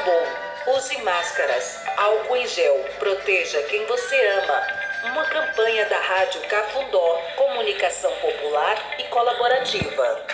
[0.00, 0.76] acabou.
[0.76, 4.66] Use máscaras, álcool em gel, proteja quem você ama.
[5.04, 10.26] Uma campanha da Rádio Cafundó, comunicação popular e colaborativa.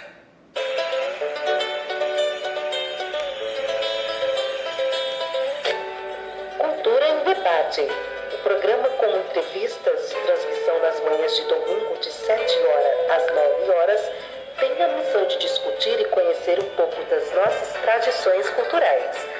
[6.58, 7.88] Cultura em Debate.
[8.34, 14.10] O programa com entrevistas, transmissão nas manhãs de domingo de 7 horas às 9 horas,
[14.58, 19.35] tem a missão de discutir e conhecer um pouco das nossas tradições culturais.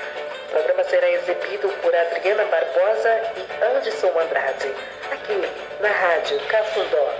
[0.56, 4.74] Programa será exibido por Adriana Barbosa e Anderson Andrade,
[5.12, 5.34] aqui
[5.82, 7.12] na Rádio Cafundó.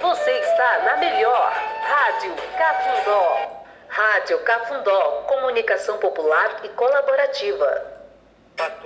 [0.00, 3.64] Você está na melhor Rádio Cafundó.
[3.88, 7.93] Rádio Cafundó, comunicação popular e colaborativa.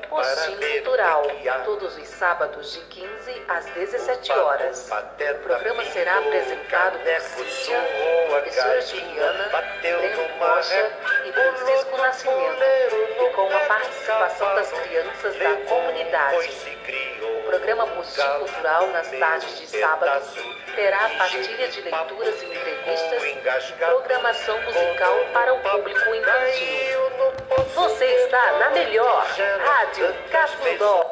[0.09, 1.23] Postinho Cultural,
[1.65, 4.91] todos os sábados de 15 às 17 horas.
[4.91, 7.81] O programa será apresentado por Cíntia,
[8.29, 9.49] professora Juliana,
[9.81, 10.93] Breno Rocha
[11.25, 16.79] e Francisco Nascimento, e com a participação das crianças da comunidade.
[17.21, 20.27] O programa Postinho Cultural, nas tardes de sábado,
[20.75, 27.08] terá partilha de leituras e entrevistas e programação musical para o público infantil.
[27.47, 29.25] Você está na melhor
[29.65, 31.07] Rádio Cafundó.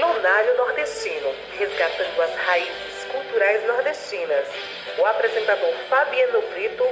[0.00, 4.46] Lunário Nordestino, resgatando as raízes culturais nordestinas.
[4.96, 6.86] O apresentador Fabiano Brito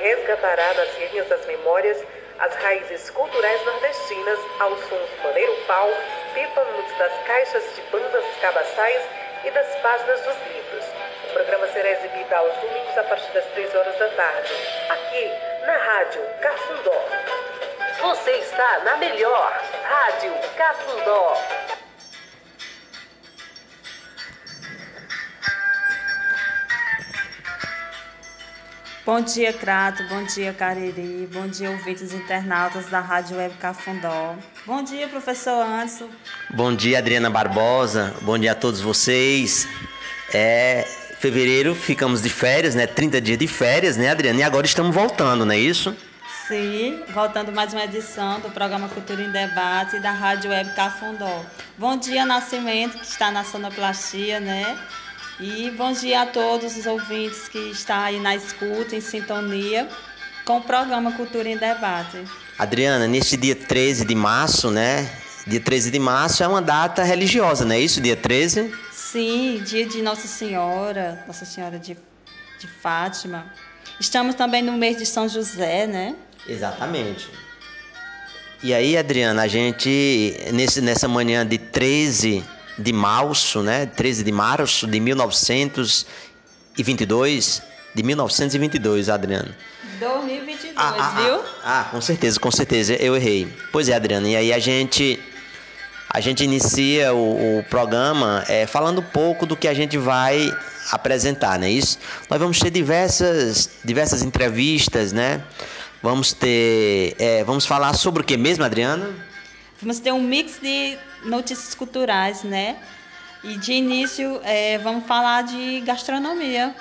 [0.00, 2.02] resgatará nas linhas das memórias
[2.38, 5.90] as raízes culturais nordestinas aos sons do maneiro pau,
[6.34, 9.02] pífanos das caixas de bandas cabaçais
[9.44, 10.84] e das páginas dos livros.
[11.28, 14.52] O programa será exibido aos domingos a partir das 3 horas da tarde,
[14.88, 15.32] aqui
[15.66, 17.47] na Rádio Cafundó.
[18.00, 21.34] Você está na melhor Rádio Cafundó.
[29.04, 30.04] Bom dia, Crato.
[30.08, 31.28] Bom dia, Cariri.
[31.32, 34.36] Bom dia, ouvintes internautas da Rádio Web Cafundó.
[34.64, 36.08] Bom dia, professor Anderson.
[36.50, 38.14] Bom dia, Adriana Barbosa.
[38.22, 39.66] Bom dia a todos vocês.
[40.32, 40.84] É
[41.18, 42.86] fevereiro, ficamos de férias, né?
[42.86, 44.38] 30 dias de férias, né, Adriana?
[44.38, 45.96] E agora estamos voltando, não é isso?
[46.48, 51.44] Sim, voltando mais uma edição do programa Cultura em Debate da Rádio Web Cafundó.
[51.76, 54.78] Bom dia, Nascimento, que está na sonoplastia, né?
[55.38, 59.90] E bom dia a todos os ouvintes que estão aí na escuta, em sintonia,
[60.46, 62.24] com o programa Cultura em Debate.
[62.58, 65.06] Adriana, neste dia 13 de março, né?
[65.46, 68.00] Dia 13 de março é uma data religiosa, não é isso?
[68.00, 68.74] Dia 13?
[68.90, 71.94] Sim, dia de Nossa Senhora, Nossa Senhora de,
[72.58, 73.52] de Fátima.
[74.00, 76.16] Estamos também no mês de São José, né?
[76.46, 77.28] Exatamente.
[78.62, 82.42] E aí, Adriana, a gente, nesse, nessa manhã de 13
[82.78, 83.86] de março, né?
[83.86, 87.62] 13 de março de 1922,
[87.94, 89.54] de 1922, Adriana.
[90.00, 91.34] 2022, Ah, ah, viu?
[91.64, 93.48] ah, ah, com certeza, com certeza, eu errei.
[93.72, 95.18] Pois é, Adriana, e aí a gente
[96.10, 100.50] a gente inicia o, o programa é, falando um pouco do que a gente vai
[100.90, 101.98] apresentar, não é isso?
[102.30, 105.42] Nós vamos ter diversas, diversas entrevistas, né?
[106.02, 109.10] Vamos ter, é, vamos falar sobre o que mesmo, Adriana?
[109.80, 112.76] Vamos ter um mix de notícias culturais, né?
[113.42, 116.74] E de início, é, vamos falar de gastronomia.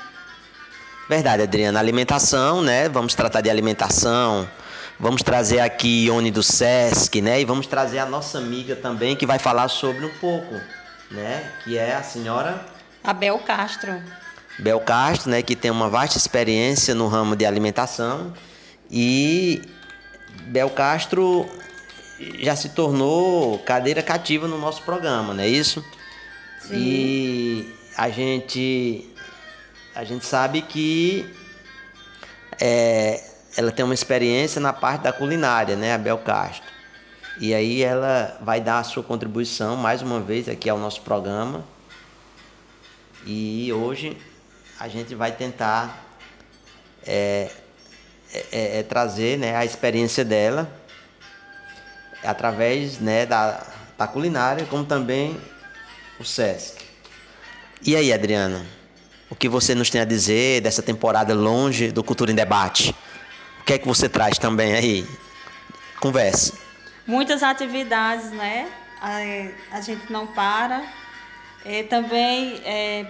[1.09, 1.79] Verdade, Adriana.
[1.79, 2.89] Alimentação, né?
[2.89, 4.47] Vamos tratar de alimentação.
[4.99, 7.41] Vamos trazer aqui Ione do Sesc, né?
[7.41, 10.55] E vamos trazer a nossa amiga também que vai falar sobre um pouco,
[11.11, 11.51] né?
[11.63, 12.65] Que é a senhora
[13.03, 14.01] Abel Castro.
[14.59, 15.41] Bel Castro, né?
[15.41, 18.33] Que tem uma vasta experiência no ramo de alimentação.
[18.89, 19.61] E
[20.47, 21.49] Bel Castro
[22.39, 25.83] já se tornou cadeira cativa no nosso programa, não é isso?
[26.61, 26.75] Sim.
[26.75, 29.09] E a gente
[29.95, 31.27] a gente sabe que
[32.59, 33.23] é,
[33.55, 36.71] ela tem uma experiência na parte da culinária, né, a Bel Castro.
[37.39, 41.63] E aí ela vai dar a sua contribuição mais uma vez aqui ao nosso programa.
[43.25, 44.17] E hoje
[44.79, 46.03] a gente vai tentar
[47.05, 47.51] é,
[48.33, 50.69] é, é, trazer né, a experiência dela
[52.23, 53.65] através né, da,
[53.97, 55.39] da culinária, como também
[56.19, 56.75] o SESC.
[57.85, 58.65] E aí, Adriana,
[59.29, 62.95] o que você nos tem a dizer dessa temporada longe do Cultura em Debate?
[63.61, 65.07] O que é que você traz também aí?
[65.99, 66.53] Converse.
[67.05, 68.69] Muitas atividades, né?
[69.01, 70.83] A, a gente não para.
[71.65, 73.05] É, também é,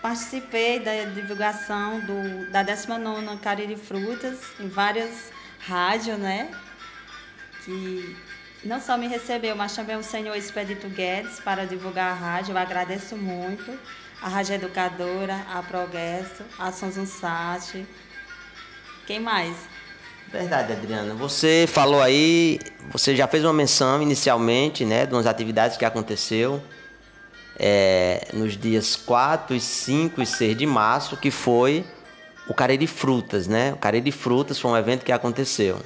[0.00, 6.50] participei da divulgação do, da 19 Cariri Frutas em várias rádios, né?
[7.64, 8.16] Que
[8.64, 12.52] não só me recebeu, mas também o senhor Expedito Guedes para divulgar a rádio.
[12.52, 13.78] Eu agradeço muito.
[14.20, 17.86] A Rádio Educadora, a Progresso, a Sonzum Sat.
[19.06, 19.56] Quem mais?
[20.26, 21.14] Verdade, Adriana.
[21.14, 22.58] Você falou aí,
[22.90, 26.60] você já fez uma menção inicialmente, né, de umas atividades que aconteceu
[27.58, 31.84] é, nos dias 4, 5 e 6 de março, que foi
[32.48, 33.72] o Cariri Frutas, né?
[33.74, 35.78] O Cariri Frutas foi um evento que aconteceu.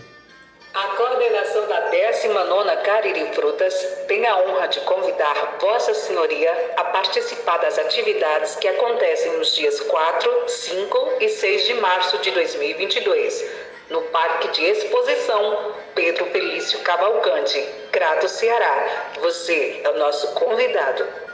[0.74, 3.74] A coordenação da 19ª Cariri Frutas
[4.06, 9.80] tem a honra de convidar Vossa Senhoria a participar das atividades que acontecem nos dias
[9.80, 13.44] 4, 5 e 6 de março de 2022,
[13.90, 17.60] no Parque de Exposição Pedro Felício Cavalcante,
[17.90, 19.10] Crato, Ceará.
[19.20, 21.31] Você é o nosso convidado.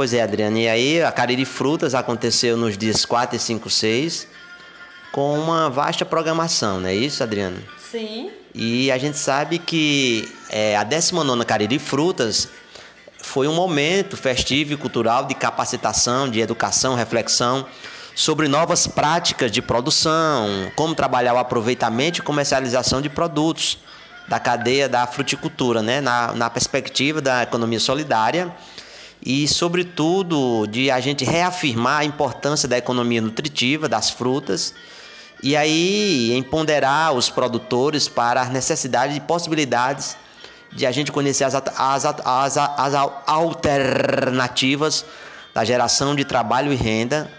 [0.00, 0.58] Pois é, Adriana.
[0.58, 4.26] E aí, a Cariri Frutas aconteceu nos dias 4 e 5, 6,
[5.12, 7.58] com uma vasta programação, não é isso, Adriana?
[7.90, 8.30] Sim.
[8.54, 12.48] E a gente sabe que é, a 19 Cariri Frutas
[13.18, 17.66] foi um momento festivo e cultural de capacitação, de educação, reflexão
[18.14, 23.76] sobre novas práticas de produção, como trabalhar o aproveitamento e comercialização de produtos
[24.26, 26.00] da cadeia da fruticultura, né?
[26.00, 28.50] na, na perspectiva da economia solidária
[29.24, 34.74] e, sobretudo, de a gente reafirmar a importância da economia nutritiva das frutas
[35.42, 40.16] e aí empoderar os produtores para as necessidades e possibilidades
[40.72, 42.94] de a gente conhecer as, as, as, as
[43.26, 45.04] alternativas
[45.52, 47.30] da geração de trabalho e renda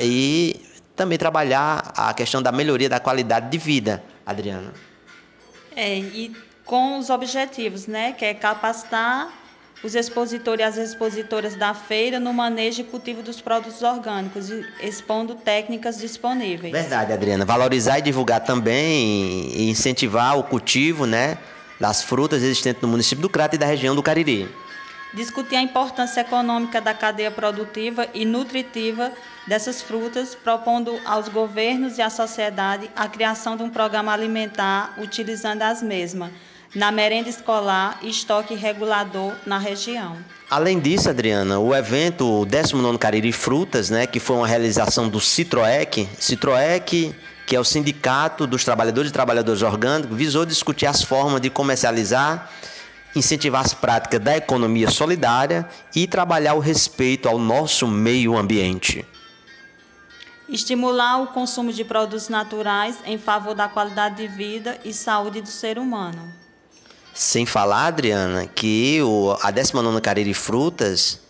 [0.00, 0.60] e
[0.94, 4.72] também trabalhar a questão da melhoria da qualidade de vida, Adriana.
[5.74, 9.32] É, e com os objetivos, né, que é capacitar
[9.82, 14.50] os expositores e as expositoras da feira no manejo e cultivo dos produtos orgânicos,
[14.80, 16.72] expondo técnicas disponíveis.
[16.72, 17.44] Verdade, Adriana.
[17.44, 21.38] Valorizar e divulgar também e incentivar o cultivo né,
[21.80, 24.48] das frutas existentes no município do Crato e da região do Cariri.
[25.12, 29.12] Discutir a importância econômica da cadeia produtiva e nutritiva
[29.46, 35.62] dessas frutas, propondo aos governos e à sociedade a criação de um programa alimentar utilizando
[35.62, 36.32] as mesmas
[36.74, 40.16] na merenda escolar e estoque regulador na região.
[40.50, 45.20] Além disso, Adriana, o evento o 19 Cariri Frutas, né, que foi uma realização do
[45.20, 47.14] Citroec, Citroec,
[47.46, 52.50] que é o Sindicato dos Trabalhadores e Trabalhadoras Orgânicos, visou discutir as formas de comercializar,
[53.14, 59.06] incentivar as práticas da economia solidária e trabalhar o respeito ao nosso meio ambiente.
[60.48, 65.48] Estimular o consumo de produtos naturais em favor da qualidade de vida e saúde do
[65.48, 66.43] ser humano.
[67.14, 71.20] Sem falar, Adriana, que o, a 19 Carreira Frutas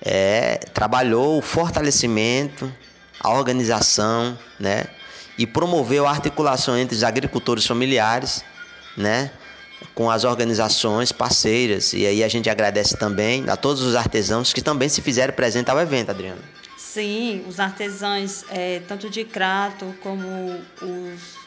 [0.00, 2.72] é, trabalhou o fortalecimento,
[3.18, 4.86] a organização, né?
[5.36, 8.44] E promoveu a articulação entre os agricultores familiares,
[8.96, 9.32] né?
[9.96, 11.92] Com as organizações parceiras.
[11.92, 15.70] E aí a gente agradece também a todos os artesãos que também se fizeram presente
[15.72, 16.40] ao evento, Adriana.
[16.78, 21.40] Sim, os artesãos, é, tanto de Crato como os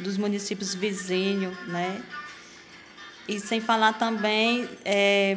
[0.00, 2.00] dos municípios vizinhos, né?
[3.28, 5.36] E sem falar também é,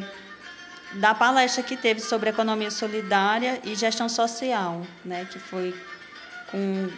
[0.94, 5.74] da palestra que teve sobre economia solidária e gestão social, né, que foi
[6.50, 6.90] com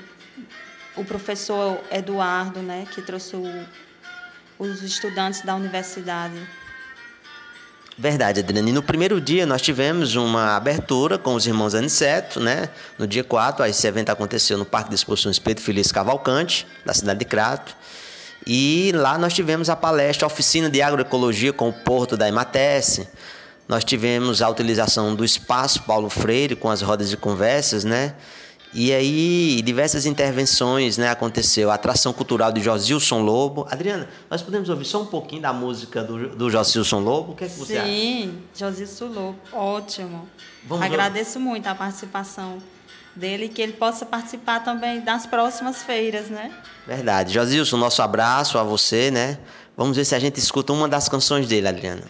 [0.96, 3.66] o professor Eduardo, né, que trouxe o,
[4.58, 6.40] os estudantes da universidade.
[7.96, 8.70] Verdade, Adriana.
[8.70, 12.68] E no primeiro dia nós tivemos uma abertura com os irmãos Aniceto, né?
[12.98, 17.20] No dia 4, esse evento aconteceu no Parque de Exposições Pedro Feliz Cavalcante, da cidade
[17.20, 17.76] de Crato.
[18.46, 23.08] E lá nós tivemos a palestra, a oficina de agroecologia com o Porto da Imatese.
[23.66, 28.14] Nós tivemos a utilização do espaço Paulo Freire com as rodas de conversas, né?
[28.74, 31.70] E aí diversas intervenções, né, aconteceu.
[31.70, 33.66] A atração cultural de Josilson Lobo.
[33.70, 37.32] Adriana, nós podemos ouvir só um pouquinho da música do, do Josilson Lobo?
[37.32, 37.86] O que, é que você Sim, acha?
[37.88, 40.28] Sim, Josilson Lobo, ótimo.
[40.64, 41.50] Vamos Agradeço ouvir.
[41.50, 42.58] muito a participação
[43.16, 46.50] dele, que ele possa participar também das próximas feiras, né?
[46.86, 47.34] Verdade.
[47.34, 49.38] Josilson, nosso abraço a você, né?
[49.76, 52.04] Vamos ver se a gente escuta uma das canções dele, Adriana.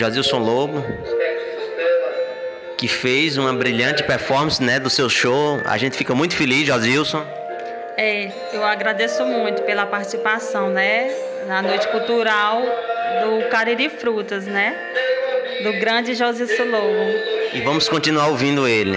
[0.00, 0.82] Josilson Lobo,
[2.78, 5.60] que fez uma brilhante performance né, do seu show.
[5.66, 7.22] A gente fica muito feliz, Josilson.
[7.98, 11.14] É, eu agradeço muito pela participação né,
[11.46, 14.74] na noite cultural do Cariri Frutas, né?
[15.62, 17.50] Do grande Josilson Lobo.
[17.52, 18.96] E vamos continuar ouvindo ele.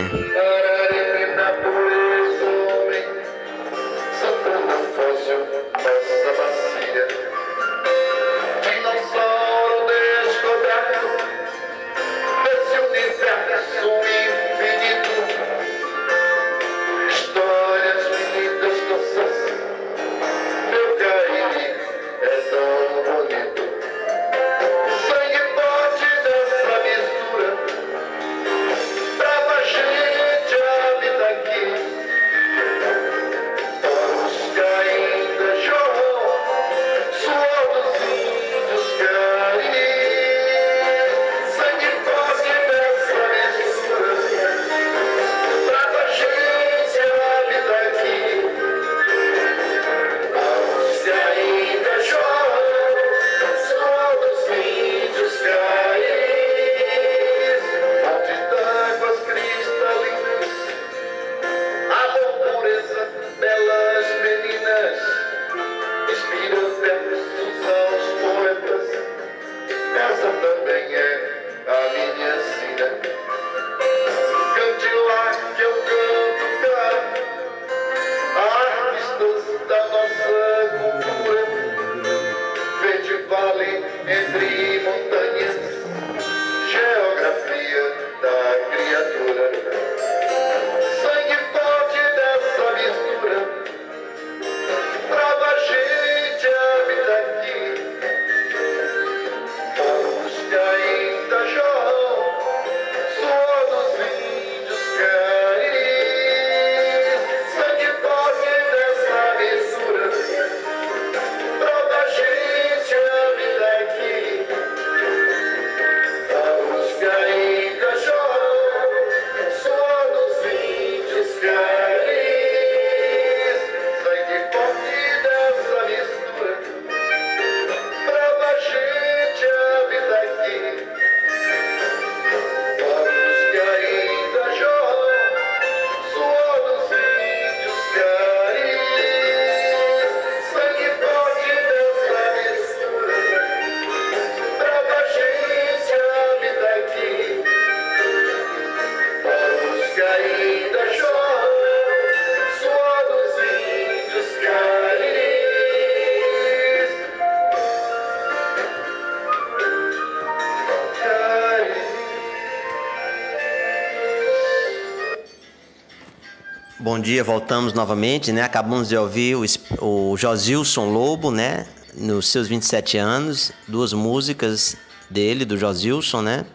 [167.03, 168.43] Dia, voltamos novamente, né?
[168.43, 169.43] Acabamos de ouvir o,
[169.81, 171.67] o Josilson Lobo, né?
[171.95, 174.77] Nos seus 27 anos, duas músicas
[175.09, 176.45] dele, do Josilson, né?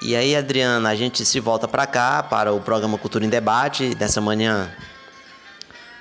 [0.00, 3.94] E aí, Adriana, a gente se volta para cá para o programa Cultura em Debate
[3.94, 4.72] dessa manhã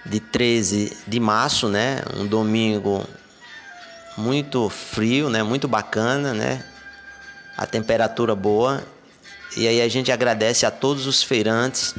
[0.06, 2.02] de 13 de março, né?
[2.16, 3.06] Um domingo
[4.18, 5.44] muito frio, né?
[5.44, 6.64] Muito bacana, né?
[7.58, 8.82] A temperatura boa.
[9.58, 11.94] E aí a gente agradece a todos os feirantes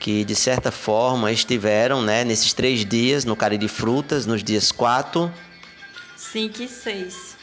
[0.00, 5.30] que de certa forma estiveram, né, nesses três dias no Cariri Frutas, nos dias 4,
[6.16, 7.36] 5 e 6.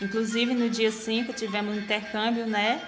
[0.00, 2.80] Inclusive no dia 5 tivemos um intercâmbio, né,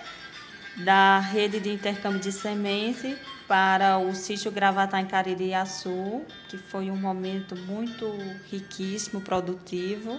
[0.78, 3.14] da rede de intercâmbio de semente
[3.46, 8.10] para o sítio Gravatá em Caririaçu, que foi um momento muito
[8.50, 10.18] riquíssimo, produtivo,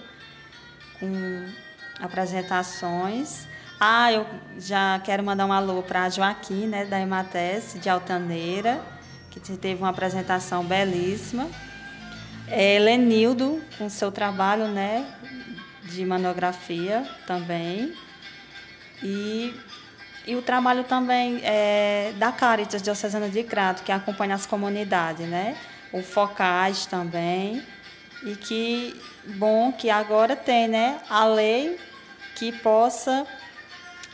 [0.99, 1.47] com
[1.99, 3.47] apresentações.
[3.79, 4.25] Ah, eu
[4.57, 8.81] já quero mandar um alô para a Joaquim, né, da Emates, de Altaneira,
[9.29, 11.49] que teve uma apresentação belíssima.
[12.47, 15.05] É, Lenildo, com seu trabalho, né,
[15.83, 17.97] de manografia também.
[19.01, 19.53] E
[20.25, 25.57] e o trabalho também é, da Caritas Diocesana de Crato, que acompanha as comunidades, né?
[25.91, 27.67] O Focais também.
[28.21, 31.77] E que bom que agora tem né, a lei
[32.33, 33.27] que possa,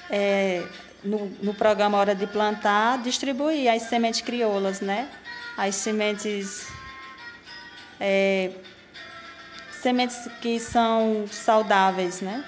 [0.10, 0.63] é,
[1.04, 5.10] no, no programa Hora de Plantar, distribuir as sementes crioulas, né?
[5.58, 6.67] As sementes.
[8.00, 8.52] É,
[9.82, 12.43] sementes que são saudáveis, né?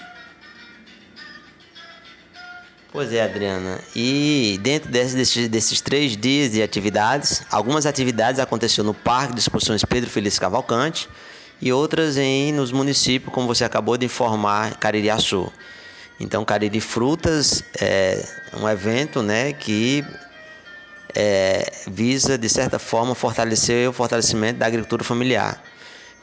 [2.91, 3.79] Pois é, Adriana.
[3.95, 9.85] E dentro desses, desses três dias de atividades, algumas atividades aconteceram no Parque de Exposições
[9.85, 11.07] Pedro Feliz Cavalcante
[11.61, 15.51] e outras em nos municípios, como você acabou de informar, Caririaçu.
[16.21, 20.05] Então, Cariri Frutas é um evento né, que
[21.15, 25.63] é, visa, de certa forma, fortalecer o fortalecimento da agricultura familiar,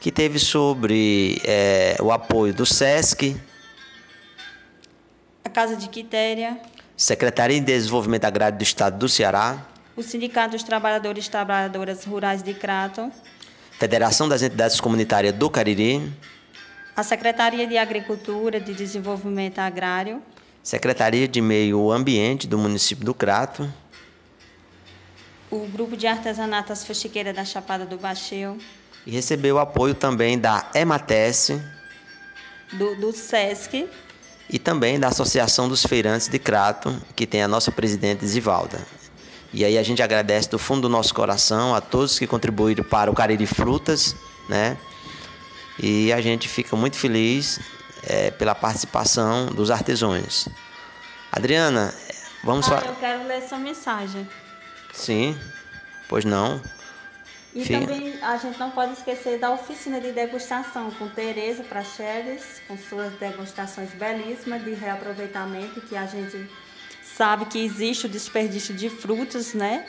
[0.00, 3.37] que teve sobre é, o apoio do SESC,
[5.44, 6.61] a Casa de Quitéria,
[6.96, 12.40] Secretaria de Desenvolvimento Agrário do Estado do Ceará, o Sindicato dos Trabalhadores e Trabalhadoras Rurais
[12.40, 13.11] de Crato,
[13.80, 16.12] Federação das Entidades Comunitárias do Cariri,
[16.98, 20.20] a Secretaria de Agricultura de Desenvolvimento Agrário,
[20.64, 23.72] Secretaria de Meio Ambiente do município do Crato,
[25.48, 28.58] o Grupo de Artesanato As Fuxiqueiras da Chapada do Baixio,
[29.06, 31.61] e recebeu apoio também da EMATES,
[32.72, 33.88] do, do SESC,
[34.50, 38.84] e também da Associação dos Feirantes de Crato, que tem a nossa presidente Zivalda.
[39.54, 43.08] E aí a gente agradece do fundo do nosso coração a todos que contribuíram para
[43.08, 44.16] o Cariri Frutas,
[44.48, 44.76] né?
[45.78, 47.60] E a gente fica muito feliz
[48.02, 50.48] é, pela participação dos artesãos.
[51.30, 51.94] Adriana,
[52.42, 52.86] vamos falar.
[52.86, 54.28] Eu quero ler essa mensagem.
[54.92, 55.38] Sim,
[56.08, 56.60] pois não.
[57.54, 62.76] E também a gente não pode esquecer da oficina de degustação com Tereza Praxedes, com
[62.76, 66.48] suas degustações belíssimas de reaproveitamento, que a gente
[67.02, 69.86] sabe que existe o desperdício de frutas, né?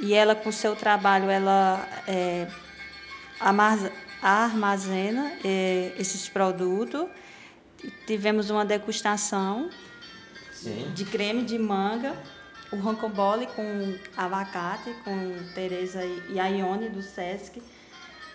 [0.00, 2.46] E ela, com seu trabalho, ela é,
[4.30, 7.06] armazena é, esses produtos.
[8.06, 9.68] Tivemos uma degustação
[10.52, 10.92] Sim.
[10.94, 12.16] de creme de manga
[12.72, 17.62] o Rancobole com abacate, com Tereza e a Ione do Sesc.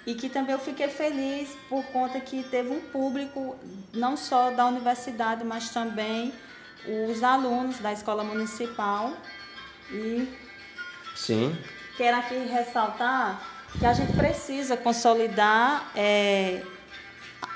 [0.06, 3.58] E que também eu fiquei feliz por conta que teve um público
[3.93, 6.32] não só da universidade, mas também
[7.10, 9.12] os alunos da escola municipal.
[9.91, 10.32] E
[11.15, 11.58] Sim.
[11.97, 16.63] quero aqui ressaltar que a gente precisa consolidar é,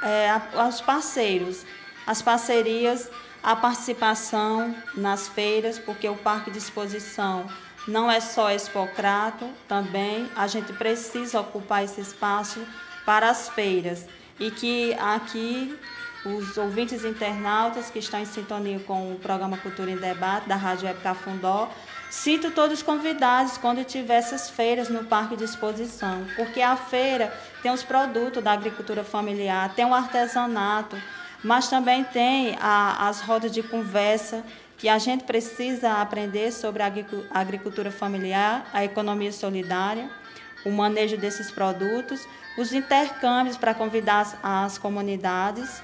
[0.03, 1.65] é, os parceiros,
[2.05, 3.09] as parcerias
[3.43, 7.47] a participação nas feiras, porque o Parque de Exposição
[7.87, 12.63] não é só Expocrato, também a gente precisa ocupar esse espaço
[13.05, 14.05] para as feiras.
[14.39, 15.77] E que aqui
[16.23, 20.85] os ouvintes internautas que estão em sintonia com o programa Cultura em Debate da Rádio
[20.85, 21.71] Web Cafundó,
[22.11, 27.71] cito todos convidados quando tiver essas feiras no Parque de Exposição, porque a feira tem
[27.71, 31.01] os produtos da agricultura familiar, tem o artesanato,
[31.41, 34.43] mas também tem a, as rodas de conversa
[34.77, 36.91] que a gente precisa aprender sobre a
[37.31, 40.09] agricultura familiar, a economia solidária,
[40.65, 45.81] o manejo desses produtos, os intercâmbios para convidar as, as comunidades,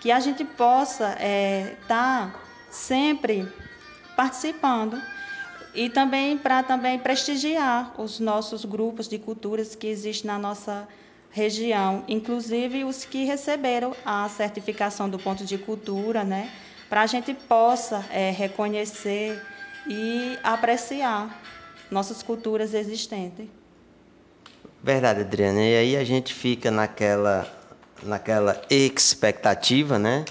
[0.00, 2.34] que a gente possa estar é, tá
[2.70, 3.48] sempre
[4.16, 5.00] participando
[5.74, 10.86] e também para também prestigiar os nossos grupos de culturas que existem na nossa
[11.30, 16.48] região, inclusive os que receberam a certificação do ponto de cultura, né,
[16.88, 19.42] para a gente possa é, reconhecer
[19.86, 21.42] e apreciar
[21.90, 23.46] nossas culturas existentes.
[24.82, 25.60] Verdade, Adriana.
[25.60, 27.48] E aí a gente fica naquela,
[28.02, 30.24] naquela expectativa, né?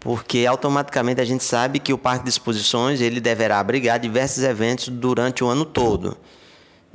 [0.00, 4.88] Porque automaticamente a gente sabe que o Parque de Exposições ele deverá abrigar diversos eventos
[4.88, 6.16] durante o ano todo.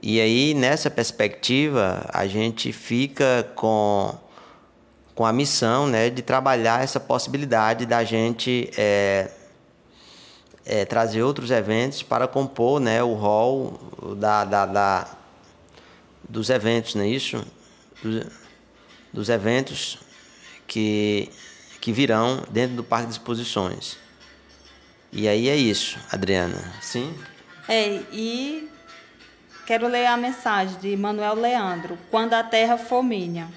[0.02, 4.14] E aí, nessa perspectiva, a gente fica com,
[5.14, 9.32] com a missão né, de trabalhar essa possibilidade da gente é,
[10.66, 13.80] é, trazer outros eventos para compor né, o rol
[14.18, 15.08] da, da, da,
[16.28, 17.46] dos eventos, não é isso?
[18.04, 18.26] Dos,
[19.14, 20.00] dos eventos
[20.68, 21.30] que,
[21.86, 23.96] que virão dentro do Parque de Exposições.
[25.12, 26.58] E aí é isso, Adriana.
[26.82, 27.14] Sim?
[27.70, 28.68] É, e
[29.68, 31.96] quero ler a mensagem de Manuel Leandro.
[32.10, 33.48] Quando a terra for minha.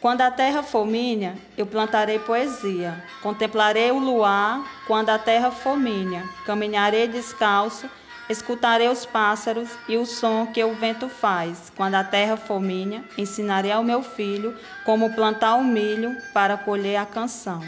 [0.00, 3.04] Quando a terra for minha, eu plantarei poesia.
[3.22, 6.28] Contemplarei o luar quando a terra for minha.
[6.44, 7.88] Caminharei descalço,
[8.28, 11.72] escutarei os pássaros e o som que o vento faz.
[11.76, 16.96] Quando a terra for minha, ensinarei ao meu filho como plantar o milho para colher
[16.96, 17.62] a canção.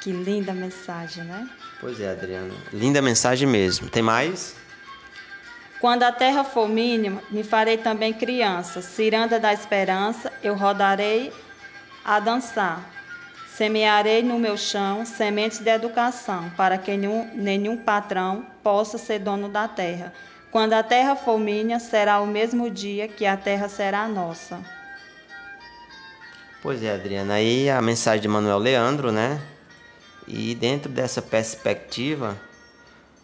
[0.00, 1.48] Que linda mensagem, né?
[1.80, 2.54] Pois é, Adriana.
[2.72, 3.88] Linda mensagem mesmo.
[3.88, 4.56] Tem mais?
[5.80, 8.80] Quando a terra for mínima, me farei também criança.
[8.80, 11.32] Ciranda da esperança, eu rodarei
[12.04, 12.88] a dançar.
[13.48, 19.48] Semearei no meu chão sementes de educação, para que nenhum, nenhum patrão possa ser dono
[19.48, 20.12] da terra.
[20.50, 24.60] Quando a terra for minha, será o mesmo dia que a terra será nossa.
[26.62, 27.34] Pois é, Adriana.
[27.34, 29.40] Aí a mensagem de Manuel Leandro, né?
[30.28, 32.38] E dentro dessa perspectiva,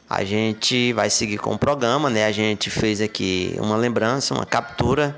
[0.09, 2.24] a gente vai seguir com o programa, né?
[2.24, 5.14] A gente fez aqui uma lembrança, uma captura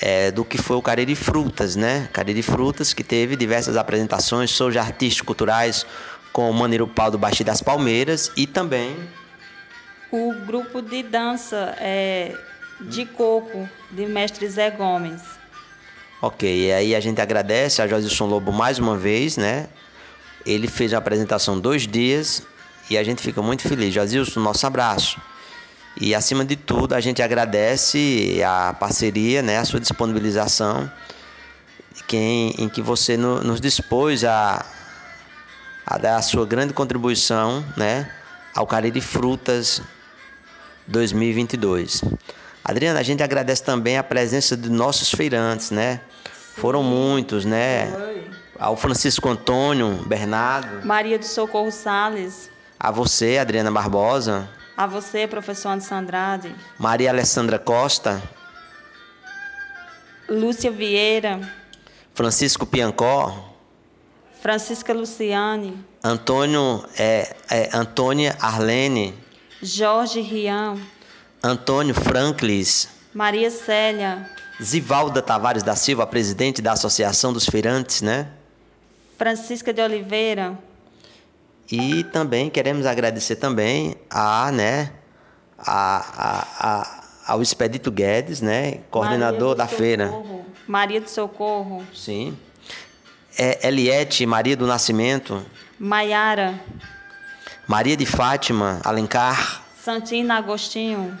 [0.00, 2.08] é, do que foi o Cariri Frutas, né?
[2.12, 5.86] Cariri Frutas que teve diversas apresentações, shows artísticos culturais
[6.32, 8.96] com o Maneiro Pau do Baixi das Palmeiras e também
[10.10, 12.34] o grupo de dança é,
[12.80, 15.22] de coco de mestre Zé Gomes.
[16.22, 19.68] Ok, e aí a gente agradece a Josilson Lobo mais uma vez, né?
[20.44, 22.42] Ele fez a apresentação dois dias
[22.90, 23.94] e a gente fica muito feliz.
[23.94, 25.20] Josilson, nosso abraço.
[26.00, 30.90] E acima de tudo, a gente agradece a parceria, né, a sua disponibilização,
[32.06, 34.64] quem, em que você no, nos dispôs a,
[35.90, 38.08] a dar a sua grande contribuição né,
[38.54, 39.82] ao Cariri Frutas
[40.86, 42.04] 2022.
[42.64, 46.00] Adriana, a gente agradece também a presença de nossos feirantes, né?
[46.54, 47.90] Foram muitos, né?
[48.56, 50.86] Ao Francisco Antônio Bernardo.
[50.86, 52.48] Maria do Socorro Sales.
[52.78, 54.48] A você, Adriana Barbosa.
[54.76, 56.54] A você, professor Anderson Andrade.
[56.78, 58.22] Maria Alessandra Costa.
[60.28, 61.40] Lúcia Vieira.
[62.14, 63.49] Francisco Piancó.
[64.40, 65.84] Francisca Luciane.
[66.02, 69.14] Antônio, é, é, Antônia Arlene.
[69.62, 70.78] Jorge Rian.
[71.42, 72.88] Antônio Franklis.
[73.12, 74.30] Maria Célia.
[74.62, 78.28] Zivalda Tavares da Silva, presidente da Associação dos Feirantes, né?
[79.18, 80.58] Francisca de Oliveira.
[81.70, 84.92] E também queremos agradecer também a, né,
[85.58, 89.78] a, a, a ao Expedito Guedes, né, coordenador da Socorro.
[89.78, 90.12] feira.
[90.66, 91.84] Maria do Socorro.
[91.94, 92.36] Sim.
[93.42, 95.42] É, Eliette Maria do Nascimento.
[95.78, 96.60] Maiara.
[97.66, 99.62] Maria de Fátima Alencar.
[99.82, 101.18] Santina Agostinho.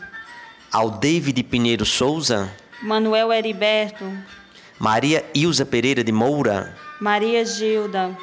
[0.70, 2.52] Ao David Pinheiro Souza.
[2.82, 4.04] Manuel Heriberto.
[4.78, 6.76] Maria Ilza Pereira de Moura.
[7.00, 8.14] Maria Gilda.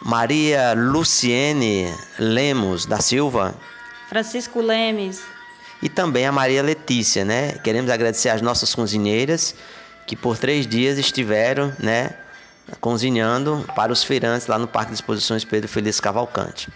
[0.00, 3.56] Maria Luciene Lemos da Silva.
[4.08, 5.20] Francisco Lemes.
[5.82, 7.58] E também a Maria Letícia, né?
[7.64, 9.56] Queremos agradecer às nossas cozinheiras
[10.06, 12.10] que por três dias estiveram, né?
[12.80, 16.68] Cozinhando para os feirantes lá no Parque de Exposições Pedro Feliz Cavalcante.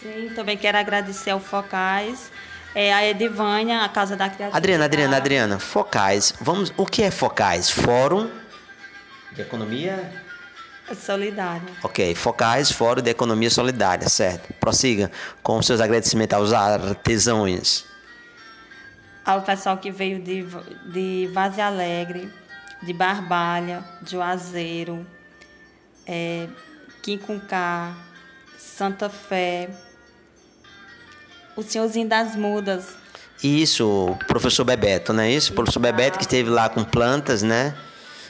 [0.00, 2.32] Sim, também quero agradecer ao Focais,
[2.74, 4.56] é, a Edivânia, a Casa da Criatividade.
[4.56, 6.34] Adriana, Adriana, Adriana, Focais.
[6.40, 7.70] Vamos, o que é Focais?
[7.70, 8.28] Fórum
[9.32, 10.12] de Economia
[10.94, 11.62] Solidária.
[11.82, 14.52] Ok, Focais, Fórum de Economia Solidária, certo.
[14.54, 15.10] Prossiga
[15.42, 17.84] com os seus agradecimentos aos artesãos.
[19.24, 20.44] Ao pessoal que veio de,
[20.92, 22.28] de Vaze Alegre,
[22.82, 25.06] de Barbalha, de Juazeiro,
[26.06, 26.48] é,
[27.02, 27.94] Quincunká,
[28.58, 29.70] Santa Fé,
[31.56, 32.86] o Senhorzinho das Mudas.
[33.42, 35.52] Isso, o professor Bebeto, não é isso?
[35.52, 37.74] O professor Bebeto que esteve lá com plantas, né?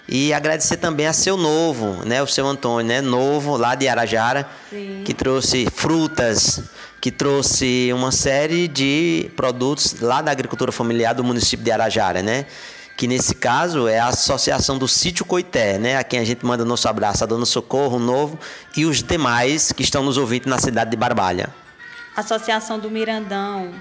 [0.08, 2.22] E agradecer também a seu novo, né?
[2.22, 3.00] O seu Antônio, né?
[3.00, 5.02] Novo, lá de Arajara, Sim.
[5.04, 6.62] que trouxe frutas,
[7.00, 12.46] que trouxe uma série de produtos lá da agricultura familiar do município de Arajara, né?
[12.96, 15.96] Que nesse caso é a associação do Sítio Coité, né?
[15.96, 18.38] A quem a gente manda nosso abraço, a Dona Socorro, Novo
[18.76, 21.52] e os demais que estão nos ouvindo na cidade de Barbalha.
[22.14, 23.72] Associação do Mirandão,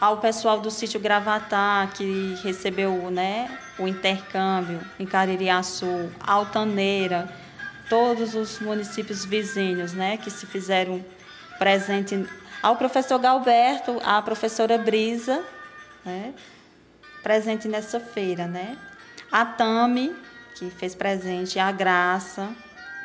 [0.00, 7.28] ao pessoal do sítio Gravatá, que recebeu né, o intercâmbio em Caririaçu, Altaneira,
[7.88, 11.04] todos os municípios vizinhos né, que se fizeram
[11.58, 12.26] presente,
[12.62, 15.42] ao professor Galberto, à professora Brisa,
[16.04, 16.32] né,
[17.24, 18.46] presente nessa feira.
[18.46, 18.78] Né?
[19.32, 20.14] A Tami,
[20.54, 22.54] que fez presente, a Graça,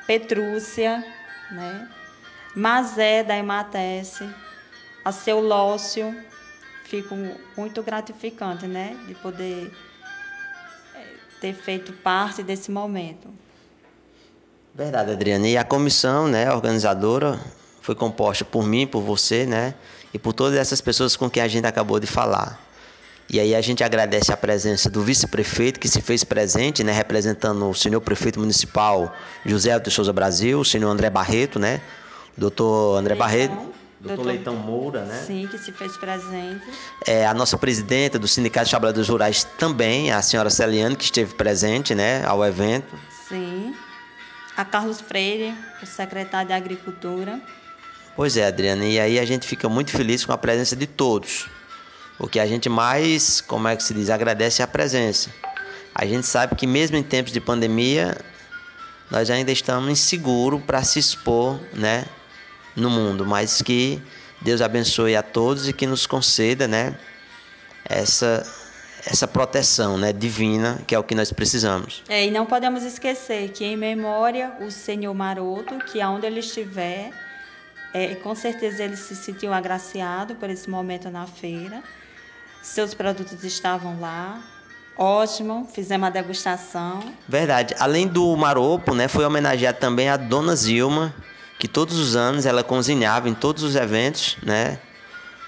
[0.06, 1.04] Petrúcia,
[1.50, 1.90] né?
[2.56, 4.28] Mazé da Ematece,
[5.06, 6.16] a seu Lócio,
[6.84, 7.16] fico
[7.56, 9.72] muito gratificante, né, de poder
[10.96, 13.28] eh, ter feito parte desse momento.
[14.74, 15.48] Verdade, Adriana.
[15.48, 17.40] E a comissão, né, organizadora,
[17.82, 19.76] foi composta por mim, por você, né,
[20.12, 22.69] e por todas essas pessoas com quem a gente acabou de falar.
[23.32, 27.70] E aí a gente agradece a presença do vice-prefeito que se fez presente, né, representando
[27.70, 29.16] o senhor prefeito municipal
[29.46, 31.80] José de Souza Brasil, o senhor André Barreto, né,
[32.36, 36.66] doutor André Leitão, Barreto, doutor, doutor Leitão Moura, né, Sim, que se fez presente.
[37.06, 41.36] é, a nossa presidenta do Sindicato de Trabalhadores Rurais também, a senhora Celiane, que esteve
[41.36, 42.98] presente, né, ao evento.
[43.28, 43.76] Sim.
[44.58, 47.40] A Carlos Freire, o secretário de Agricultura.
[48.16, 51.48] Pois é, Adriana, e aí a gente fica muito feliz com a presença de todos.
[52.20, 55.30] O que a gente mais, como é que se diz, agradece é a presença.
[55.96, 58.18] A gente sabe que mesmo em tempos de pandemia,
[59.10, 62.06] nós ainda estamos inseguros para se expor, né,
[62.76, 64.02] no mundo, mas que
[64.42, 66.98] Deus abençoe a todos e que nos conceda, né,
[67.86, 68.46] essa
[69.06, 72.04] essa proteção, né, divina, que é o que nós precisamos.
[72.10, 77.12] É, e não podemos esquecer que em memória o Senhor Maroto, que aonde ele estiver,
[77.94, 81.82] é, com certeza ele se sentiu agraciado por esse momento na feira.
[82.62, 84.42] Seus produtos estavam lá.
[84.98, 87.02] Ótimo, fizemos a degustação.
[87.28, 87.74] Verdade.
[87.80, 91.16] Além do Maropo, né, foi homenageado também a Dona Zilma,
[91.58, 94.78] que todos os anos ela cozinhava em todos os eventos, né?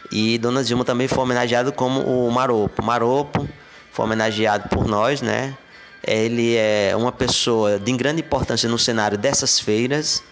[0.10, 2.82] E Dona Zilma também foi homenageado como o Maropo.
[2.84, 3.47] Maropo
[3.91, 5.56] foi homenageado por nós, né?
[6.02, 10.24] Ele é uma pessoa de grande importância no cenário dessas feiras.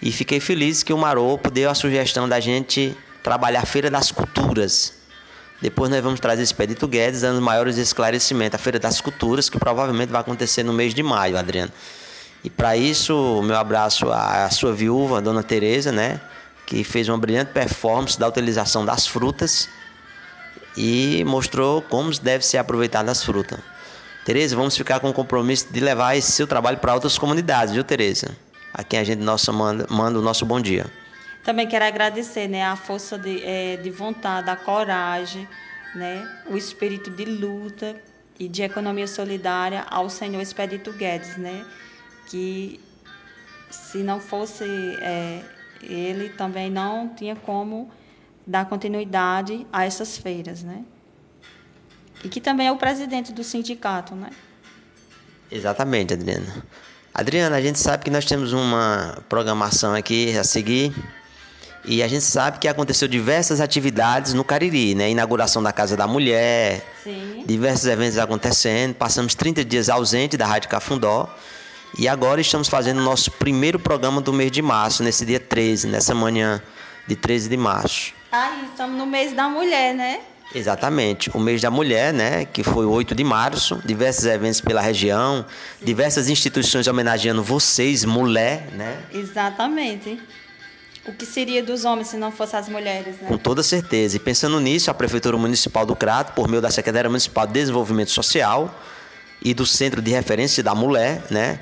[0.00, 4.10] E fiquei feliz que o Maropo deu a sugestão da gente trabalhar a Feira das
[4.10, 5.03] Culturas.
[5.60, 8.56] Depois nós vamos trazer Expedito Guedes dando maiores esclarecimentos.
[8.56, 11.72] A Feira das Culturas, que provavelmente vai acontecer no mês de maio, Adriano.
[12.42, 16.20] E para isso, meu abraço à sua viúva, dona Tereza, né?
[16.66, 19.68] que fez uma brilhante performance da utilização das frutas
[20.76, 23.58] e mostrou como deve ser aproveitado as frutas.
[24.24, 27.84] Tereza, vamos ficar com o compromisso de levar esse seu trabalho para outras comunidades, viu,
[27.84, 28.34] Tereza?
[28.72, 30.86] A quem a gente nossa manda, manda o nosso bom dia.
[31.44, 35.46] Também quero agradecer né, a força de, é, de vontade, a coragem,
[35.94, 37.94] né, o espírito de luta
[38.38, 41.64] e de economia solidária ao senhor Expedito Guedes, né,
[42.26, 42.80] que
[43.70, 44.64] se não fosse
[45.00, 45.42] é,
[45.82, 47.90] ele também não tinha como
[48.46, 50.84] dar continuidade a essas feiras, né?
[52.22, 54.30] E que também é o presidente do sindicato, né?
[55.50, 56.64] Exatamente, Adriana.
[57.12, 60.92] Adriana, a gente sabe que nós temos uma programação aqui a seguir
[61.84, 65.10] e a gente sabe que aconteceu diversas atividades no Cariri, né?
[65.10, 67.44] Inauguração da Casa da Mulher, Sim.
[67.46, 68.94] diversos eventos acontecendo.
[68.94, 71.28] Passamos 30 dias ausente da Rádio Cafundó
[71.98, 75.86] e agora estamos fazendo o nosso primeiro programa do mês de março, nesse dia 13,
[75.88, 76.60] nessa manhã
[77.06, 78.14] de 13 de março.
[78.32, 80.20] Aí, estamos no mês da mulher, né?
[80.54, 85.44] Exatamente, o mês da mulher, né, que foi 8 de março, diversos eventos pela região,
[85.82, 88.96] diversas instituições homenageando vocês, mulher, né?
[89.12, 90.20] Exatamente.
[91.06, 93.28] O que seria dos homens se não fossem as mulheres, né?
[93.28, 94.16] Com toda certeza.
[94.16, 98.10] E pensando nisso, a Prefeitura Municipal do Crato, por meio da Secretaria Municipal de Desenvolvimento
[98.10, 98.74] Social
[99.42, 101.60] e do Centro de Referência da Mulher, né,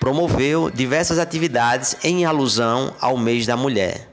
[0.00, 4.08] promoveu diversas atividades em alusão ao mês da mulher.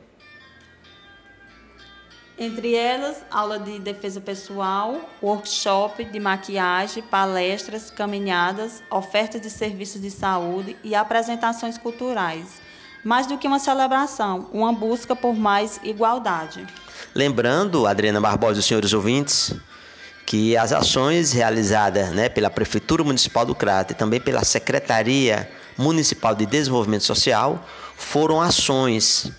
[2.38, 10.12] Entre elas, aula de defesa pessoal, workshop de maquiagem, palestras, caminhadas, ofertas de serviços de
[10.12, 12.65] saúde e apresentações culturais.
[13.06, 16.66] Mais do que uma celebração, uma busca por mais igualdade.
[17.14, 19.54] Lembrando, Adriana Barbosa e os senhores ouvintes,
[20.26, 26.34] que as ações realizadas né, pela Prefeitura Municipal do Crato e também pela Secretaria Municipal
[26.34, 27.64] de Desenvolvimento Social
[27.96, 29.32] foram ações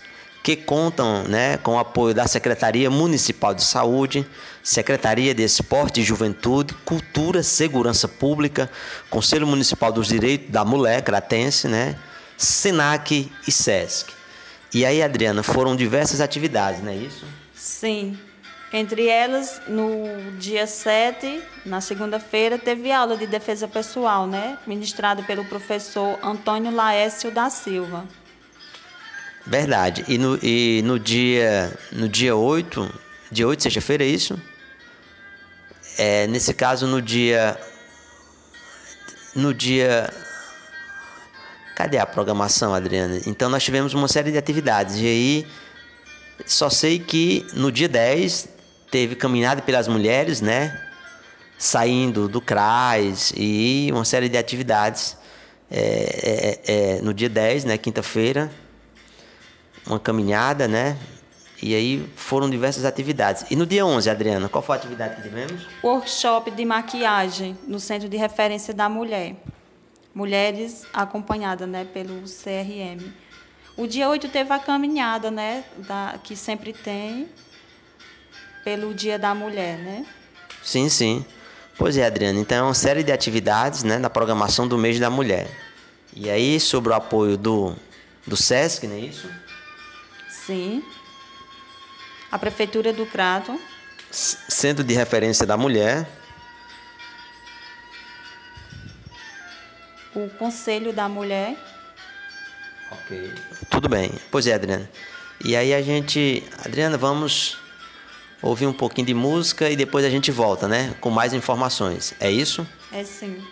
[0.44, 4.24] que contam né, com o apoio da Secretaria Municipal de Saúde,
[4.62, 8.70] Secretaria de Esporte e Juventude, Cultura, Segurança Pública,
[9.10, 11.96] Conselho Municipal dos Direitos da Mulher Cratense, né,
[12.36, 14.12] SENAC e SESC.
[14.74, 17.24] E aí, Adriana, foram diversas atividades, não é isso?
[17.54, 18.18] Sim.
[18.72, 24.58] Entre elas, no dia 7, na segunda-feira, teve aula de defesa pessoal, né?
[24.66, 28.04] Ministrada pelo professor Antônio Laécio da Silva.
[29.46, 30.04] Verdade.
[30.08, 32.92] E no, e no dia no dia 8,
[33.30, 34.36] dia 8, sexta-feira, é isso?
[35.96, 37.58] é, nesse caso no dia
[39.34, 40.12] no dia
[41.76, 43.20] cadê a programação, Adriana?
[43.26, 45.46] Então nós tivemos uma série de atividades e aí
[46.46, 48.48] só sei que no dia 10
[48.90, 50.82] teve caminhada pelas mulheres, né?
[51.58, 55.18] Saindo do CRAS e uma série de atividades
[55.70, 57.76] é, é, é, no dia 10, né?
[57.76, 58.50] Quinta-feira,
[59.86, 60.96] uma caminhada, né?
[61.62, 63.44] E aí foram diversas atividades.
[63.50, 65.66] E no dia 11, Adriana, qual foi a atividade que tivemos?
[65.82, 69.36] Workshop de maquiagem no Centro de Referência da Mulher.
[70.16, 73.12] Mulheres acompanhadas né, pelo CRM.
[73.76, 75.62] O dia 8 teve a caminhada, né?
[75.86, 77.28] Da, que sempre tem
[78.64, 80.06] pelo Dia da Mulher, né?
[80.62, 81.24] Sim, sim.
[81.76, 82.40] Pois é, Adriana.
[82.40, 85.50] Então é uma série de atividades né, na programação do mês da mulher.
[86.14, 87.76] E aí, sobre o apoio do,
[88.26, 89.30] do SESC, não é isso?
[90.30, 90.82] Sim
[92.30, 93.58] a Prefeitura do Crato.
[94.10, 96.08] Centro de Referência da Mulher.
[100.16, 101.54] O Conselho da Mulher.
[102.90, 103.34] Ok.
[103.68, 104.10] Tudo bem.
[104.30, 104.88] Pois é, Adriana.
[105.44, 106.42] E aí a gente.
[106.64, 107.58] Adriana, vamos
[108.40, 110.94] ouvir um pouquinho de música e depois a gente volta, né?
[111.02, 112.14] Com mais informações.
[112.18, 112.66] É isso?
[112.90, 113.44] É sim.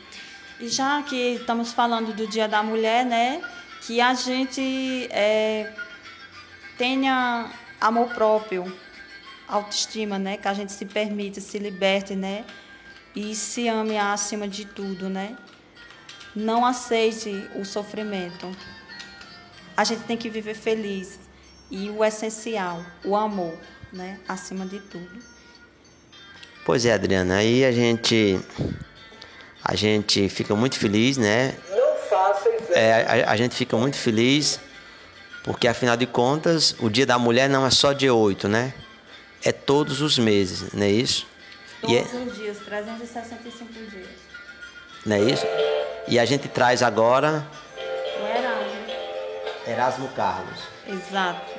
[0.58, 3.42] E já que estamos falando do Dia da Mulher, né?
[3.82, 5.70] Que a gente é,
[6.78, 8.74] tenha amor próprio,
[9.46, 10.38] autoestima, né?
[10.38, 12.42] Que a gente se permita, se liberte, né?
[13.14, 15.36] E se ame acima de tudo, né?
[16.34, 18.50] Não aceite o sofrimento.
[19.76, 21.18] A gente tem que viver feliz.
[21.70, 23.56] E o essencial, o amor,
[23.92, 24.18] né?
[24.28, 25.18] Acima de tudo.
[26.64, 27.36] Pois é, Adriana.
[27.36, 28.40] Aí a gente
[29.64, 31.54] a gente fica muito feliz, né?
[31.70, 34.60] Não faça é, a, a gente fica muito feliz
[35.44, 38.72] porque afinal de contas, o Dia da Mulher não é só dia 8, né?
[39.44, 41.26] É todos os meses, não é isso?
[41.82, 42.16] Todos é...
[42.16, 44.08] os dias, 365 dias.
[45.06, 45.46] Não é isso?
[46.08, 47.44] E a gente traz agora.
[48.20, 48.86] O Erasmo.
[49.66, 50.60] Erasmo Carlos.
[50.86, 51.50] Exato.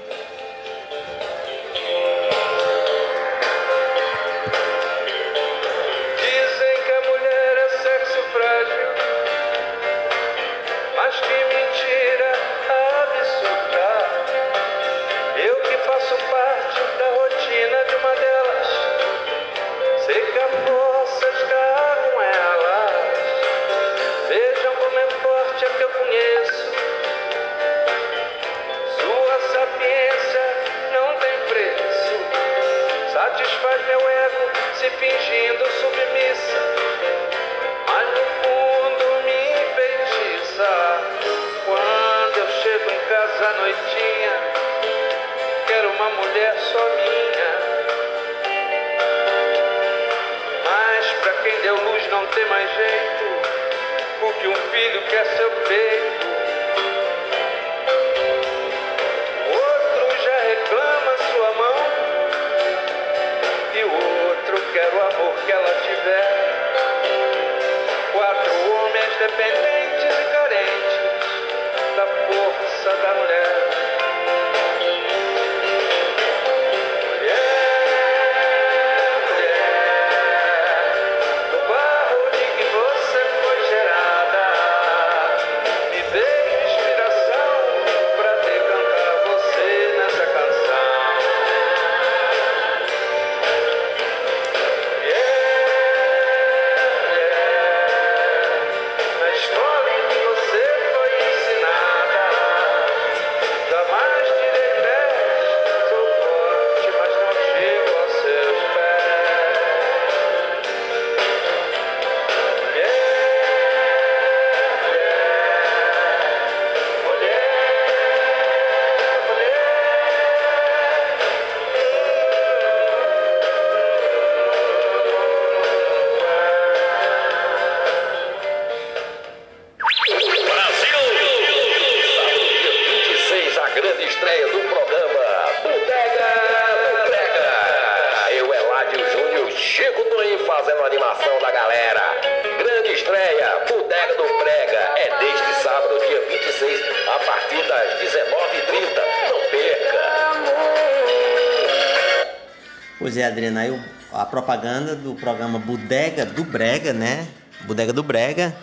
[154.25, 157.27] propaganda do programa Bodega do Brega, né?
[157.61, 158.55] Bodega do Brega,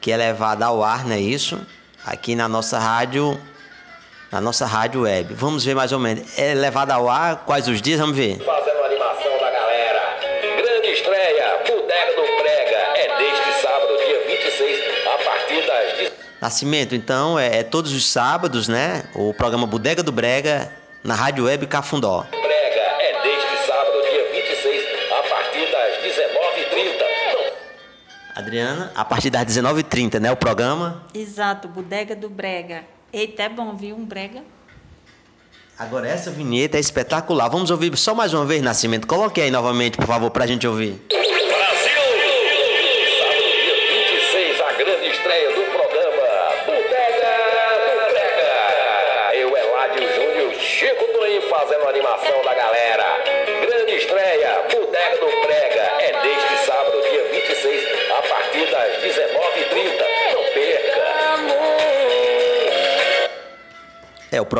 [0.00, 1.20] que é levada ao ar, né?
[1.20, 1.60] Isso,
[2.04, 3.38] aqui na nossa rádio,
[4.32, 5.34] na nossa rádio web.
[5.34, 6.38] Vamos ver mais ou menos.
[6.38, 8.00] É levada ao ar quais os dias?
[8.00, 8.38] Vamos ver.
[8.38, 10.18] Fazendo a animação da galera.
[10.56, 16.12] Grande estreia, Bodega do Brega, é deste sábado, dia 26, a partir das.
[16.40, 19.04] Nascimento, então, é, é todos os sábados, né?
[19.14, 22.26] O programa Bodega do Brega na rádio web Cafundó.
[28.38, 30.30] Adriana, a partir das 19h30, né?
[30.30, 31.02] O programa?
[31.12, 32.84] Exato, Bodega do Brega.
[33.12, 33.96] Eita, é bom, viu?
[33.96, 34.44] Um brega.
[35.76, 37.48] Agora, essa vinheta é espetacular.
[37.48, 39.08] Vamos ouvir só mais uma vez, Nascimento.
[39.08, 41.02] Coloque aí novamente, por favor, pra gente ouvir.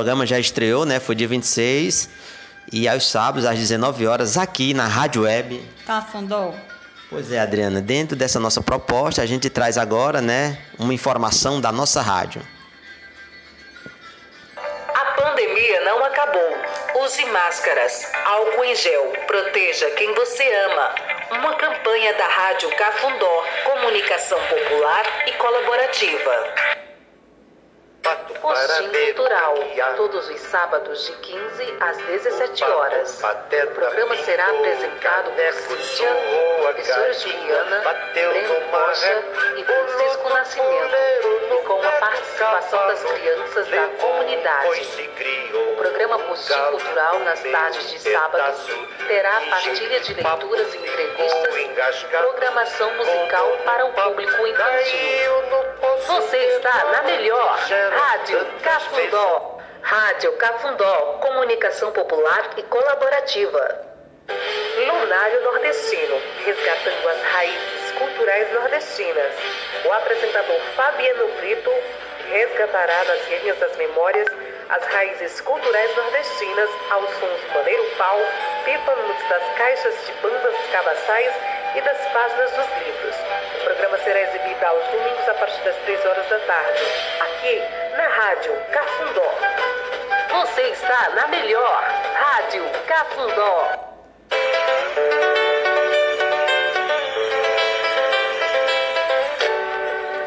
[0.09, 0.99] Programa já estreou, né?
[0.99, 2.09] Foi dia 26.
[2.73, 5.63] E aos sábados, às 19 horas, aqui na Rádio Web.
[5.87, 6.55] Cafundó.
[7.11, 11.71] Pois é, Adriana, dentro dessa nossa proposta, a gente traz agora, né, uma informação da
[11.71, 12.41] nossa rádio.
[14.95, 16.57] A pandemia não acabou.
[17.05, 20.95] Use máscaras, álcool em gel, proteja quem você ama.
[21.33, 26.55] Uma campanha da Rádio Cafundó, comunicação popular e colaborativa.
[28.17, 29.55] Postinho Cultural,
[29.97, 33.23] todos os sábados de 15 às 17 horas.
[33.23, 35.31] O programa será apresentado
[35.67, 36.09] por Cíntia,
[36.63, 37.83] professora Juliana,
[38.15, 39.25] Breno Rocha
[39.57, 45.09] e Francisco Nascimento, e com a participação das crianças da comunidade.
[45.53, 52.95] O programa Postinho Cultural, nas tardes de sábado, terá partilha de leituras e entrevistas, programação
[52.95, 55.33] musical para o público infantil.
[56.07, 57.59] Você está na melhor
[57.99, 59.59] Rádio Cafundó.
[59.83, 63.87] Rádio Cafundó, comunicação popular e colaborativa.
[64.87, 69.35] Lunário Nordestino, resgatando as raízes culturais nordestinas.
[69.85, 71.73] O apresentador Fabiano Brito
[72.31, 74.29] resgatará nas linhas das memórias
[74.69, 78.19] as raízes culturais nordestinas aos sons do maneiro pau,
[78.65, 81.33] pífanos das caixas de bandas cabaçais
[81.79, 83.15] e das páginas dos livros.
[83.61, 86.83] O programa será exibido aos domingos a partir das 3 horas da tarde,
[87.21, 87.63] aqui
[87.97, 89.35] na Rádio Cafundó.
[90.31, 93.73] Você está na melhor Rádio Cafundó.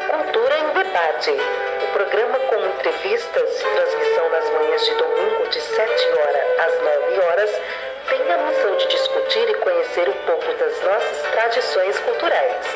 [0.08, 1.36] Cultura em Debate.
[1.82, 7.20] O programa com entrevistas e transmissão nas manhãs de domingo de 7 horas às 9
[7.20, 7.60] horas
[8.08, 12.66] tem a missão de discutir e conhecer um pouco das nossas tradições culturais.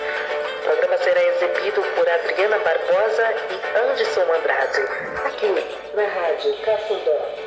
[0.60, 4.80] O programa será exibido por Adriana Barbosa e Anderson Andrade,
[5.24, 5.46] aqui
[5.94, 7.46] na Rádio Cafundó.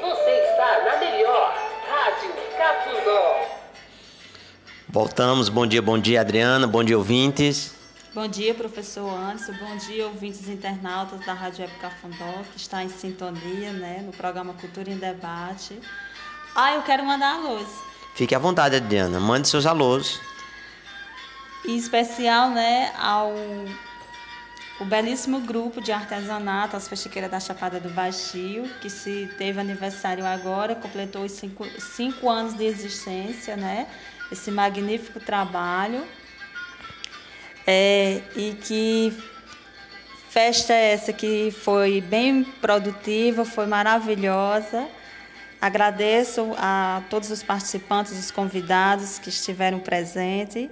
[0.00, 1.54] Você está na melhor
[1.88, 3.60] Rádio Cafundó.
[4.88, 5.48] Voltamos.
[5.48, 6.66] Bom dia, bom dia, Adriana.
[6.66, 7.74] Bom dia, ouvintes.
[8.12, 9.52] Bom dia, professor Anderson.
[9.52, 14.52] Bom dia, ouvintes internautas da Rádio Web Cafundó, que está em sintonia né, no programa
[14.54, 15.78] Cultura em Debate.
[16.54, 17.66] Ah, eu quero mandar alôs.
[18.14, 19.20] Fique à vontade, Adriana.
[19.20, 20.20] Mande seus alôs.
[21.64, 23.34] Em especial né, ao
[24.80, 30.24] o belíssimo grupo de artesanato, as Fechiqueiras da Chapada do Baixio, que se teve aniversário
[30.24, 33.86] agora, completou os cinco, cinco anos de existência, né?
[34.32, 36.02] Esse magnífico trabalho.
[37.66, 39.22] É, e que
[40.30, 44.88] festa é essa que foi bem produtiva, foi maravilhosa.
[45.60, 50.70] Agradeço a todos os participantes, os convidados que estiveram presentes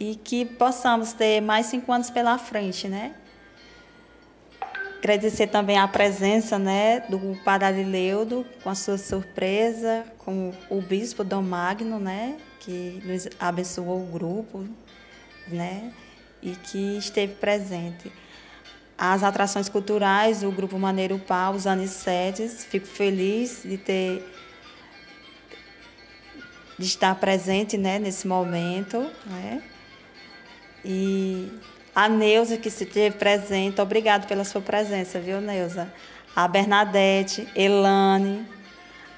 [0.00, 3.14] e que possamos ter mais cinco anos pela frente, né?
[4.98, 11.22] Agradecer também a presença né, do Padre Leudo, com a sua surpresa, com o Bispo
[11.22, 14.66] Dom Magno, né, que nos abençoou o grupo,
[15.46, 15.92] né,
[16.42, 18.10] e que esteve presente.
[18.98, 24.32] As atrações culturais, o Grupo Maneiro Pau, os Anicetes, fico feliz de ter
[26.78, 29.10] de estar presente né, nesse momento.
[29.26, 29.62] Né?
[30.84, 31.50] E
[31.94, 35.92] a Neuza, que se teve presente, obrigado pela sua presença, viu, Neuza?
[36.34, 38.46] A Bernadette, Elane,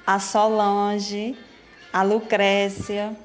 [0.06, 1.36] a Solange,
[1.92, 3.16] a Lucrécia,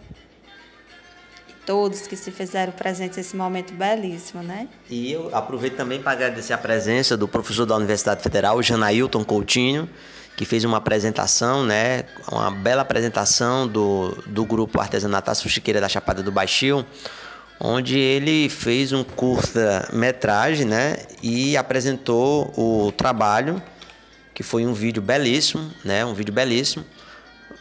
[1.66, 4.68] todos que se fizeram presentes nesse momento belíssimo, né?
[4.90, 9.90] E eu aproveito também para agradecer a presença do professor da Universidade Federal, Janailton Coutinho,
[10.36, 15.88] que fez uma apresentação, né, uma bela apresentação do, do grupo Artesanato Aço Chiqueira da
[15.88, 16.86] Chapada do Baixio,
[17.60, 23.62] onde ele fez um curta-metragem, né, e apresentou o trabalho,
[24.34, 26.84] que foi um vídeo belíssimo, né, um vídeo belíssimo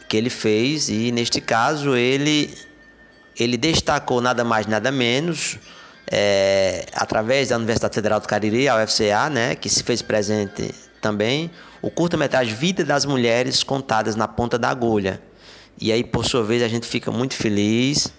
[0.09, 0.89] que ele fez.
[0.89, 2.53] E neste caso ele
[3.37, 5.57] ele destacou nada mais nada menos
[6.07, 11.49] é, através da Universidade Federal do Cariri, a UFCA, né, que se fez presente também,
[11.81, 15.21] o curta-metragem Vida das Mulheres Contadas na Ponta da Agulha.
[15.79, 18.13] E aí, por sua vez, a gente fica muito feliz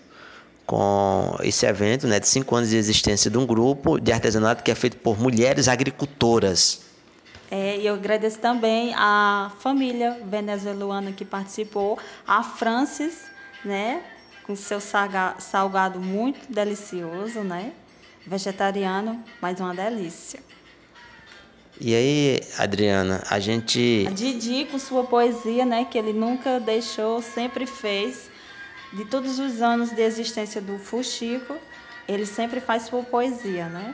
[0.67, 4.71] com esse evento né, de cinco anos de existência de um grupo de artesanato que
[4.71, 6.83] é feito por mulheres agricultoras.
[7.51, 13.21] É, eu agradeço também a família venezuelana que participou, a Francis,
[13.65, 14.03] né,
[14.47, 17.72] com seu salgado muito delicioso, né,
[18.26, 20.40] vegetariano, mas uma delícia.
[21.80, 24.07] E aí, Adriana, a gente.
[24.07, 28.30] A Didi com sua poesia, né, que ele nunca deixou, sempre fez.
[28.92, 31.57] De todos os anos de existência do Fuxico,
[32.07, 33.92] ele sempre faz sua poesia, né?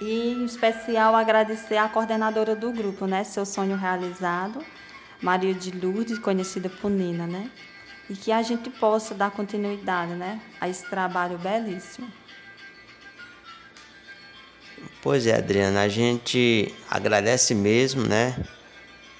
[0.00, 4.64] E em especial agradecer à coordenadora do grupo, né, seu sonho realizado,
[5.20, 7.50] Maria de Lourdes, conhecida por Nina, né?
[8.08, 12.10] E que a gente possa dar continuidade, né, a esse trabalho belíssimo.
[15.02, 18.36] Pois é, Adriana, a gente agradece mesmo, né,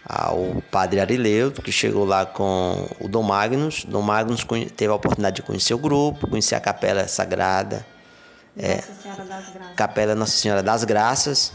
[0.05, 3.84] ao padre Arileuto, que chegou lá com o Dom Magnus.
[3.84, 7.84] Dom Magnus teve a oportunidade de conhecer o grupo, conhecer a Capela Sagrada,
[8.57, 8.82] é.
[9.76, 11.53] Capela Nossa Senhora das Graças.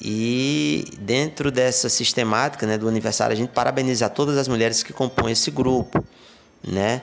[0.00, 5.32] E dentro dessa sistemática né, do aniversário, a gente parabeniza todas as mulheres que compõem
[5.32, 6.04] esse grupo,
[6.62, 7.02] né?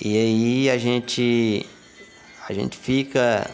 [0.00, 1.66] E aí a gente
[2.48, 3.50] a gente fica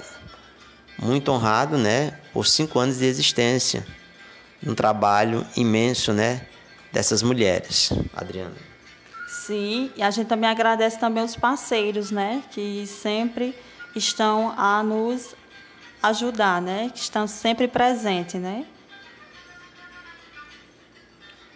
[0.98, 3.86] muito honrado, né, por cinco anos de existência,
[4.66, 6.46] um trabalho imenso, né,
[6.92, 8.56] dessas mulheres, Adriana.
[9.28, 13.54] Sim, e a gente também agradece também os parceiros, né, que sempre
[13.94, 15.34] estão a nos
[16.02, 18.66] ajudar, né, que estão sempre presentes, né.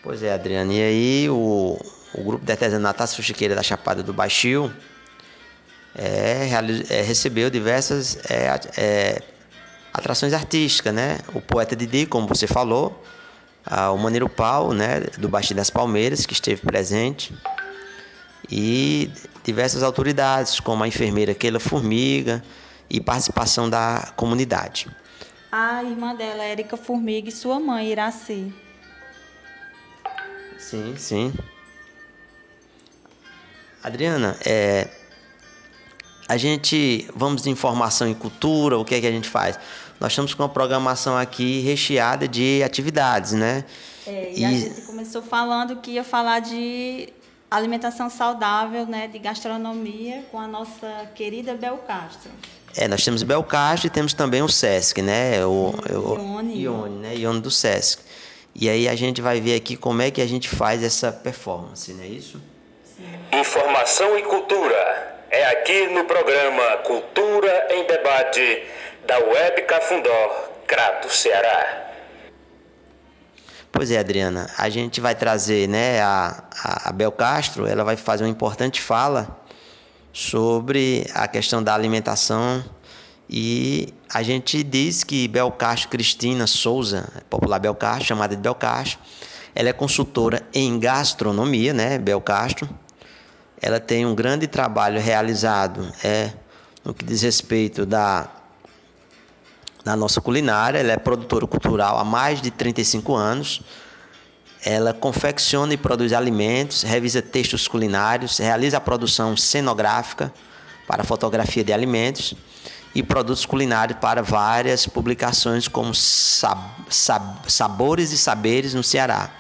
[0.03, 0.73] Pois é, Adriana.
[0.73, 1.79] E aí o,
[2.15, 4.73] o grupo de artesanato Taça Fuxiqueira da Chapada do Baixio
[5.95, 6.49] é,
[6.91, 9.23] é, recebeu diversas é, é,
[9.93, 11.19] atrações artísticas, né?
[11.35, 13.03] O poeta Didi, como você falou,
[13.93, 17.33] o Maneiro Pau, né, do Baixo das Palmeiras, que esteve presente,
[18.51, 19.11] e
[19.43, 22.43] diversas autoridades, como a enfermeira Keila Formiga,
[22.91, 24.87] e participação da comunidade.
[25.51, 28.53] A irmã dela, Érica Formiga, e sua mãe, Iraci.
[30.59, 31.33] Sim, sim.
[33.85, 34.89] Adriana, é,
[36.27, 39.59] a gente, vamos de informação e cultura, o que é que a gente faz?
[40.01, 43.63] Nós estamos com uma programação aqui recheada de atividades, né?
[44.07, 47.13] É, e, e, a gente começou falando que ia falar de
[47.51, 52.31] alimentação saudável, né, de gastronomia com a nossa querida Bel Castro.
[52.75, 55.45] É, nós temos Bel Castro e temos também o Sesc, né?
[55.45, 56.63] O, o Ione.
[56.63, 57.17] Ione, né?
[57.17, 58.03] Ione do Sesc.
[58.55, 61.93] E aí a gente vai ver aqui como é que a gente faz essa performance,
[61.93, 62.41] não é isso?
[63.33, 65.15] Informação e cultura.
[65.31, 68.63] É aqui no programa Cultura em Debate
[69.07, 71.91] da Web Cafundó, Crato, Ceará.
[73.73, 76.45] Pois é, Adriana, a gente vai trazer, né, a,
[76.85, 79.37] a Bel Castro, ela vai fazer uma importante fala
[80.13, 82.65] sobre a questão da alimentação
[83.29, 88.55] e a gente diz que Bel Castro Cristina Souza, popular Bel Castro, chamada de Bel
[88.55, 89.01] Castro,
[89.53, 92.69] ela é consultora em gastronomia, né, Bel Castro.
[93.67, 96.31] Ela tem um grande trabalho realizado é,
[96.85, 98.29] no que diz respeito da
[99.83, 100.79] na nossa culinária.
[100.79, 103.63] Ela é produtora cultural há mais de 35 anos.
[104.63, 110.31] Ela confecciona e produz alimentos, revisa textos culinários, realiza a produção cenográfica
[110.87, 112.35] para fotografia de alimentos
[112.95, 116.61] e produtos culinários para várias publicações como Sab
[116.91, 119.31] Sab Sabores e Saberes no Ceará,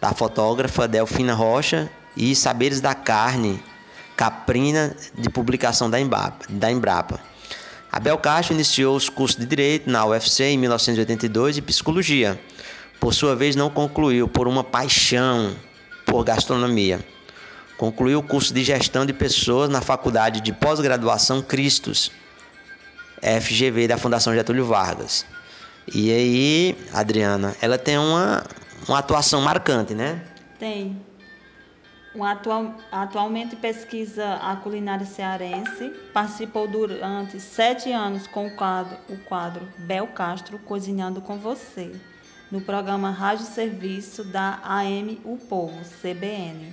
[0.00, 3.62] da fotógrafa Delfina Rocha e Saberes da Carne
[4.16, 6.46] Caprina de publicação da Embrapa.
[6.48, 7.20] Da Embrapa.
[7.90, 12.40] Abel Castro iniciou os cursos de Direito na UFC em 1982 e Psicologia.
[13.00, 15.54] Por sua vez, não concluiu por uma paixão
[16.06, 17.04] por gastronomia.
[17.76, 22.10] Concluiu o curso de Gestão de Pessoas na Faculdade de Pós-Graduação Cristos,
[23.20, 25.26] FGV da Fundação Getúlio Vargas.
[25.92, 28.44] E aí, Adriana, ela tem uma,
[28.88, 30.22] uma atuação marcante, né?
[30.58, 30.96] Tem
[32.22, 35.90] atual, atualmente pesquisa a culinária cearense.
[36.12, 41.98] Participou durante sete anos com o quadro, o quadro Bel Castro Cozinhando com Você,
[42.50, 46.72] no programa Rádio Serviço da AM O Povo, CBN.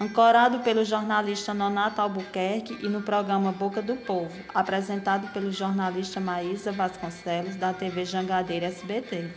[0.00, 6.70] Ancorado pelo jornalista Nonato Albuquerque e no programa Boca do Povo, apresentado pelo jornalista Maísa
[6.70, 9.28] Vasconcelos, da TV Jangadeira SBT.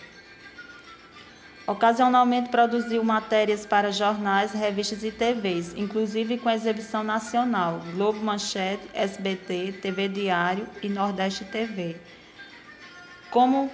[1.72, 9.80] Ocasionalmente produziu matérias para jornais, revistas e TVs, inclusive com exibição nacional, Globo Manchete, SBT,
[9.82, 11.95] TV Diário e Nordeste TV.
[13.30, 13.72] Como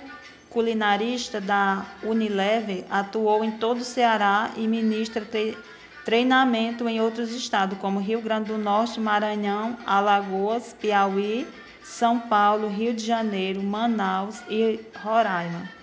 [0.47, 5.57] culinarista da Unilever, atuou em todo o Ceará e ministra tre
[6.05, 11.47] treinamento em outros estados, como Rio Grande do Norte, Maranhão, Alagoas, Piauí,
[11.83, 15.76] São Paulo, Rio de Janeiro, Manaus e Roraima.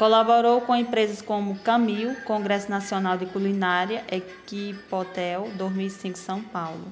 [0.00, 6.86] Colaborou com empresas como Camil, Congresso Nacional de Culinária, Equipotel, 2005 São Paulo,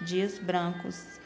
[0.00, 1.20] Dias Brancos.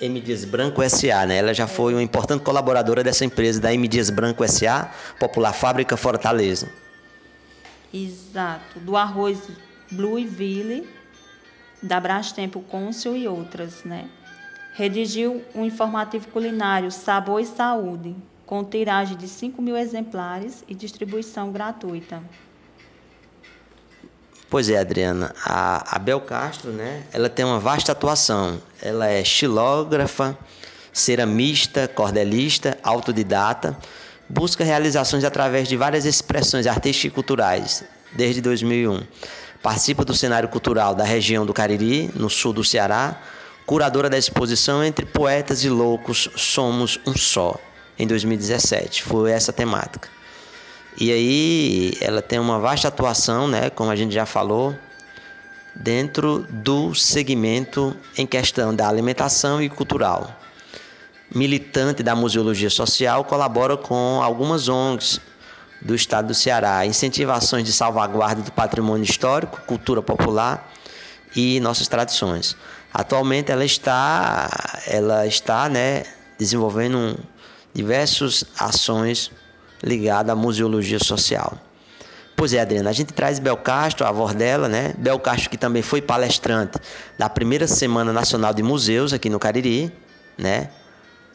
[0.00, 1.36] M Dias Branco SA, né?
[1.36, 5.94] Ela já foi uma importante colaboradora dessa empresa da M Dias Branco SA, Popular Fábrica
[5.94, 6.70] Fortaleza.
[7.92, 9.46] Exato, do arroz
[9.90, 10.88] Blueville,
[11.82, 14.08] da Brastempo Cônsul e outras, né?
[14.72, 18.16] Redigiu um informativo culinário Sabor e Saúde,
[18.48, 22.22] com tiragem de 5 mil exemplares e distribuição gratuita.
[24.48, 25.34] Pois é, Adriana.
[25.44, 27.02] A, a Bel Castro, né?
[27.12, 28.58] Ela tem uma vasta atuação.
[28.80, 30.36] Ela é xilógrafa,
[30.90, 33.76] ceramista, cordelista, autodidata.
[34.26, 37.84] Busca realizações através de várias expressões artísticas e culturais,
[38.14, 39.02] desde 2001.
[39.62, 43.20] Participa do cenário cultural da região do Cariri, no sul do Ceará.
[43.66, 47.60] Curadora da exposição Entre Poetas e Loucos Somos um Só,
[47.98, 49.02] em 2017.
[49.02, 50.08] Foi essa temática.
[51.00, 54.76] E aí ela tem uma vasta atuação, né, como a gente já falou,
[55.74, 60.34] dentro do segmento em questão da alimentação e cultural.
[61.32, 65.20] Militante da museologia social, colabora com algumas ONGs
[65.80, 70.72] do estado do Ceará, incentivações de salvaguarda do patrimônio histórico, cultura popular
[71.36, 72.56] e nossas tradições.
[72.92, 74.48] Atualmente ela está,
[74.86, 76.04] ela está, né,
[76.38, 77.16] desenvolvendo
[77.78, 79.30] diversas ações
[79.84, 81.56] ligadas à museologia social.
[82.34, 84.94] Pois é, Adriana, a gente traz Bel Castro, a avó dela, né?
[84.98, 86.76] Bel Castro que também foi palestrante
[87.16, 89.92] da primeira Semana Nacional de Museus aqui no Cariri,
[90.36, 90.70] né?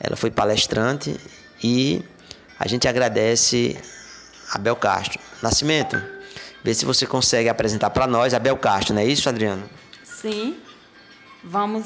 [0.02, 1.16] Ela foi palestrante
[1.64, 2.04] e
[2.60, 3.78] a gente agradece
[4.52, 5.22] a Bel Castro.
[5.41, 6.02] Nascimento,
[6.62, 9.64] vê se você consegue apresentar para nós a Bel Castro, não é isso, Adriana?
[10.04, 10.58] Sim.
[11.41, 11.86] Vamos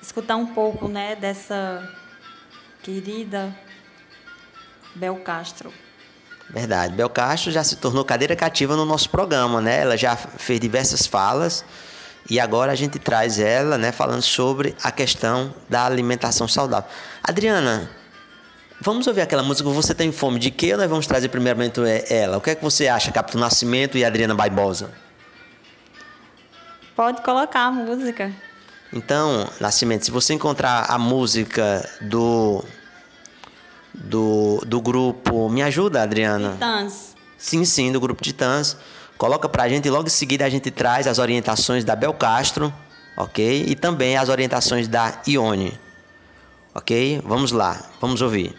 [0.00, 1.88] escutar um pouco, né, dessa
[2.82, 3.54] querida
[4.94, 5.72] Bel Castro.
[6.50, 6.94] Verdade.
[6.94, 9.80] Bel Castro já se tornou cadeira cativa no nosso programa, né?
[9.80, 11.64] Ela já fez diversas falas
[12.28, 16.88] e agora a gente traz ela, né, falando sobre a questão da alimentação saudável.
[17.22, 17.90] Adriana,
[18.80, 20.72] vamos ouvir aquela música Você Tem Fome de quê?
[20.72, 22.36] Ou nós vamos trazer primeiramente ela?
[22.36, 24.92] O que é que você acha, Capitão Nascimento e Adriana Barbosa?
[26.94, 28.32] Pode colocar a música.
[28.92, 32.62] Então, Nascimento, se você encontrar a música do
[33.94, 35.48] do, do grupo.
[35.48, 36.52] Me ajuda, Adriana?
[36.52, 37.14] Titãs.
[37.36, 38.76] Sim, sim, do grupo Titãs.
[39.18, 42.72] Coloca pra gente e logo em seguida a gente traz as orientações da Bel Castro,
[43.16, 43.64] ok?
[43.68, 45.78] E também as orientações da Ione.
[46.74, 47.20] Ok?
[47.24, 48.56] Vamos lá, vamos ouvir.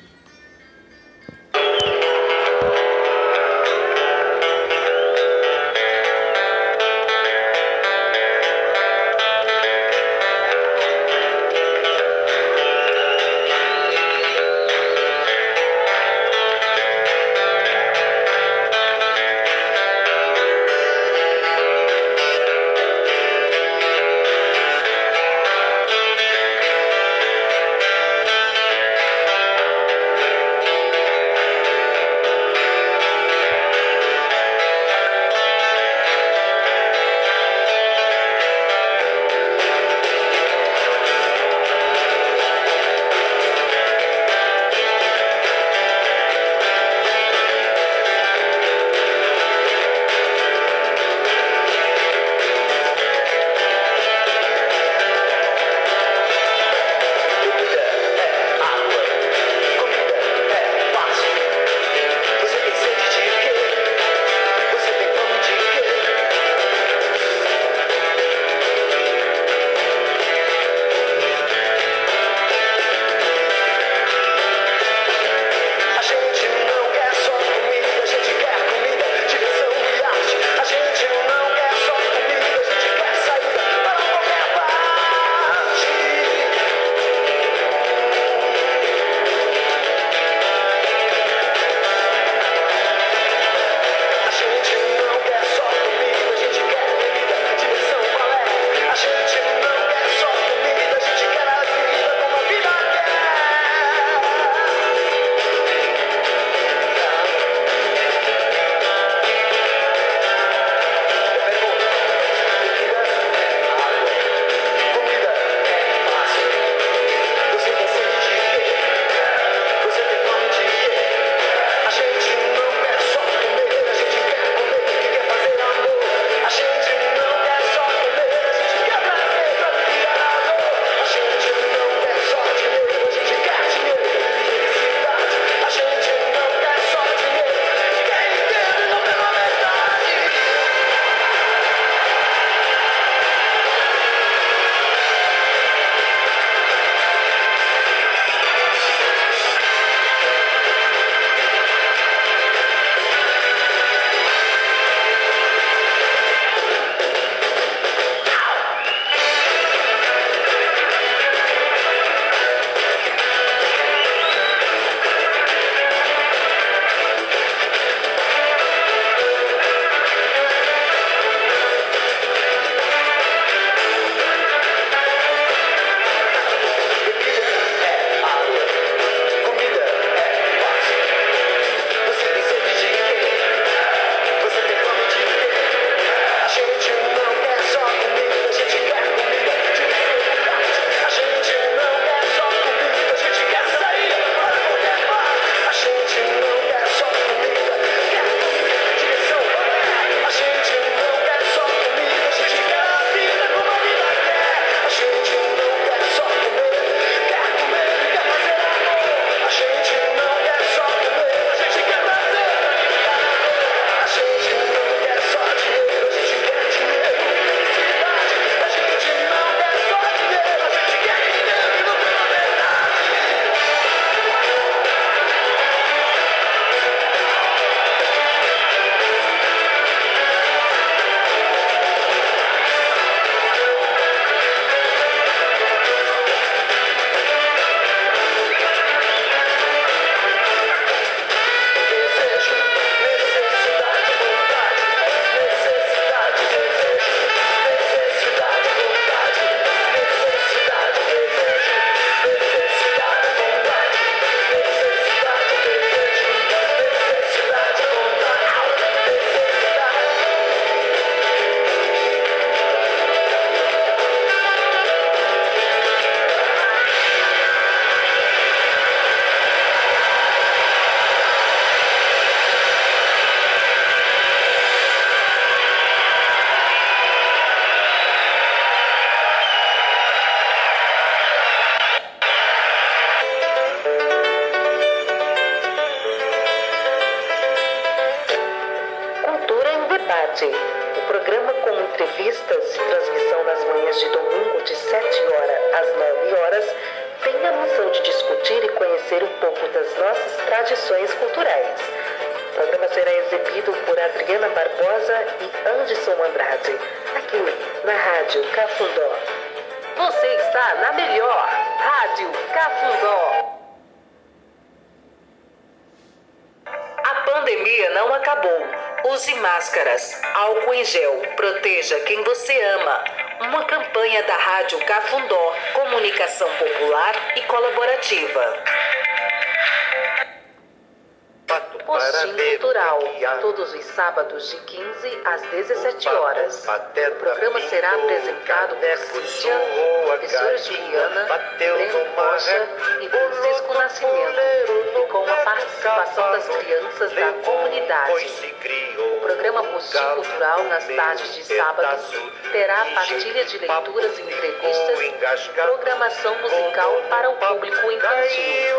[342.44, 342.68] Rocha
[343.00, 348.54] e Francisco Nascimento, e com a participação das crianças da comunidade.
[348.98, 352.04] O programa Postinho Cultural, nas tardes de sábado,
[352.52, 358.78] terá partilha de leituras e entrevistas, programação musical para o público infantil.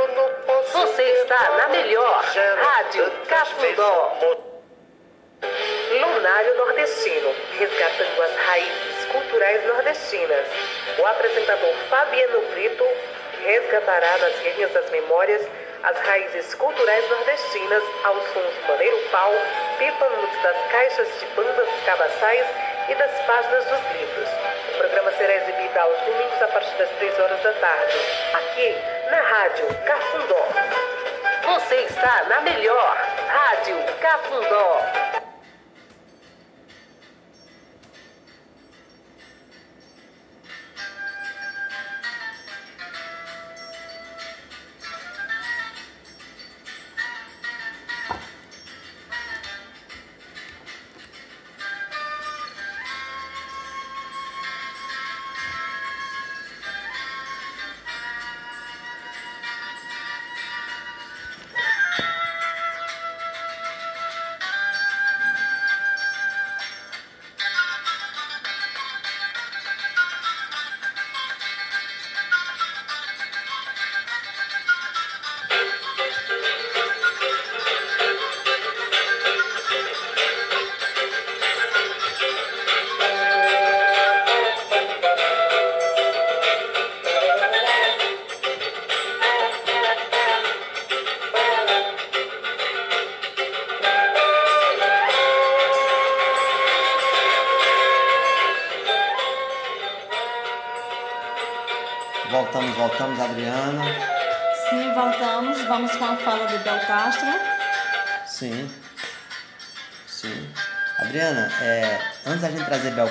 [0.73, 4.45] Você está na melhor Rádio Cafundó.
[5.91, 10.47] Lunário Nordestino, resgatando as raízes culturais nordestinas.
[10.99, 12.85] O apresentador Fabiano Brito
[13.45, 15.47] resgatará nas linhas das memórias
[15.85, 19.33] as raízes culturais nordestinas aos sons do maneiro pau,
[19.79, 22.47] pífanos das caixas de bandas cabaçais
[22.89, 24.29] e das páginas dos livros.
[24.73, 27.99] O programa será exibido aos domingos a partir das 3 horas da tarde,
[28.33, 28.77] aqui
[29.11, 30.47] na Rádio Cafundó.
[31.45, 32.97] Você está na melhor
[33.29, 35.14] Rádio Cafundó.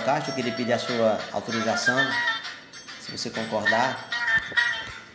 [0.03, 1.97] Castro, eu queria pedir a sua autorização,
[2.99, 4.09] se você concordar,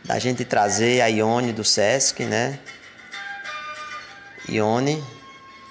[0.04, 2.58] da gente trazer a Ione do Sesc, né?
[4.48, 5.04] Ione,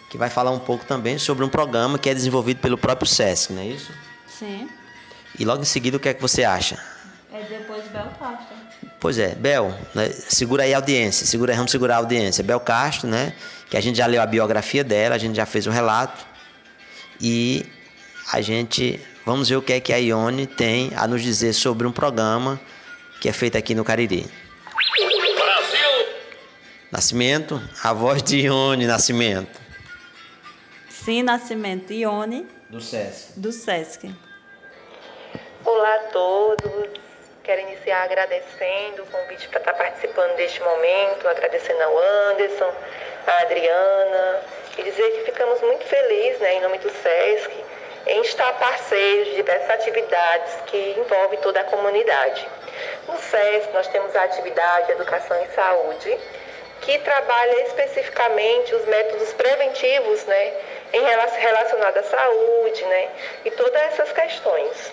[0.10, 3.54] que vai falar um pouco também sobre um programa que é desenvolvido pelo próprio Sesc,
[3.54, 3.92] não é isso?
[4.28, 4.70] Sim.
[5.38, 6.78] E logo em seguida, o que é que você acha?
[7.34, 8.56] É depois Bel Castro.
[9.00, 12.44] Pois é, Bel, né, segura aí a audiência, segura, vamos segurar a audiência.
[12.44, 13.34] Bel Castro, né?
[13.70, 16.26] Que a gente já leu a biografia dela, a gente já fez um relato.
[17.20, 17.66] E
[18.32, 21.88] a gente vamos ver o que é que a Ione tem a nos dizer sobre
[21.88, 22.60] um programa
[23.22, 24.26] que é feito aqui no Cariri.
[25.36, 26.08] Brasil!
[26.92, 29.60] Nascimento, a voz de Ione Nascimento.
[30.90, 31.94] Sim, Nascimento.
[31.94, 33.40] Ione, Do SESC.
[33.40, 34.14] do Sesc.
[35.64, 36.90] Olá a todos.
[37.44, 41.98] Quero iniciar agradecendo o convite para estar participando deste momento, agradecendo ao
[42.32, 42.70] Anderson,
[43.26, 44.42] à Adriana,
[44.78, 47.52] e dizer que ficamos muito felizes, né, em nome do SESC,
[48.08, 52.48] em estar parceiros de diversas atividades que envolvem toda a comunidade.
[53.08, 56.18] No SESC, nós temos a atividade Educação e Saúde,
[56.82, 60.54] que trabalha especificamente os métodos preventivos, né,
[60.94, 63.10] em relacionado à saúde, né,
[63.46, 64.92] e todas essas questões.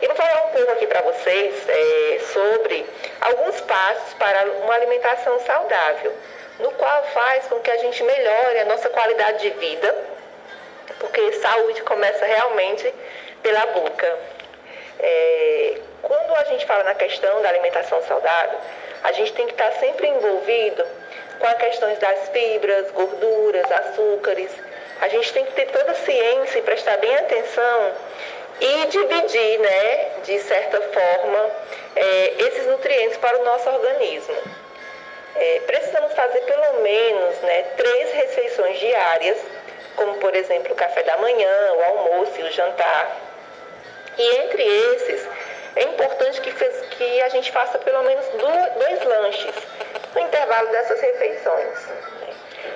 [0.00, 2.86] E vou falar um pouco aqui para vocês é, sobre
[3.20, 6.12] alguns passos para uma alimentação saudável,
[6.58, 10.11] no qual faz com que a gente melhore a nossa qualidade de vida,
[10.98, 12.92] porque saúde começa realmente
[13.42, 14.18] pela boca.
[15.00, 18.58] É, quando a gente fala na questão da alimentação saudável,
[19.02, 20.84] a gente tem que estar sempre envolvido
[21.38, 24.50] com as questões das fibras, gorduras, açúcares.
[25.00, 27.92] A gente tem que ter toda a ciência e prestar bem atenção
[28.60, 31.50] e dividir, né, de certa forma,
[31.96, 34.36] é, esses nutrientes para o nosso organismo.
[35.34, 39.38] É, precisamos fazer pelo menos né, três refeições diárias
[39.96, 43.16] como por exemplo o café da manhã, o almoço e o jantar.
[44.18, 45.28] E entre esses,
[45.76, 49.54] é importante que, fez, que a gente faça pelo menos dois lanches
[50.14, 51.78] no intervalo dessas refeições.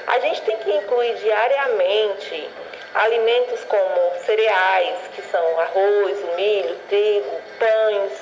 [0.07, 2.51] A gente tem que incluir diariamente
[2.95, 8.13] alimentos como cereais, que são arroz, milho, trigo, pães,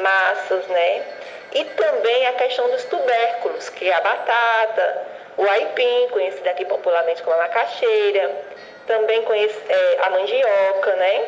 [0.00, 1.04] massas, né?
[1.52, 5.07] E também a questão dos tubérculos, que é a batata,
[5.38, 8.30] o aipim, conhecido aqui popularmente como a macaxeira,
[8.86, 11.24] também conhece, é, a mandioca, né?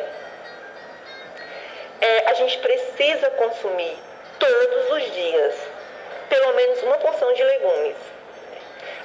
[2.01, 3.97] É, a gente precisa consumir
[4.37, 5.55] todos os dias
[6.27, 7.95] pelo menos uma porção de legumes.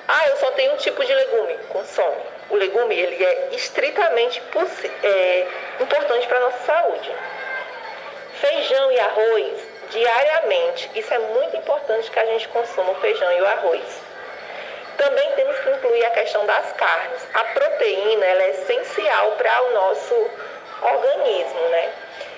[0.09, 1.59] Ah, eu só tenho um tipo de legume.
[1.71, 2.23] Consome.
[2.51, 4.41] O legume ele é estritamente
[5.03, 5.47] é,
[5.81, 7.13] importante para a nossa saúde.
[8.41, 9.59] Feijão e arroz
[9.91, 10.91] diariamente.
[10.95, 14.06] Isso é muito importante que a gente consuma o feijão e o arroz.
[14.97, 17.29] Também temos que incluir a questão das carnes.
[17.35, 20.31] A proteína ela é essencial para o nosso
[20.83, 21.93] organismo, né?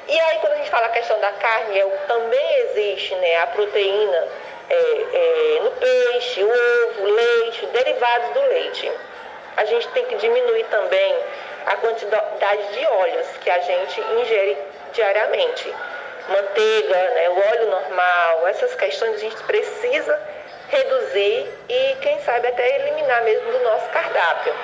[0.09, 3.47] E aí quando a gente fala a questão da carne, é, também existe né, a
[3.49, 4.29] proteína
[4.71, 8.91] é, é, no peixe, o ovo, leite, derivados do leite.
[9.57, 11.17] A gente tem que diminuir também
[11.67, 14.57] a quantidade de óleos que a gente ingere
[14.93, 15.75] diariamente.
[16.29, 20.21] Manteiga, né, o óleo normal, essas questões a gente precisa
[20.69, 24.55] reduzir e, quem sabe, até eliminar mesmo do nosso cardápio.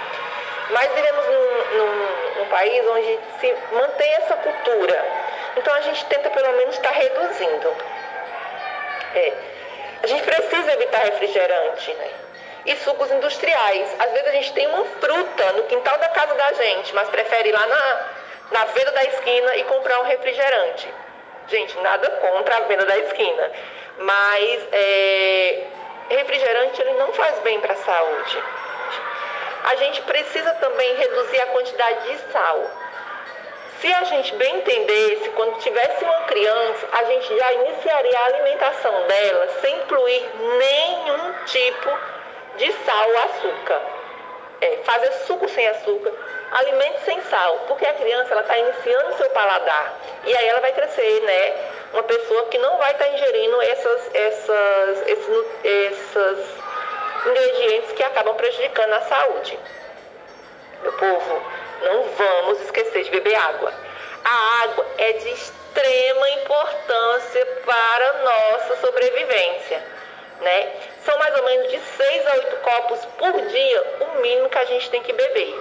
[0.71, 5.05] Mas vivemos num, num, num país onde se mantém essa cultura.
[5.57, 7.77] Então a gente tenta pelo menos estar reduzindo.
[9.15, 9.33] É.
[10.03, 12.11] A gente precisa evitar refrigerante, né?
[12.67, 13.95] E sucos industriais.
[13.99, 17.51] Às vezes a gente tem uma fruta no quintal da casa da gente, mas prefere
[17.51, 18.07] ir lá na,
[18.53, 20.89] na venda da esquina e comprar um refrigerante.
[21.49, 23.51] Gente, nada contra a venda da esquina,
[23.99, 25.63] mas é,
[26.09, 28.43] refrigerante ele não faz bem para a saúde.
[29.65, 32.71] A gente precisa também reduzir a quantidade de sal.
[33.81, 39.07] Se a gente bem entendesse, quando tivesse uma criança, a gente já iniciaria a alimentação
[39.07, 41.99] dela sem incluir nenhum tipo
[42.57, 44.04] de sal ou açúcar.
[44.65, 46.11] É, fazer suco sem açúcar,
[46.53, 49.93] alimento sem sal, porque a criança ela está iniciando seu paladar
[50.25, 51.55] e aí ela vai crescer, né?
[51.93, 56.49] Uma pessoa que não vai estar tá ingerindo essas, essas, esses, esses
[57.27, 59.59] ingredientes que acabam prejudicando a saúde.
[60.81, 61.43] Meu povo,
[61.83, 63.71] não vamos esquecer de beber água.
[64.25, 69.94] A água é de extrema importância para nossa sobrevivência.
[70.45, 70.73] Né?
[71.07, 74.65] São mais ou menos de 6 a 8 copos por dia, o mínimo que a
[74.67, 75.59] gente tem que beber.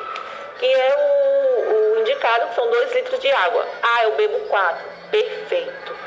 [0.59, 3.65] Que é o, o indicado, que são 2 litros de água.
[3.81, 4.85] Ah, eu bebo 4.
[5.09, 5.97] Perfeito.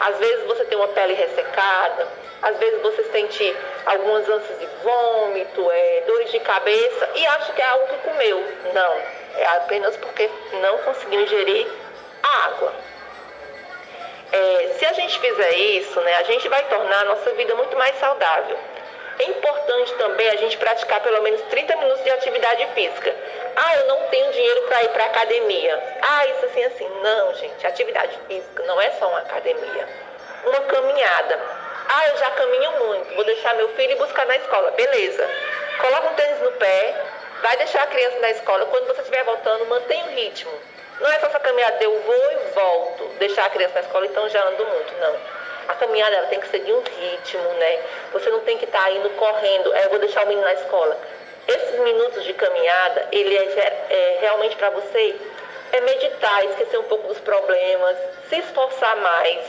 [0.00, 2.08] Às vezes você tem uma pele ressecada,
[2.42, 3.56] às vezes você sente
[3.86, 8.44] algumas ânsias de vômito, é, dores de cabeça e acha que é algo que comeu.
[8.74, 8.92] Não,
[9.36, 10.28] é apenas porque
[10.60, 11.66] não conseguiu ingerir
[12.22, 12.72] a água.
[14.34, 17.76] É, se a gente fizer isso, né, a gente vai tornar a nossa vida muito
[17.76, 18.58] mais saudável.
[19.20, 23.14] É importante também a gente praticar pelo menos 30 minutos de atividade física.
[23.54, 25.98] Ah, eu não tenho dinheiro para ir para academia.
[26.02, 26.88] Ah, isso assim, assim.
[27.00, 29.88] Não, gente, atividade física não é só uma academia.
[30.46, 31.40] Uma caminhada.
[31.88, 34.72] Ah, eu já caminho muito, vou deixar meu filho ir buscar na escola.
[34.72, 35.30] Beleza.
[35.78, 37.04] Coloca um tênis no pé,
[37.40, 38.66] vai deixar a criança na escola.
[38.66, 40.73] Quando você estiver voltando, mantenha o ritmo.
[41.00, 44.28] Não é só essa caminhada, eu vou e volto, deixar a criança na escola, então
[44.28, 44.94] já ando muito.
[45.00, 45.16] Não.
[45.68, 47.80] A caminhada ela tem que seguir um ritmo, né?
[48.12, 50.54] Você não tem que estar tá indo correndo, é, eu vou deixar o menino na
[50.54, 50.96] escola.
[51.48, 55.16] Esses minutos de caminhada, ele é, é realmente para você
[55.72, 57.96] é meditar, esquecer um pouco dos problemas,
[58.28, 59.44] se esforçar mais,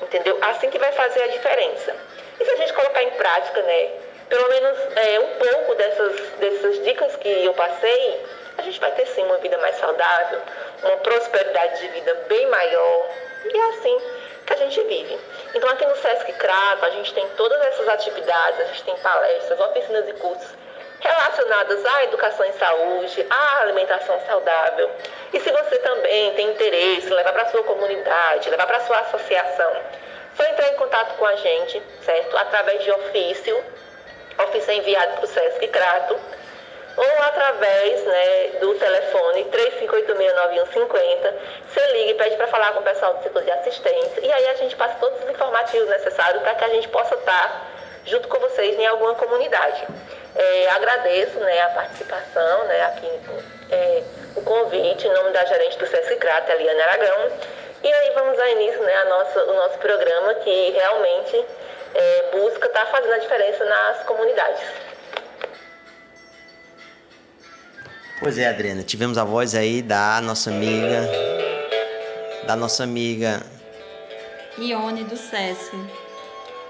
[0.00, 0.38] entendeu?
[0.42, 1.96] Assim que vai fazer a diferença.
[2.38, 3.90] E se a gente colocar em prática, né,
[4.28, 8.24] pelo menos é, um pouco dessas, dessas dicas que eu passei,
[8.58, 10.40] a gente vai ter sim uma vida mais saudável,
[10.82, 13.10] uma prosperidade de vida bem maior.
[13.44, 14.00] E é assim
[14.46, 15.18] que a gente vive.
[15.54, 19.60] Então aqui no Sesc Crato a gente tem todas essas atividades, a gente tem palestras,
[19.60, 20.64] oficinas e cursos
[21.00, 24.90] relacionadas à educação em saúde, à alimentação saudável.
[25.32, 29.72] E se você também tem interesse em levar para sua comunidade, levar para sua associação,
[30.34, 32.36] só entrar em contato com a gente, certo?
[32.36, 33.64] Através de ofício,
[34.38, 36.18] ofício é enviado para o Sesc Crato,
[36.96, 41.34] ou através né, do telefone 35869150.
[41.68, 44.20] Você liga e pede para falar com o pessoal do setor de assistência.
[44.20, 47.70] E aí a gente passa todos os informativos necessários para que a gente possa estar
[48.06, 49.86] junto com vocês em alguma comunidade.
[50.36, 53.20] É, agradeço né, a participação, né, aqui,
[53.70, 54.02] é,
[54.36, 57.30] o convite em nome da gerente do Sesc Crata, Eliane Aragão.
[57.82, 61.44] E aí vamos dar início né, a nossa, o nosso programa que realmente
[61.94, 64.62] é, busca estar tá fazendo a diferença nas comunidades.
[68.24, 71.06] Pois é, Adriana, tivemos a voz aí da nossa amiga,
[72.46, 73.42] da nossa amiga
[74.56, 75.76] Ione do SESC.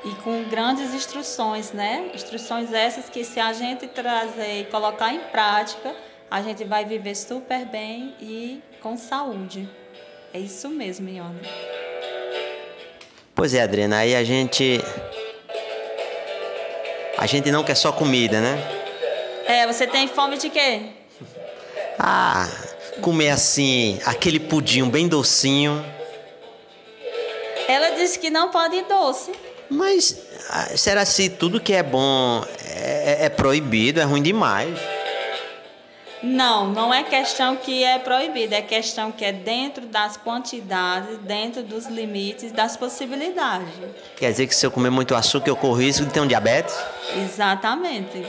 [0.05, 2.11] E com grandes instruções, né?
[2.13, 5.95] Instruções essas que se a gente trazer e colocar em prática,
[6.29, 9.69] a gente vai viver super bem e com saúde.
[10.33, 11.41] É isso mesmo, Ione.
[13.33, 14.81] Pois é, Adriana, aí a gente.
[17.17, 18.59] A gente não quer só comida, né?
[19.47, 21.04] É, você tem fome de quê?
[21.99, 22.49] Ah,
[23.01, 25.85] comer assim, aquele pudim bem docinho.
[27.69, 29.33] Ela disse que não pode ir doce.
[29.71, 30.19] Mas
[30.51, 34.79] ah, será se tudo que é bom é, é proibido, é ruim demais?
[36.23, 41.63] Não, não é questão que é proibido, é questão que é dentro das quantidades, dentro
[41.63, 43.69] dos limites, das possibilidades.
[44.17, 46.75] Quer dizer que se eu comer muito açúcar eu corro risco de ter um diabetes?
[47.15, 48.25] Exatamente.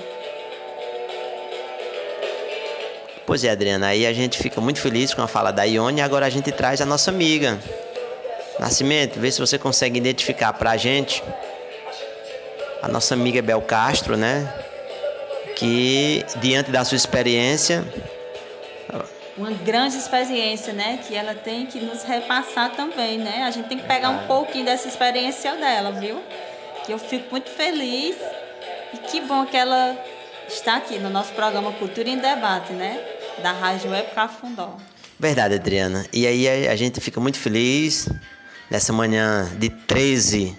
[3.25, 6.01] Pois é, Adriana, aí a gente fica muito feliz com a fala da Ione e
[6.01, 7.57] agora a gente traz a nossa amiga.
[8.59, 11.23] Nascimento, vê se você consegue identificar pra gente
[12.81, 14.47] a nossa amiga Bel Castro, né?
[15.55, 17.83] Que diante da sua experiência,
[19.37, 20.99] Uma grande experiência, né?
[21.05, 23.43] Que ela tem que nos repassar também, né?
[23.43, 26.21] A gente tem que pegar um pouquinho dessa experiência dela, viu?
[26.85, 28.15] Que eu fico muito feliz
[28.93, 29.97] e que bom que ela
[30.47, 33.14] está aqui no nosso programa Cultura em Debate, né?
[33.41, 34.77] Da Rádio Web Cafundó.
[35.19, 36.05] verdade, Adriana.
[36.11, 38.07] E aí a- gente fica muito feliz
[38.69, 40.57] nessa manhã de 13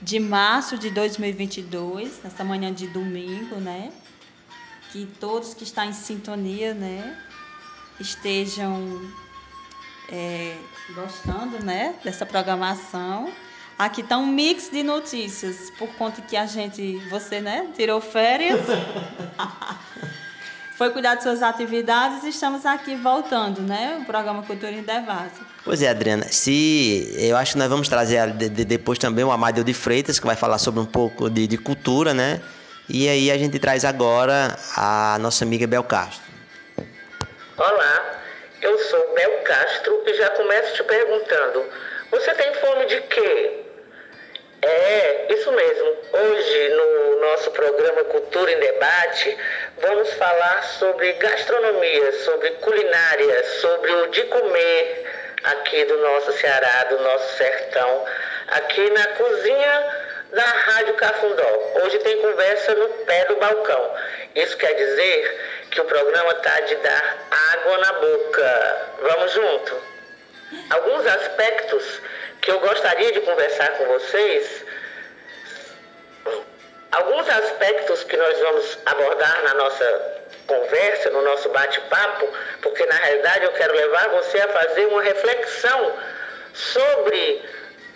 [0.00, 3.92] de março de 2022, nessa manhã de domingo, né?
[4.90, 7.16] Que todos que estão em sintonia, né?
[8.00, 9.00] Estejam
[10.10, 10.56] é,
[10.94, 11.94] gostando, né?
[12.04, 13.32] Dessa programação.
[13.78, 17.68] Aqui está um mix de notícias, por conta que a gente, você, né?
[17.74, 18.60] Tirou férias.
[20.76, 23.98] Foi cuidar de suas atividades e estamos aqui voltando, né?
[24.00, 25.34] O programa Cultura em Debate.
[25.64, 26.26] Pois é, Adriana.
[26.30, 29.74] Se eu acho que nós vamos trazer a- de- de- depois também o Amadeu de
[29.74, 32.40] Freitas, que vai falar sobre um pouco de, de cultura, né?
[32.88, 36.22] E aí a gente traz agora a nossa amiga Bel Castro.
[37.56, 38.18] Olá,
[38.60, 41.64] eu sou Bel Castro e já começo te perguntando:
[42.10, 43.61] você tem fome de quê?
[44.64, 45.96] É, isso mesmo.
[46.12, 49.36] Hoje, no nosso programa Cultura em Debate,
[49.78, 55.04] vamos falar sobre gastronomia, sobre culinária, sobre o de comer
[55.42, 58.04] aqui do nosso Ceará, do nosso sertão,
[58.48, 59.96] aqui na cozinha
[60.30, 61.72] da Rádio Cafundó.
[61.82, 63.94] Hoje tem conversa no pé do balcão.
[64.36, 65.40] Isso quer dizer
[65.72, 68.88] que o programa tá de dar água na boca.
[69.00, 69.82] Vamos junto?
[70.70, 72.00] Alguns aspectos
[72.42, 74.64] que eu gostaria de conversar com vocês
[76.90, 82.28] alguns aspectos que nós vamos abordar na nossa conversa, no nosso bate-papo,
[82.60, 85.96] porque na realidade eu quero levar você a fazer uma reflexão
[86.52, 87.42] sobre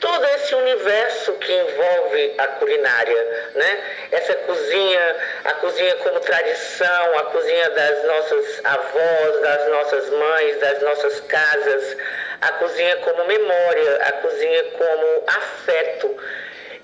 [0.01, 3.81] todo esse universo que envolve a culinária, né?
[4.13, 10.83] Essa cozinha, a cozinha como tradição, a cozinha das nossas avós, das nossas mães, das
[10.83, 11.97] nossas casas,
[12.41, 16.17] a cozinha como memória, a cozinha como afeto.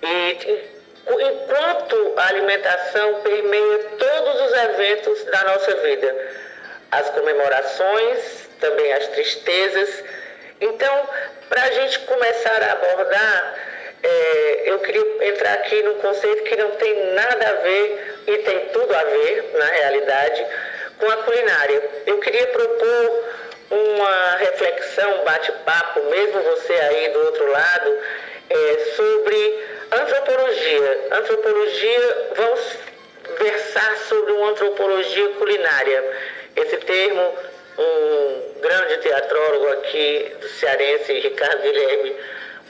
[0.03, 0.73] E
[1.07, 6.17] enquanto a alimentação permeia todos os eventos da nossa vida,
[6.91, 10.05] as comemorações, também as tristezas.
[10.61, 11.09] Então,
[11.49, 13.55] para a gente começar a abordar,
[14.03, 18.69] é, eu queria entrar aqui num conceito que não tem nada a ver e tem
[18.69, 20.47] tudo a ver, na realidade,
[20.99, 21.83] com a culinária.
[22.07, 23.25] Eu queria propor
[23.73, 27.99] uma reflexão, bate-papo, mesmo você aí do outro lado,
[28.51, 31.09] é, sobre antropologia.
[31.13, 32.61] Antropologia, vamos
[33.39, 36.05] versar sobre uma antropologia culinária.
[36.55, 37.35] Esse termo,
[37.79, 42.15] um grande teatrólogo aqui do cearense, Ricardo Guilherme,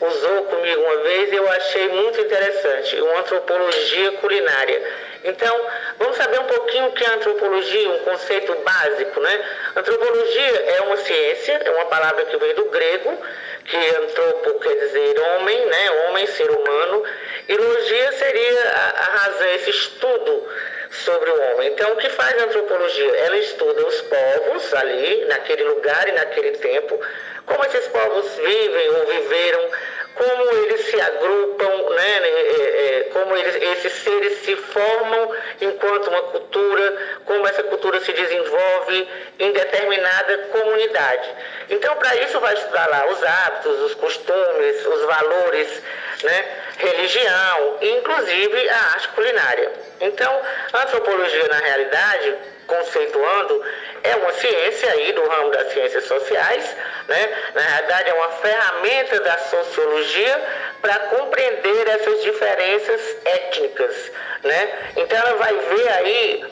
[0.00, 4.82] usou comigo uma vez e eu achei muito interessante, uma antropologia culinária.
[5.24, 5.66] Então,
[6.02, 9.44] vamos saber um pouquinho o que é antropologia, um conceito básico, né?
[9.76, 13.18] Antropologia é uma ciência, é uma palavra que vem do grego,
[13.64, 15.90] que antropo quer dizer homem, né?
[16.08, 17.04] Homem, ser humano,
[17.48, 20.48] e logia seria a, a razão, esse estudo
[20.90, 21.72] sobre o homem.
[21.72, 23.16] Então, o que faz a antropologia?
[23.16, 27.00] Ela estuda os povos ali, naquele lugar e naquele tempo,
[27.46, 29.70] como esses povos vivem ou viveram,
[30.14, 32.18] como eles se agrupam, né?
[32.22, 38.12] É, é, como eles, esses seres se formam enquanto uma cultura, como essa cultura se
[38.12, 39.08] desenvolve
[39.38, 41.28] em determinada comunidade.
[41.70, 45.82] Então, para isso, vai estudar lá os hábitos, os costumes, os valores,
[46.22, 46.44] né?
[46.78, 49.72] religião inclusive a arte culinária.
[50.00, 50.42] Então,
[50.72, 52.36] a antropologia na realidade,
[52.66, 53.64] conceituando,
[54.02, 56.76] é uma ciência aí do ramo das ciências sociais,
[57.08, 57.32] né?
[57.54, 60.42] Na realidade é uma ferramenta da sociologia
[60.80, 64.10] para compreender essas diferenças étnicas,
[64.42, 64.92] né?
[64.96, 66.44] Então ela vai ver aí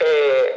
[0.00, 0.54] é,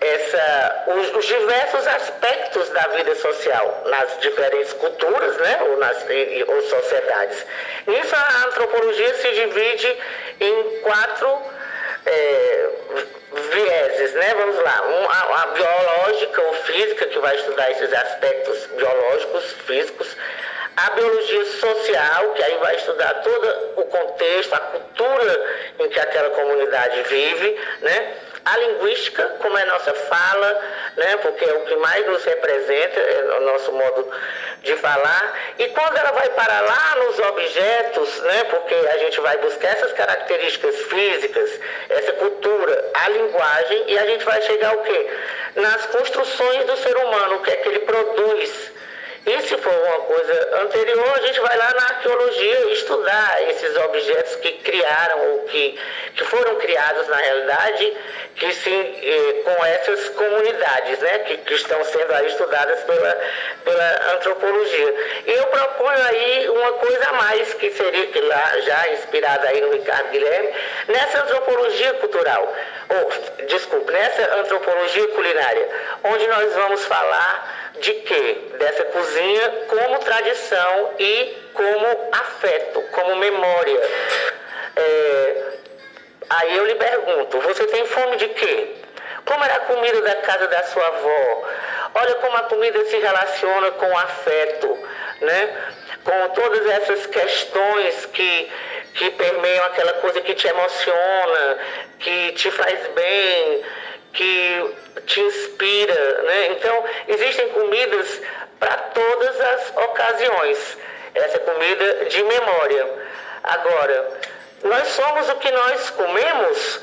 [0.00, 6.04] essa, os, os, diversos aspectos da vida social nas diferentes culturas né, ou, nas,
[6.46, 7.46] ou sociedades.
[7.86, 9.96] Nisso, a antropologia se divide
[10.40, 11.55] em quatro
[12.06, 12.68] é,
[13.50, 14.34] vieses, né?
[14.34, 20.16] Vamos lá, um, a, a, biológica ou física, que vai estudar esses aspectos biológicos, físicos,
[20.76, 26.30] a biologia social, que aí vai estudar todo o contexto, a cultura em que aquela
[26.30, 28.14] comunidade vive, né?
[28.46, 30.64] A linguística, como é a nossa fala,
[30.96, 31.16] né?
[31.16, 34.08] Porque é o que mais nos representa, é o nosso modo
[34.62, 35.34] de falar.
[35.58, 38.44] E quando ela vai para lá nos objetos, né?
[38.44, 44.24] Porque a gente vai buscar essas características físicas, essa cultura, a linguagem, e a gente
[44.24, 45.10] vai chegar ao quê?
[45.56, 48.75] Nas construções do ser humano, o que é que ele produz
[49.26, 54.36] e se for uma coisa anterior, a gente vai lá na arqueologia estudar esses objetos
[54.36, 55.76] que criaram ou que,
[56.14, 57.96] que foram criados na realidade,
[58.36, 63.20] que se, eh, com essas comunidades, né, que, que estão sendo aí estudadas pela,
[63.64, 64.94] pela antropologia.
[65.26, 69.60] E eu proponho aí uma coisa a mais, que seria que lá, já inspirada aí
[69.60, 70.52] no Ricardo Guilherme,
[70.86, 72.54] nessa antropologia cultural,
[72.90, 75.68] ou, desculpe, nessa antropologia culinária,
[76.04, 78.38] onde nós vamos falar de quê?
[78.58, 83.80] Dessa cozinha como tradição e como afeto, como memória.
[84.76, 85.52] É,
[86.30, 88.74] aí eu lhe pergunto, você tem fome de quê?
[89.24, 91.48] Como era a comida da casa da sua avó?
[91.94, 94.78] Olha como a comida se relaciona com o afeto,
[95.20, 95.72] né?
[96.04, 98.52] Com todas essas questões que,
[98.94, 101.58] que permeiam aquela coisa que te emociona,
[101.98, 103.64] que te faz bem,
[104.16, 104.74] que
[105.06, 106.46] te inspira, né?
[106.52, 108.20] Então, existem comidas
[108.58, 110.78] para todas as ocasiões.
[111.14, 112.86] Essa comida de memória.
[113.42, 114.20] Agora,
[114.64, 116.80] nós somos o que nós comemos.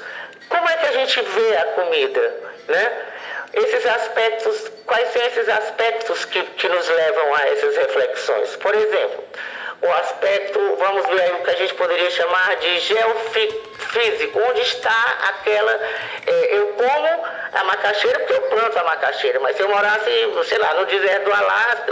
[0.50, 2.36] Como é que a gente vê a comida,
[2.68, 2.92] né?
[3.54, 8.56] Esses aspectos, quais são esses aspectos que, que nos levam a essas reflexões?
[8.56, 9.24] Por exemplo,
[9.82, 12.80] o aspecto, vamos aí o que a gente poderia chamar de
[13.94, 15.72] geofísico, onde está aquela.
[16.26, 20.10] É, eu como a macaxeira porque eu planto a macaxeira, mas se eu morasse,
[20.46, 21.92] sei lá, no deserto do Alasca,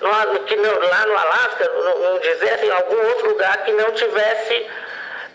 [0.00, 3.92] lá no, que não, lá no Alasca, no, deserto, em algum outro lugar que não
[3.92, 4.66] tivesse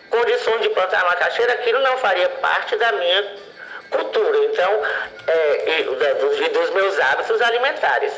[0.09, 3.53] condições de plantar a macaxeira, aquilo não faria parte da minha
[3.89, 4.81] cultura, então,
[5.27, 8.13] é, e, e dos meus hábitos alimentares.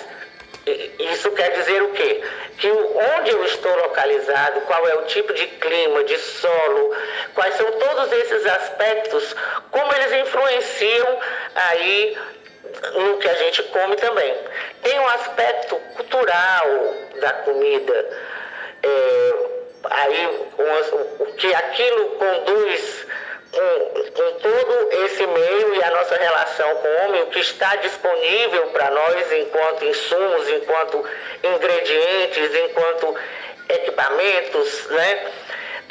[0.65, 2.21] Isso quer dizer o quê?
[2.57, 6.95] Que onde eu estou localizado, qual é o tipo de clima, de solo,
[7.35, 9.35] quais são todos esses aspectos,
[9.69, 11.19] como eles influenciam
[11.53, 12.17] aí
[12.95, 14.35] no que a gente come também.
[14.81, 18.09] Tem um aspecto cultural da comida,
[18.81, 19.33] é,
[19.83, 20.49] aí
[21.17, 23.05] o que aquilo conduz
[23.55, 28.67] com, todo esse meio e a nossa relação com o homem, o que está disponível
[28.67, 31.05] para nós enquanto insumos, enquanto
[31.43, 33.15] ingredientes, enquanto
[33.69, 35.31] equipamentos, né?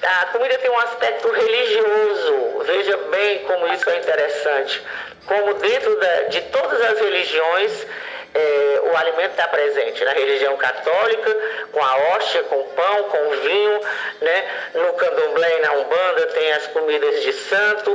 [0.02, 4.82] A comida tem um aspecto religioso, veja bem como isso é interessante.
[5.26, 7.86] Como dentro da, de todas as religiões,
[8.34, 11.36] é, o alimento está presente na religião católica,
[11.72, 13.80] com a hóstia, com o pão, com o vinho,
[14.20, 14.70] né?
[14.74, 17.90] no candomblé e na umbanda tem as comidas de santo,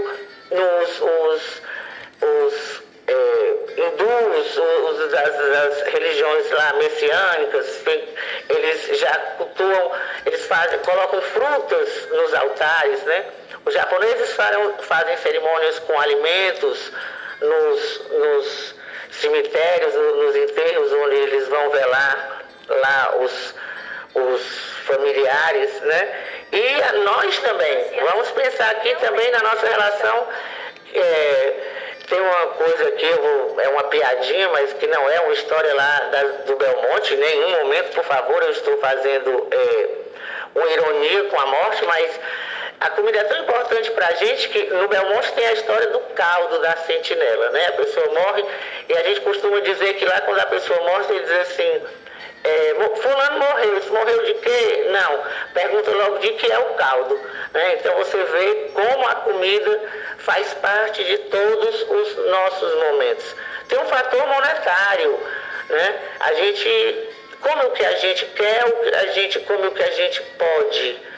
[0.49, 1.61] nos os,
[2.21, 7.83] os é, hindus, os, as, as, religiões lá messiânicas,
[8.49, 9.91] eles já cultuam,
[10.25, 13.25] eles fazem, colocam frutas nos altares, né?
[13.65, 16.91] Os japoneses fazem, fazem cerimônias com alimentos
[17.41, 18.78] nos, nos
[19.19, 23.55] cemitérios, nos enterros onde eles vão velar lá os,
[24.15, 24.41] os
[24.85, 26.25] familiares, né?
[26.51, 30.27] E nós também, vamos pensar aqui também na nossa relação.
[30.93, 31.53] É,
[32.07, 33.05] tem uma coisa aqui,
[33.61, 37.93] é uma piadinha, mas que não é uma história lá da, do Belmonte, nenhum momento,
[37.93, 39.89] por favor, eu estou fazendo é,
[40.55, 42.19] uma ironia com a morte, mas
[42.79, 45.99] a comida é tão importante para a gente que no Belmonte tem a história do
[46.15, 47.67] caldo da sentinela, né?
[47.67, 48.45] A pessoa morre
[48.87, 51.81] e a gente costuma dizer que lá quando a pessoa morre, ele diz assim,
[52.43, 54.87] é, fulano morreu, morreu de quê?
[54.91, 55.23] Não,
[55.53, 57.19] pergunta logo de que é o caldo.
[57.53, 57.75] Né?
[57.75, 59.81] Então você vê como a comida
[60.19, 63.35] faz parte de todos os nossos momentos.
[63.67, 65.19] Tem um fator monetário,
[65.69, 65.99] né?
[66.21, 67.09] A gente
[67.41, 68.63] come o que a gente quer,
[68.95, 71.08] a gente come o que a gente pode.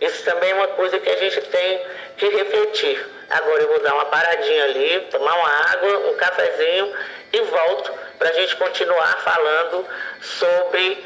[0.00, 1.80] Isso também é uma coisa que a gente tem
[2.16, 3.04] que refletir.
[3.30, 6.94] Agora eu vou dar uma paradinha ali, tomar uma água, um cafezinho
[7.32, 9.86] e volto para a gente continuar falando
[10.20, 11.04] sobre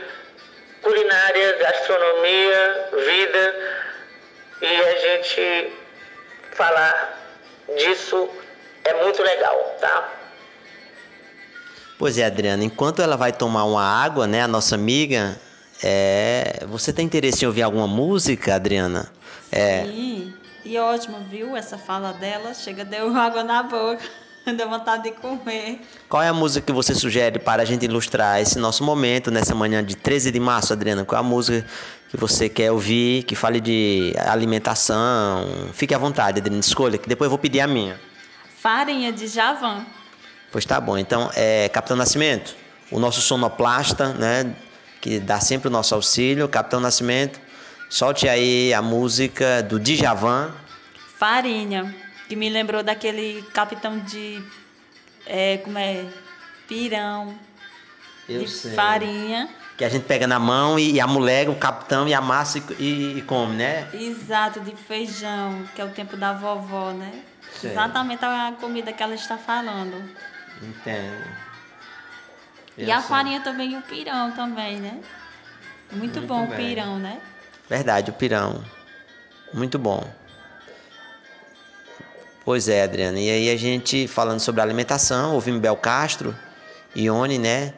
[0.83, 3.55] culinária, gastronomia, vida
[4.61, 5.73] e a gente
[6.53, 7.19] falar
[7.77, 8.29] disso
[8.85, 10.13] é muito legal, tá?
[11.99, 15.39] Pois é, Adriana, enquanto ela vai tomar uma água, né, a nossa amiga,
[15.83, 16.65] é...
[16.69, 19.11] você tem interesse em ouvir alguma música, Adriana?
[19.51, 19.85] É...
[19.85, 20.33] Sim,
[20.65, 21.57] e ótimo, viu?
[21.57, 24.03] Essa fala dela, chega, deu água na boca.
[24.57, 25.81] Deu vontade de comer.
[26.09, 29.55] Qual é a música que você sugere para a gente ilustrar esse nosso momento nessa
[29.55, 31.05] manhã de 13 de março, Adriana?
[31.05, 31.65] Qual é a música
[32.11, 35.47] que você quer ouvir, que fale de alimentação?
[35.73, 38.01] Fique à vontade, Adriana, escolha, que depois eu vou pedir a minha.
[38.61, 39.87] Farinha de Javan.
[40.51, 40.99] Pois tá bom.
[40.99, 42.57] Então, é, Capitão Nascimento,
[42.91, 44.55] o nosso sonoplasta, né,
[45.03, 47.39] que dá sempre o nosso auxílio, Capitão Nascimento,
[47.91, 50.51] solte aí a música do Djavan.
[51.19, 51.95] Farinha
[52.33, 54.43] que me lembrou daquele capitão de.
[55.27, 56.07] É, como é?
[56.67, 57.35] Pirão.
[58.27, 58.73] Eu de sei.
[58.73, 59.51] farinha.
[59.77, 63.19] Que a gente pega na mão e, e amolega o capitão e amassa e, e,
[63.19, 63.87] e, come, né?
[63.93, 67.23] Exato, de feijão, que é o tempo da vovó, né?
[67.61, 67.73] Sei.
[67.73, 70.03] Exatamente a comida que ela está falando.
[70.63, 71.52] Entendo.
[72.77, 73.09] Eu e a sei.
[73.09, 75.01] farinha também, o pirão também, né?
[75.93, 76.53] Muito, Muito bom bem.
[76.53, 77.21] o pirão, né?
[77.69, 78.65] Verdade, o pirão.
[79.53, 80.09] Muito bom.
[82.45, 83.19] Pois é, Adriana.
[83.21, 86.37] E aí a gente falando sobre alimentação, ouvimos Bel Castro,
[86.97, 87.73] Ione, né?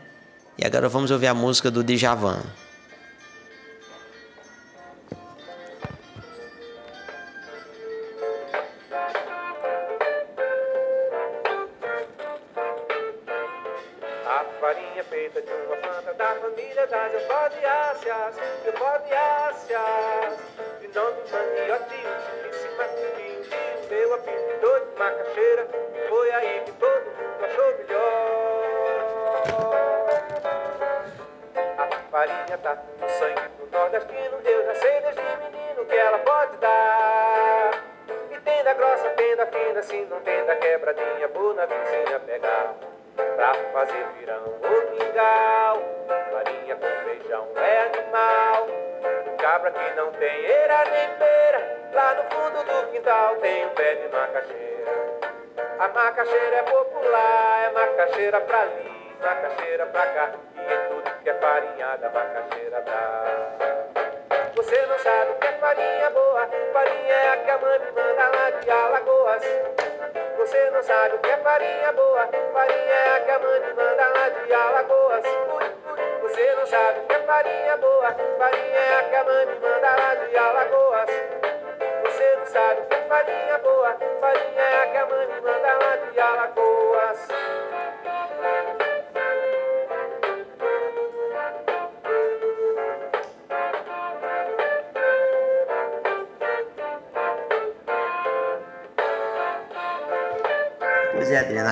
[0.57, 2.43] E agora vamos ouvir a música do Djavan.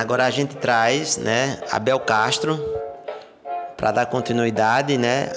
[0.03, 2.59] Agora a gente traz, né, a Bel Castro
[3.77, 5.31] para dar continuidade, né,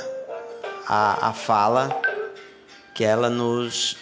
[0.88, 2.02] à, à fala
[2.92, 3.96] que ela nos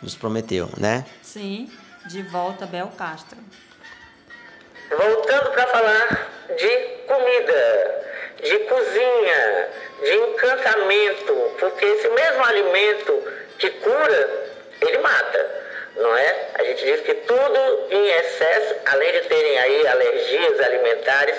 [0.00, 1.04] nos prometeu, né?
[1.20, 1.70] Sim,
[2.06, 3.36] de volta Bel Castro.
[4.88, 8.04] Voltando para falar de comida,
[8.42, 9.68] de cozinha,
[10.00, 13.12] de encantamento, porque esse mesmo alimento
[13.58, 14.48] que cura,
[14.80, 15.59] ele mata
[15.96, 16.46] não é?
[16.54, 21.36] A gente diz que tudo em excesso, além de terem aí alergias alimentares,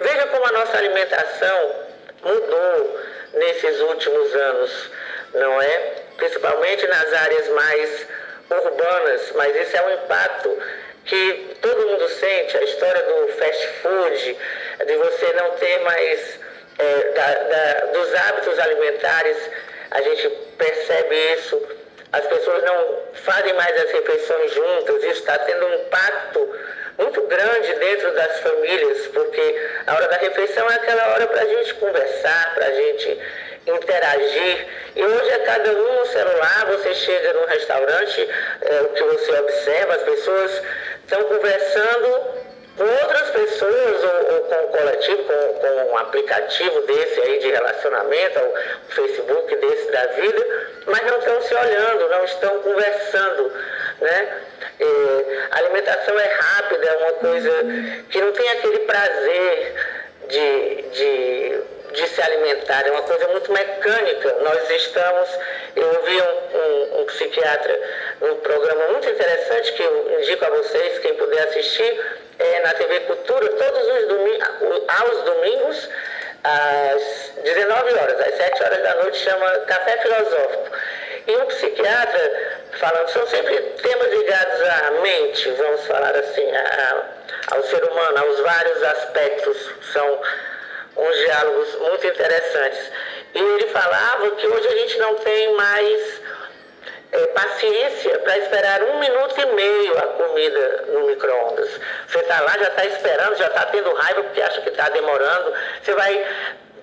[0.00, 1.74] veja como a nossa alimentação
[2.22, 3.00] mudou
[3.34, 4.90] nesses últimos anos,
[5.34, 5.92] não é?
[6.16, 8.06] Principalmente nas áreas mais
[8.50, 10.62] urbanas, mas isso é um impacto
[11.04, 14.38] que todo mundo sente, a história do fast food,
[14.86, 16.38] de você não ter mais
[16.78, 19.36] é, da, da, dos hábitos alimentares,
[19.90, 21.79] a gente percebe isso
[22.12, 26.58] as pessoas não fazem mais as refeições juntas, isso está tendo um impacto
[26.98, 31.46] muito grande dentro das famílias, porque a hora da refeição é aquela hora para a
[31.46, 33.20] gente conversar, para a gente
[33.66, 34.66] interagir.
[34.96, 38.28] E hoje é cada um no celular, você chega num restaurante,
[38.62, 40.62] é, o que você observa, as pessoas
[41.04, 42.39] estão conversando
[42.76, 47.50] com outras pessoas ou, ou, com o coletivo, com, com um aplicativo desse aí de
[47.50, 50.46] relacionamento, o Facebook desse da vida,
[50.86, 53.52] mas não estão se olhando, não estão conversando,
[54.00, 54.42] né?
[55.50, 57.50] a alimentação é rápida, é uma coisa
[58.08, 59.74] que não tem aquele prazer
[60.28, 61.60] de, de
[61.92, 64.36] de se alimentar, é uma coisa muito mecânica.
[64.42, 65.28] Nós estamos,
[65.76, 67.80] eu ouvi um, um, um psiquiatra
[68.20, 73.00] num programa muito interessante que eu indico a vocês, quem puder assistir, é na TV
[73.00, 74.48] Cultura, todos os domingos,
[74.88, 75.88] aos domingos,
[76.44, 80.70] às 19 horas, às 7 horas da noite, chama Café Filosófico.
[81.26, 87.04] E um psiquiatra falando, são sempre temas ligados à mente, vamos falar assim, a,
[87.52, 90.20] ao ser humano, aos vários aspectos, são
[90.96, 92.92] uns diálogos muito interessantes.
[93.34, 96.20] E ele falava que hoje a gente não tem mais
[97.12, 101.68] é, paciência para esperar um minuto e meio a comida no micro-ondas.
[102.08, 105.52] Você está lá, já está esperando, já está tendo raiva porque acha que está demorando.
[105.82, 106.26] Você vai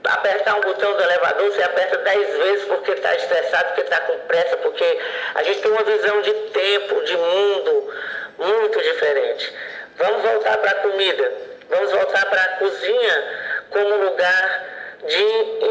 [0.04, 4.18] apertar um botão do elevador, você aperta dez vezes porque está estressado, porque está com
[4.20, 5.00] pressa, porque
[5.36, 7.94] a gente tem uma visão de tempo, de mundo
[8.38, 9.54] muito diferente.
[9.98, 11.32] Vamos voltar para a comida,
[11.70, 14.66] vamos voltar para a cozinha como lugar
[15.06, 15.24] de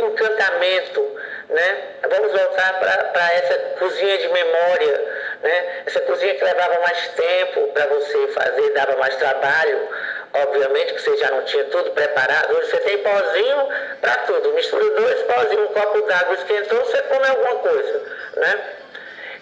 [0.05, 1.16] encantamento,
[1.48, 1.85] né?
[2.09, 2.81] Vamos voltar
[3.12, 5.05] para essa cozinha de memória,
[5.43, 5.82] né?
[5.86, 9.89] Essa cozinha que levava mais tempo para você fazer, dava mais trabalho.
[10.35, 12.56] Obviamente que você já não tinha tudo preparado.
[12.56, 13.68] Hoje você tem pozinho
[14.01, 14.52] para tudo.
[14.52, 18.02] Mistura dois pozinhos, um copo d'água esquentou, você come alguma coisa,
[18.36, 18.60] né?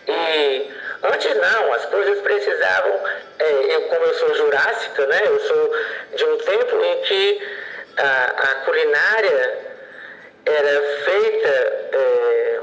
[0.06, 0.70] E
[1.02, 3.00] antes não, as coisas precisavam.
[3.38, 5.20] É, eu, como eu sou jurássica, né?
[5.24, 5.76] Eu sou
[6.14, 7.63] de um tempo em que
[7.96, 9.58] a, a culinária
[10.46, 11.48] era feita
[11.92, 12.60] é,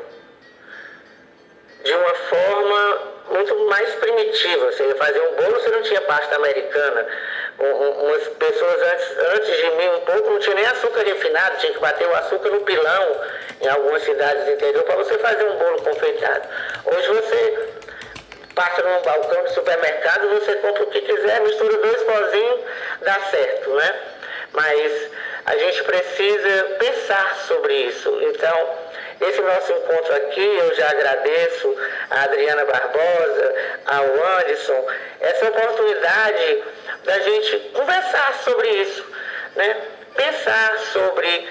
[1.83, 4.71] de uma forma muito mais primitiva.
[4.71, 7.07] Você ia fazer um bolo, você não tinha pasta americana.
[7.59, 11.73] Um, umas pessoas antes, antes de mim, um pouco, não tinha nem açúcar refinado, tinha
[11.73, 13.21] que bater o açúcar no pilão
[13.61, 16.47] em algumas cidades do interior para você fazer um bolo confeitado.
[16.85, 17.69] Hoje você
[18.55, 22.61] passa num balcão de supermercado, você compra o que quiser, mistura dois pozinhos,
[23.01, 24.10] dá certo, né?
[24.53, 25.11] Mas
[25.45, 28.19] a gente precisa pensar sobre isso.
[28.21, 28.69] Então,
[29.21, 31.77] esse nosso encontro aqui, eu já agradeço
[32.09, 33.55] a Adriana Barbosa,
[33.85, 34.87] ao Anderson,
[35.19, 36.63] essa oportunidade
[37.03, 39.05] da gente conversar sobre isso,
[39.55, 39.77] né?
[40.15, 41.47] pensar sobre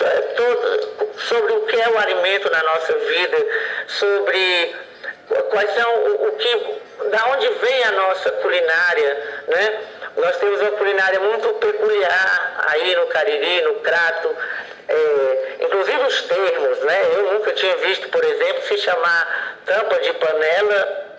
[0.00, 3.46] eh, todo, sobre o que é o alimento na nossa vida,
[3.88, 4.76] sobre
[5.50, 6.80] quais são o, o que,
[7.10, 9.80] da onde vem a nossa culinária, né?
[10.16, 14.36] Nós temos uma culinária muito peculiar aí no Cariri, no Crato,
[14.88, 17.02] é, inclusive os termos, né?
[17.14, 21.10] Eu nunca tinha visto, por exemplo, se chamar tampa de panela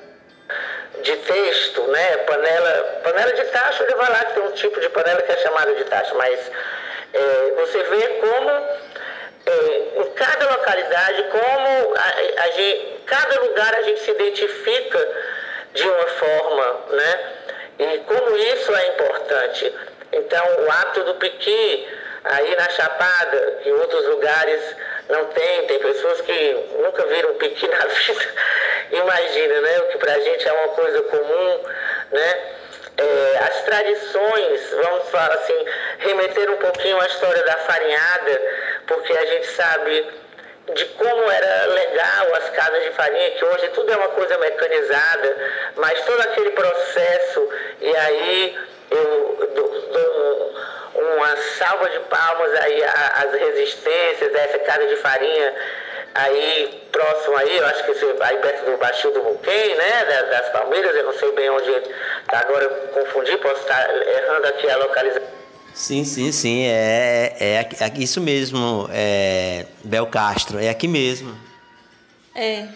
[1.01, 2.17] de texto, né?
[2.17, 5.37] Panela, panela de tacho, ele vai lá que tem um tipo de panela que é
[5.37, 6.51] chamada de tacho, mas
[7.13, 8.49] é, você vê como
[9.45, 15.09] é, em cada localidade, como a, a gente, cada lugar a gente se identifica
[15.73, 17.33] de uma forma, né?
[17.81, 19.73] E como isso é importante.
[20.11, 21.87] Então, o ato do piqui,
[22.25, 24.61] aí na Chapada, em outros lugares
[25.09, 28.33] não tem, tem pessoas que nunca viram piqui na vida.
[28.91, 29.79] Imagina, né?
[29.79, 31.59] O que pra gente é uma coisa comum,
[32.11, 32.39] né?
[32.97, 35.65] É, as tradições, vamos falar assim,
[35.99, 38.41] remeter um pouquinho à história da farinhada,
[38.85, 40.05] porque a gente sabe
[40.73, 45.37] de como era legal as casas de farinha, que hoje tudo é uma coisa mecanizada,
[45.75, 47.49] mas todo aquele processo,
[47.81, 48.57] e aí
[48.91, 49.71] eu dou,
[50.93, 55.55] uma salva de palmas aí às resistências dessa casa de farinha
[56.13, 60.29] aí próximo aí, eu acho que esse, aí perto do Baixio do Buquem, né, das,
[60.29, 61.71] das Palmeiras, eu não sei bem onde
[62.27, 65.40] tá agora confundi, posso estar errando aqui a localização.
[65.73, 66.63] Sim, sim, sim.
[66.63, 70.59] É, é, é isso mesmo, é, Bel Castro.
[70.59, 71.35] É aqui mesmo.
[72.35, 72.67] É,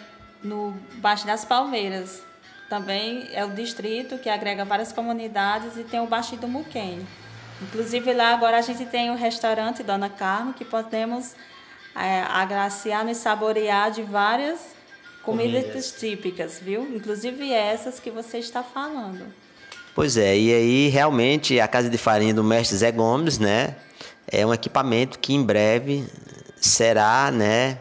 [0.42, 2.22] no Baixo das Palmeiras.
[2.68, 7.06] Também é o distrito que agrega várias comunidades e tem o Baixo do Muquem.
[7.62, 11.34] Inclusive lá agora a gente tem o restaurante Dona Carmo que podemos
[11.94, 14.74] é, agraciar e saborear de várias
[15.22, 16.82] comidas, comidas típicas, viu?
[16.94, 19.32] Inclusive essas que você está falando.
[19.96, 23.76] Pois é, e aí realmente a Casa de Farinha do Mestre Zé Gomes, né,
[24.30, 26.06] é um equipamento que em breve
[26.60, 27.78] será, né,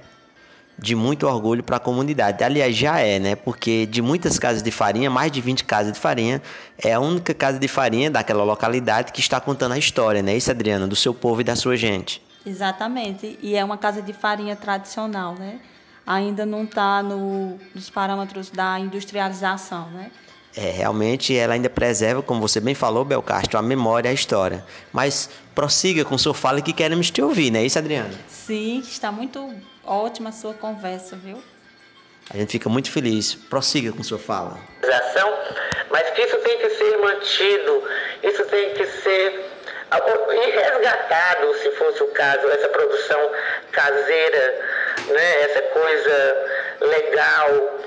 [0.80, 2.42] de muito orgulho para a comunidade.
[2.42, 3.36] Aliás, já é, né?
[3.36, 6.42] Porque de muitas casas de farinha, mais de 20 casas de farinha,
[6.78, 10.38] é a única casa de farinha daquela localidade que está contando a história, né?
[10.38, 12.22] Isso, Adriana, do seu povo e da sua gente.
[12.46, 13.38] Exatamente.
[13.42, 15.60] E é uma casa de farinha tradicional, né?
[16.08, 20.12] Ainda não está no, nos parâmetros da industrialização, né?
[20.58, 24.64] É, realmente ela ainda preserva, como você bem falou, Belcastro, a memória e a história.
[24.94, 28.14] Mas prossiga com o seu fala que queremos te ouvir, não é isso, Adriana?
[28.30, 29.54] Sim, está muito
[29.84, 31.42] ótima a sua conversa, viu?
[32.30, 33.36] A gente fica muito feliz.
[33.36, 34.58] Prossiga com sua fala.
[35.92, 37.84] Mas que isso tem que ser mantido,
[38.24, 39.56] isso tem que ser
[39.94, 43.32] e resgatado, se fosse o caso, essa produção
[43.72, 44.66] caseira,
[45.08, 46.48] né, essa coisa
[46.82, 47.80] legal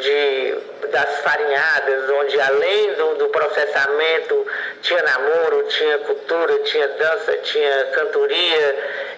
[0.00, 0.58] de,
[0.88, 4.46] das farinhadas, onde além do, do processamento
[4.82, 8.76] tinha namoro, tinha cultura, tinha dança, tinha cantoria,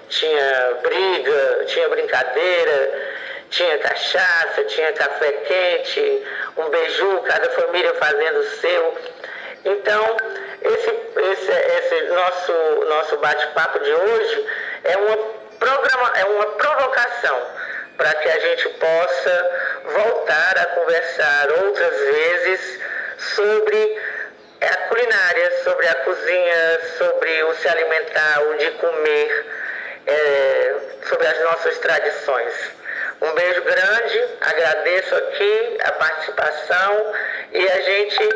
[0.08, 2.92] tinha briga, tinha brincadeira,
[3.50, 6.26] tinha cachaça, tinha café quente,
[6.56, 8.98] um beiju, cada família fazendo o seu.
[9.64, 10.16] Então,
[10.62, 12.52] esse, esse, esse nosso,
[12.88, 14.46] nosso bate-papo de hoje
[14.84, 15.16] é uma,
[15.58, 17.46] programa, é uma provocação
[17.96, 22.80] para que a gente possa voltar a conversar outras vezes
[23.36, 23.98] sobre
[24.60, 29.46] a culinária, sobre a cozinha, sobre o se alimentar, o de comer,
[30.06, 30.76] é,
[31.08, 32.54] sobre as nossas tradições.
[33.22, 37.12] Um beijo grande, agradeço aqui a participação
[37.52, 38.28] e a gente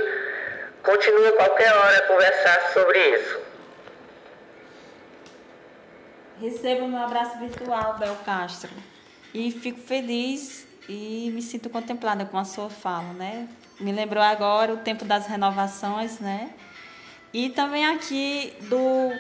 [0.83, 3.41] continua qualquer hora a conversar sobre isso.
[6.41, 8.71] Receba meu abraço virtual, Bel Castro.
[9.33, 13.49] E fico feliz e me sinto contemplada com a sua fala, né?
[13.81, 16.51] Me lembrou agora o tempo das renovações, né?
[17.33, 19.11] E também aqui do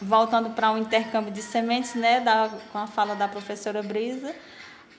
[0.00, 4.34] voltando para o um intercâmbio de sementes, né, da, com a fala da professora Brisa,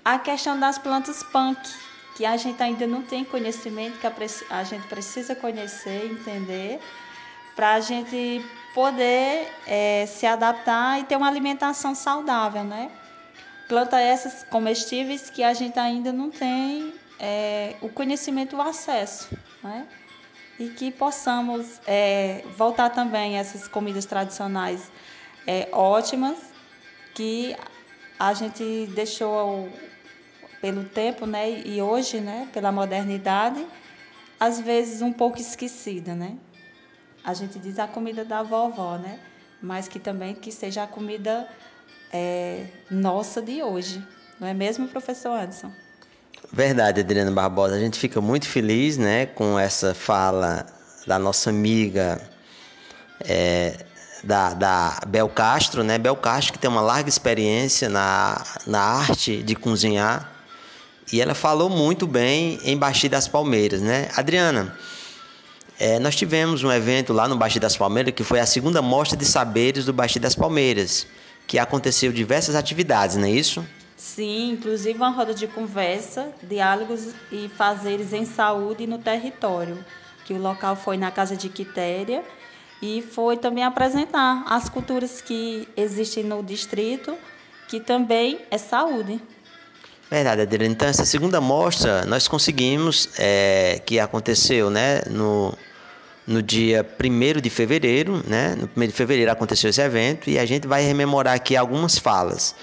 [0.03, 1.60] a questão das plantas punk,
[2.15, 4.14] que a gente ainda não tem conhecimento, que a,
[4.49, 6.80] a gente precisa conhecer, entender,
[7.56, 8.44] para a gente
[8.74, 12.90] poder é, se adaptar e ter uma alimentação saudável, né?
[13.68, 19.30] Planta essas comestíveis que a gente ainda não tem é, o conhecimento, o acesso,
[19.61, 19.85] né?
[20.57, 24.89] E que possamos é, voltar também essas comidas tradicionais
[25.45, 26.38] é, ótimas
[27.14, 27.56] que
[28.18, 29.69] a gente deixou
[30.61, 31.49] pelo tempo, né?
[31.65, 32.48] E hoje, né?
[32.53, 33.65] Pela modernidade,
[34.39, 36.38] às vezes um pouco esquecida, né?
[37.23, 39.19] A gente diz a comida da vovó, né?
[39.61, 41.48] Mas que também que seja a comida
[42.12, 44.04] é, nossa de hoje.
[44.40, 45.72] Não é mesmo, professor Anderson?
[46.52, 47.76] Verdade, Adriana Barbosa.
[47.76, 50.66] A gente fica muito feliz né, com essa fala
[51.06, 52.22] da nossa amiga
[53.22, 53.86] é,
[54.24, 55.98] da, da Bel Castro, né?
[55.98, 60.32] Bel Castro que tem uma larga experiência na, na arte de cozinhar
[61.12, 64.10] e ela falou muito bem em Baixi das Palmeiras, né?
[64.16, 64.76] Adriana,
[65.80, 69.18] é, nós tivemos um evento lá no Baixi das Palmeiras que foi a segunda mostra
[69.18, 71.08] de saberes do Baixi das Palmeiras
[71.48, 73.65] que aconteceu diversas atividades, não é isso?
[73.95, 79.84] Sim, inclusive uma roda de conversa, diálogos e fazeres em saúde no território,
[80.26, 82.24] que o local foi na Casa de Quitéria
[82.82, 87.15] e foi também apresentar as culturas que existem no distrito,
[87.68, 89.19] que também é saúde.
[90.10, 90.74] Verdade, Adriana.
[90.74, 95.53] Então, essa segunda mostra nós conseguimos, é, que aconteceu né, no,
[96.28, 98.56] no dia 1 de fevereiro, né?
[98.56, 102.54] No 1 de fevereiro aconteceu esse evento e a gente vai rememorar aqui algumas falas.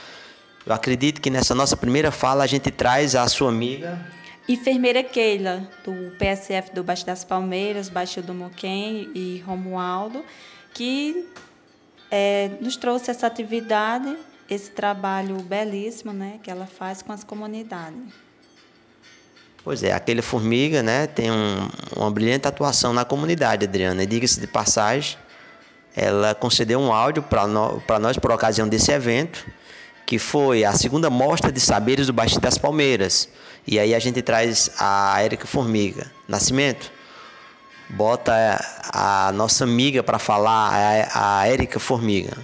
[0.66, 3.98] Eu acredito que nessa nossa primeira fala a gente traz a sua amiga.
[4.46, 10.22] Enfermeira Keila, do PSF do Baixo das Palmeiras, Baixo do Moquém e Romualdo,
[10.74, 11.26] que
[12.10, 14.14] é, nos trouxe essa atividade,
[14.48, 18.23] esse trabalho belíssimo né, que ela faz com as comunidades.
[19.64, 24.02] Pois é, aquele Formiga né, tem um, uma brilhante atuação na comunidade, Adriana.
[24.02, 25.16] E diga-se de passagem,
[25.96, 29.46] ela concedeu um áudio para no, nós por ocasião desse evento,
[30.04, 33.26] que foi a segunda mostra de saberes do Baixo das Palmeiras.
[33.66, 36.12] E aí a gente traz a Érica Formiga.
[36.28, 36.92] Nascimento,
[37.88, 38.62] bota
[38.92, 42.36] a nossa amiga para falar, a Érica Formiga.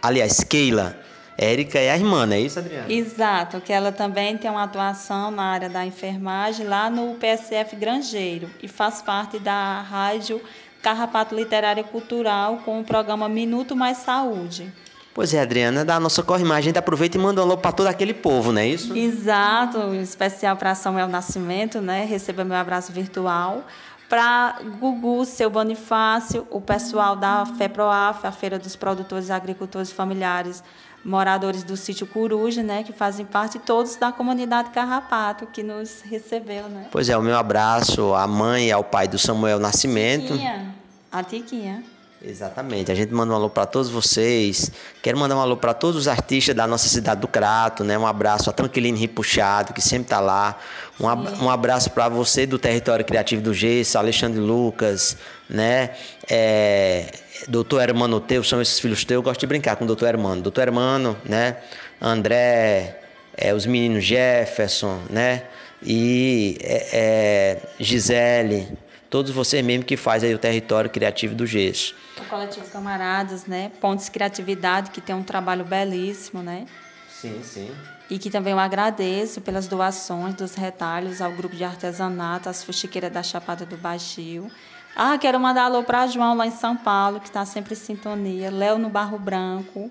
[0.00, 1.07] Aliás, Keila.
[1.40, 2.92] Érica é a irmã, não é isso, Adriana?
[2.92, 8.50] Exato, que ela também tem uma atuação na área da enfermagem lá no PSF Grangeiro
[8.60, 10.40] e faz parte da rádio
[10.82, 14.72] Carrapato Literária Cultural com o programa Minuto Mais Saúde.
[15.14, 18.14] Pois é, Adriana, da nossa a gente aproveita e manda um alô para todo aquele
[18.14, 18.96] povo, não é isso?
[18.96, 22.04] Exato, em especial para Samuel Nascimento, né?
[22.04, 23.64] Receba meu abraço virtual.
[24.08, 30.62] Para Gugu, seu Bonifácio, o pessoal da FEPROAF, a Feira dos Produtores Agricultores Familiares
[31.04, 36.68] moradores do sítio Coruja, né, que fazem parte todos da comunidade Carrapato, que nos recebeu,
[36.68, 36.86] né?
[36.90, 40.32] Pois é, o meu abraço à mãe e ao pai do Samuel Nascimento.
[40.32, 40.74] Tiquinha,
[41.10, 41.84] a Tiquinha.
[42.20, 42.90] Exatamente.
[42.90, 44.72] A gente manda um alô para todos vocês.
[45.02, 47.96] Quero mandar um alô para todos os artistas da nossa cidade do Crato, né?
[47.96, 50.58] Um abraço a Tranquiline Ripuxado, que sempre está lá.
[50.98, 55.16] Um, ab um abraço para você do Território Criativo do Gesso, Alexandre Lucas,
[55.48, 55.90] né?
[56.28, 57.06] É,
[57.46, 59.16] doutor Hermano Teu, são esses filhos teus.
[59.16, 60.42] Eu gosto de brincar com o doutor Hermano.
[60.42, 61.56] Doutor Hermano, né?
[62.00, 63.00] André,
[63.36, 65.44] é, os meninos Jefferson, né?
[65.82, 68.68] E é, é Gisele
[69.10, 71.94] todos vocês mesmo que fazem aí o território criativo do Gesso.
[72.18, 73.70] O Coletivo Camaradas, né?
[73.80, 76.66] Pontes Criatividade, que tem um trabalho belíssimo, né?
[77.08, 77.70] Sim, sim.
[78.10, 83.12] E que também eu agradeço pelas doações dos retalhos ao grupo de artesanato, às fuxiqueiras
[83.12, 84.50] da Chapada do Baixio.
[85.00, 88.50] Ah, quero mandar alô para João lá em São Paulo, que está sempre em sintonia.
[88.50, 89.88] Léo no Barro Branco.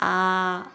[0.00, 0.66] A,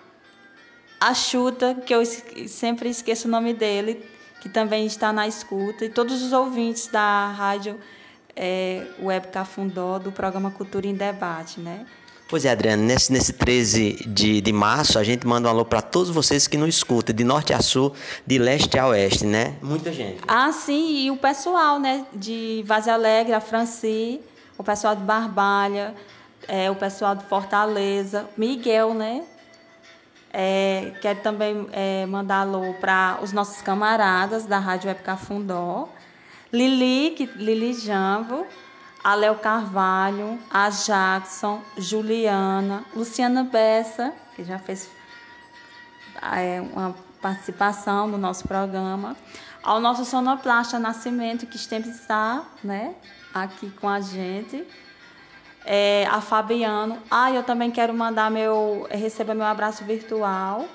[1.01, 4.09] a Chuta, que eu sempre esqueço o nome dele,
[4.39, 5.83] que também está na escuta.
[5.83, 7.77] E todos os ouvintes da rádio
[8.33, 11.85] é, Web Cafundó, do programa Cultura em Debate, né?
[12.27, 15.79] Pois é, Adriano, nesse, nesse 13 de, de março, a gente manda um alô para
[15.79, 17.93] todos vocês que nos escutam, de norte a sul,
[18.25, 19.55] de leste a oeste, né?
[19.61, 20.21] Muita gente.
[20.27, 22.03] Ah, sim, e o pessoal, né?
[22.11, 24.19] De Vaz Alegre, a Franci,
[24.57, 25.93] o pessoal de Barbalha,
[26.47, 29.23] é, o pessoal de Fortaleza, Miguel, né?
[30.33, 35.87] É, quero também é, mandar alô para os nossos camaradas da Rádio Web Cafundó,
[36.51, 38.47] Lili, que, Lili Jambo,
[39.05, 44.89] a Léo Carvalho, a Jackson, Juliana, Luciana Bessa, que já fez
[46.35, 49.15] é, uma participação no nosso programa,
[49.61, 52.95] ao nosso sonoplasta Nascimento, que sempre está né,
[53.31, 54.65] aqui com a gente,
[55.63, 56.97] é, a Fabiano.
[57.11, 60.67] Ah, eu também quero mandar meu, receber meu abraço virtual,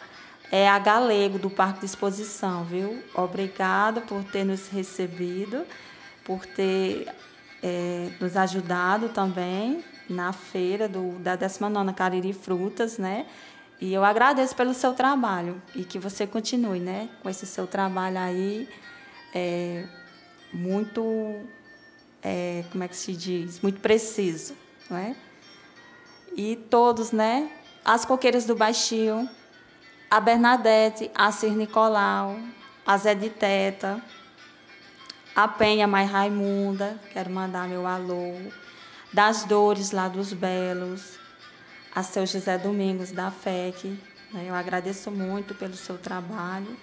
[0.52, 3.02] é a Galego, do Parque de Exposição, viu?
[3.12, 5.66] Obrigada por ter nos recebido,
[6.24, 7.08] por ter
[7.62, 13.26] é, nos ajudado também na feira do, da 19 Cariri Frutas, né?
[13.80, 17.08] E eu agradeço pelo seu trabalho e que você continue, né?
[17.22, 18.68] Com esse seu trabalho aí,
[19.34, 19.86] é,
[20.52, 21.02] muito,
[22.22, 23.60] é, como é que se diz?
[23.60, 24.54] Muito preciso,
[24.88, 25.16] não é?
[26.36, 27.50] E todos, né?
[27.84, 29.28] As coqueiras do Baixio,
[30.10, 32.36] a Bernadette, a Cir Nicolau,
[32.84, 34.02] a Zé de Teta,
[35.44, 38.34] a Penha Mai Raimunda, quero mandar meu alô.
[39.10, 41.18] Das Dores, lá dos Belos.
[41.94, 43.98] A seu José Domingos, da FEC.
[44.34, 44.44] Né?
[44.46, 46.76] Eu agradeço muito pelo seu trabalho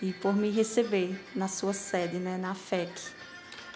[0.00, 2.38] e por me receber na sua sede, né?
[2.38, 2.90] na FEC.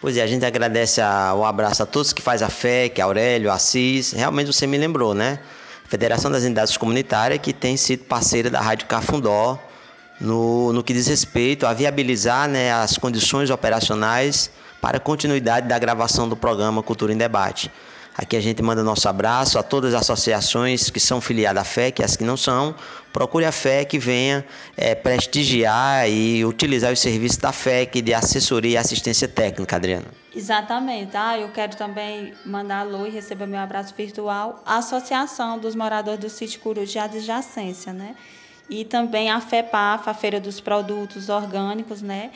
[0.01, 3.53] Pois é, a gente agradece a, o abraço a todos que faz a FEC, Aurélio,
[3.53, 4.13] Assis.
[4.13, 5.39] Realmente você me lembrou, né?
[5.85, 9.59] Federação das Entidades Comunitárias, que tem sido parceira da Rádio Cafundó
[10.21, 14.51] no, no que diz respeito a viabilizar né, as condições operacionais
[14.81, 17.71] para continuidade da gravação do programa Cultura em Debate.
[18.19, 22.03] Aqui a gente manda nosso abraço a todas as associações que são filiadas à FEC,
[22.03, 22.75] as que não são.
[23.13, 24.45] Procure a FEC, venha
[24.77, 30.07] é, prestigiar e utilizar os serviços da FEC de assessoria e assistência técnica, Adriana.
[30.35, 31.17] Exatamente.
[31.17, 36.19] Ah, eu quero também mandar alô e receber meu abraço virtual à Associação dos Moradores
[36.19, 38.17] do Sítio Coruja de Adjacência, né?
[38.69, 42.31] E também a FEPAF, a Feira dos Produtos Orgânicos, né,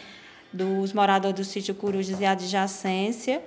[0.53, 3.43] dos moradores do sítio Corujas e adjacência,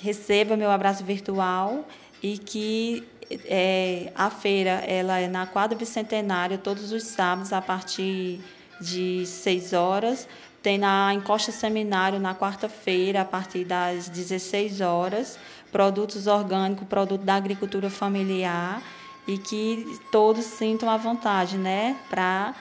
[0.00, 1.86] receba meu abraço virtual
[2.22, 3.06] e que
[3.46, 8.40] é, a feira ela é na quadra bicentenário todos os sábados a partir
[8.80, 10.28] de 6 horas.
[10.62, 15.38] Tem na Encosta Seminário na quarta-feira a partir das 16 horas.
[15.70, 18.82] Produtos orgânicos, produto da agricultura familiar
[19.26, 22.54] e que todos sintam a vontade, né, para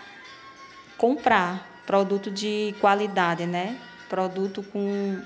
[0.97, 3.77] comprar produto de qualidade, né,
[4.09, 5.19] produto com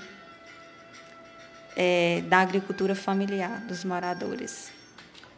[1.76, 4.70] é, da agricultura familiar dos moradores.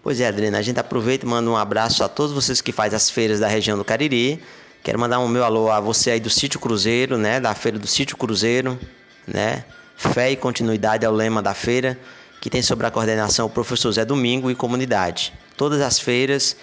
[0.02, 2.96] Pois é, Adriana, a gente aproveita e manda um abraço a todos vocês que fazem
[2.96, 4.42] as feiras da região do Cariri.
[4.82, 7.86] Quero mandar um meu alô a você aí do Sítio Cruzeiro, né, da feira do
[7.86, 8.78] Sítio Cruzeiro,
[9.26, 9.62] né?
[9.94, 11.98] Fé e continuidade é o lema da feira
[12.40, 15.32] que tem sobre a coordenação o professor Zé Domingo e comunidade.
[15.56, 16.56] Todas as feiras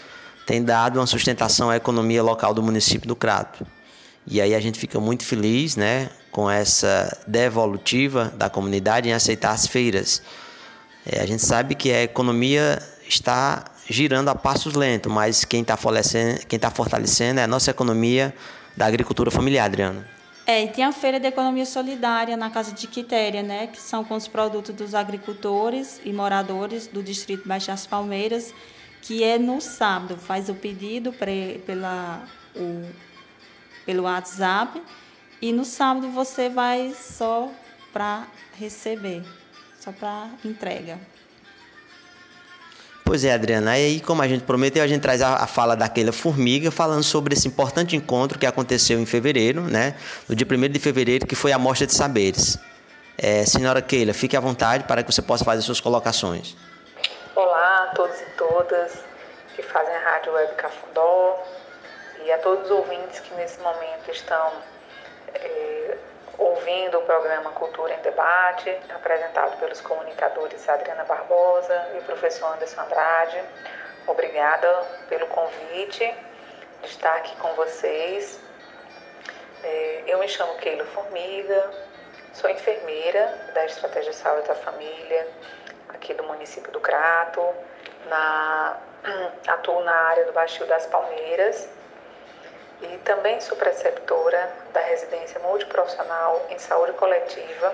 [0.45, 3.65] têm dado uma sustentação à economia local do município do Crato.
[4.25, 9.51] E aí a gente fica muito feliz né, com essa devolutiva da comunidade em aceitar
[9.51, 10.21] as feiras.
[11.05, 15.77] É, a gente sabe que a economia está girando a passos lentos, mas quem está
[15.77, 18.33] fortalecendo, quem tá fortalecendo é a nossa economia
[18.75, 20.03] da agricultura familiar, Adriano.
[20.49, 24.01] É, e tem a Feira de Economia Solidária na Casa de Quitéria, né, que são
[24.01, 28.53] com os produtos dos agricultores e moradores do Distrito Baixo das Palmeiras,
[29.01, 30.15] que é no sábado.
[30.15, 32.25] Faz o pedido pela,
[32.55, 32.89] o,
[33.85, 34.81] pelo WhatsApp
[35.41, 37.51] e no sábado você vai só
[37.91, 38.25] para
[38.57, 39.25] receber,
[39.77, 40.97] só para entrega.
[43.07, 43.71] Pois é, Adriana.
[43.71, 47.33] Aí, como a gente prometeu, a gente traz a, a, fala daquela formiga falando sobre
[47.33, 49.95] esse importante encontro que aconteceu em fevereiro, né?
[50.27, 52.59] No dia 1 de fevereiro, que foi a Mostra de Saberes.
[53.17, 56.57] É, senhora Keila, fique à vontade para que você possa fazer suas colocações.
[57.33, 58.91] Olá a todos e todas
[59.55, 61.41] que fazem a Rádio Web Cafundó
[62.25, 64.51] e a todos os ouvintes que nesse momento estão
[65.33, 65.97] é,
[66.37, 72.81] ouvindo o programa Cultura em Debate, apresentado pelos comunicadores Adriana Barbosa e o professor Anderson
[72.81, 73.41] Andrade.
[74.05, 74.67] Obrigada
[75.09, 76.15] pelo convite
[76.81, 78.39] de estar aqui com vocês.
[79.63, 81.71] É, eu me chamo Keila Formiga,
[82.33, 85.27] sou enfermeira da Estratégia de Saúde da Família,
[85.89, 87.41] aqui do município do Crato,
[88.07, 88.77] na,
[89.47, 91.67] atuo na área do Baixio das Palmeiras
[92.81, 97.73] e também sou preceptora da residência multiprofissional em saúde coletiva,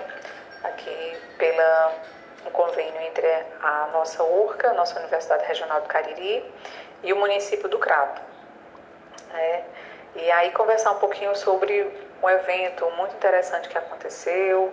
[0.62, 1.92] aqui pela
[2.46, 3.26] um convênio entre
[3.62, 6.44] a nossa URCA, nossa Universidade Regional do Cariri,
[7.02, 8.20] e o município do Crato.
[9.34, 9.62] É,
[10.16, 11.90] e aí conversar um pouquinho sobre
[12.22, 14.72] um evento muito interessante que aconteceu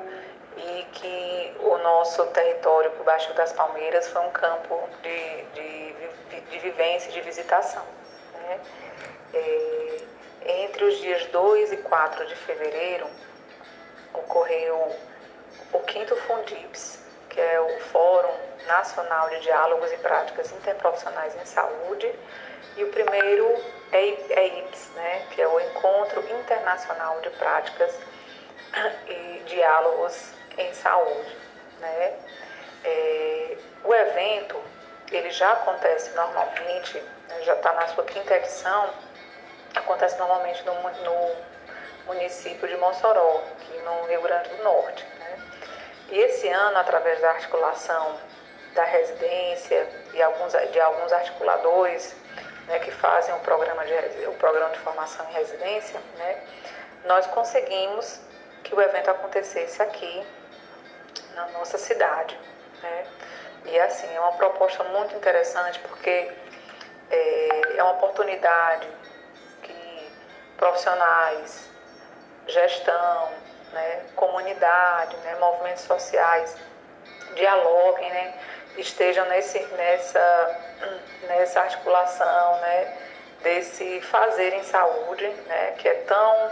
[0.55, 6.59] e que o nosso território por baixo das Palmeiras foi um campo de, de, de
[6.59, 7.83] vivência de visitação.
[8.33, 8.59] Né?
[9.33, 9.97] É,
[10.45, 13.07] entre os dias 2 e 4 de fevereiro
[14.13, 14.95] ocorreu
[15.73, 16.99] o quinto Fundips,
[17.29, 18.33] que é o Fórum
[18.67, 22.13] Nacional de Diálogos e Práticas Interprofissionais em Saúde,
[22.77, 23.47] e o primeiro
[23.91, 27.93] é, é IPS, né, que é o Encontro Internacional de Práticas
[29.07, 31.37] e Diálogos em Saúde.
[31.79, 32.13] Né.
[32.83, 34.61] É, o evento
[35.11, 36.97] ele já acontece normalmente,
[37.27, 38.89] né, já está na sua quinta edição,
[39.75, 41.35] acontece normalmente no, no
[42.05, 45.05] município de Mossoró, aqui no Rio Grande do Norte.
[45.19, 45.39] Né?
[46.09, 48.17] E esse ano, através da articulação
[48.73, 52.15] da residência e alguns, de alguns articuladores
[52.67, 56.43] né, que fazem o programa, de, o programa de formação em residência, né,
[57.05, 58.19] nós conseguimos
[58.63, 60.25] que o evento acontecesse aqui
[61.35, 62.37] na nossa cidade.
[62.81, 63.05] Né?
[63.65, 66.31] E assim, é uma proposta muito interessante porque
[67.09, 68.87] é, é uma oportunidade
[70.61, 71.67] profissionais,
[72.45, 73.29] gestão,
[73.73, 76.55] né, comunidade, né, movimentos sociais
[77.33, 78.33] dialoguem, né,
[78.77, 80.61] estejam nesse, nessa,
[81.27, 82.95] nessa articulação né,
[83.41, 86.51] desse fazer em saúde, né, que é tão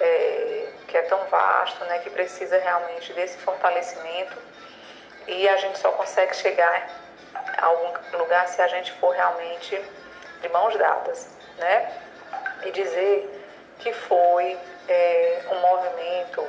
[0.00, 4.38] é, que é tão vasto, né, que precisa realmente desse fortalecimento
[5.26, 6.88] e a gente só consegue chegar
[7.58, 9.84] a algum lugar se a gente for realmente
[10.40, 11.28] de mãos dadas,
[11.58, 11.92] né?
[12.64, 13.39] E dizer
[13.80, 14.58] que foi
[14.88, 16.42] é, um movimento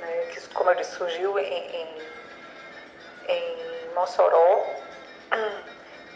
[0.00, 2.02] né, que, como eu disse, surgiu em, em,
[3.28, 4.66] em Mossoró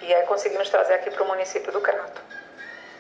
[0.03, 2.23] e aí conseguimos trazer aqui para o município do Crato.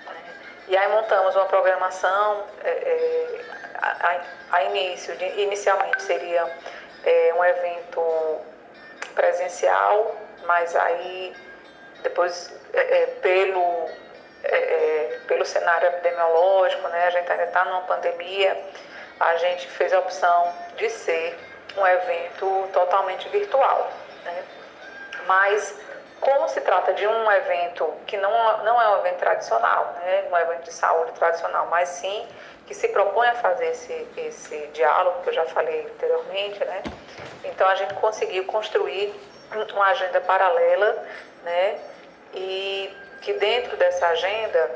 [0.06, 0.34] Né?
[0.68, 3.40] E aí montamos uma programação é, é,
[3.80, 4.20] a,
[4.50, 6.50] a, início, de, inicialmente seria
[7.04, 8.40] é, um evento
[9.14, 11.34] presencial, mas aí
[12.02, 13.88] depois é, é, pelo,
[14.44, 18.56] é, pelo cenário epidemiológico, né, a gente ainda está numa pandemia,
[19.18, 21.38] a gente fez a opção de ser
[21.76, 23.90] um evento totalmente virtual.
[24.24, 24.42] Né?
[25.26, 25.78] Mas
[26.20, 28.30] como se trata de um evento que não,
[28.64, 30.24] não é um evento tradicional, né?
[30.30, 32.26] um evento de saúde tradicional, mas sim
[32.66, 36.82] que se propõe a fazer esse, esse diálogo que eu já falei anteriormente, né?
[37.44, 39.14] então a gente conseguiu construir
[39.74, 41.04] uma agenda paralela
[41.42, 41.78] né?
[42.34, 44.70] e que dentro dessa agenda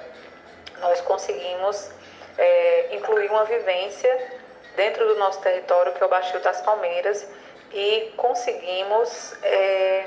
[0.81, 1.91] nós conseguimos
[2.37, 4.41] é, incluir uma vivência
[4.77, 7.27] dentro do nosso território, que é o Baixio das Palmeiras,
[7.73, 10.07] e conseguimos é,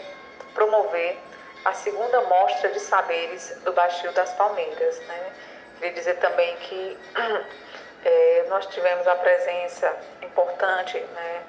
[0.53, 1.18] promover
[1.65, 4.99] a segunda mostra de saberes do Baixio das Palmeiras.
[4.99, 5.31] Né?
[5.76, 6.97] Queria dizer também que
[8.05, 11.43] é, nós tivemos a presença importante né,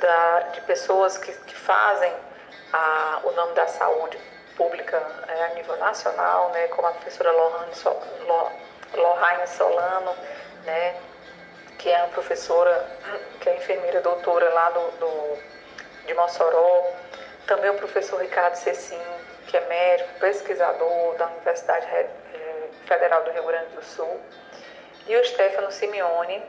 [0.00, 2.12] da, de pessoas que, que fazem
[2.72, 4.18] a, o nome da saúde
[4.56, 7.74] pública é, a nível nacional, né, como a professora Lohane,
[9.46, 10.14] Solano,
[10.64, 10.96] né,
[11.78, 12.86] que é a professora,
[13.40, 15.38] que é enfermeira doutora lá do, do,
[16.06, 16.92] de Mossoró,
[17.46, 19.00] também o professor Ricardo Cecim,
[19.46, 24.20] que é médico, pesquisador da Universidade eh, Federal do Rio Grande do Sul,
[25.06, 26.42] e o Stefano Simeone,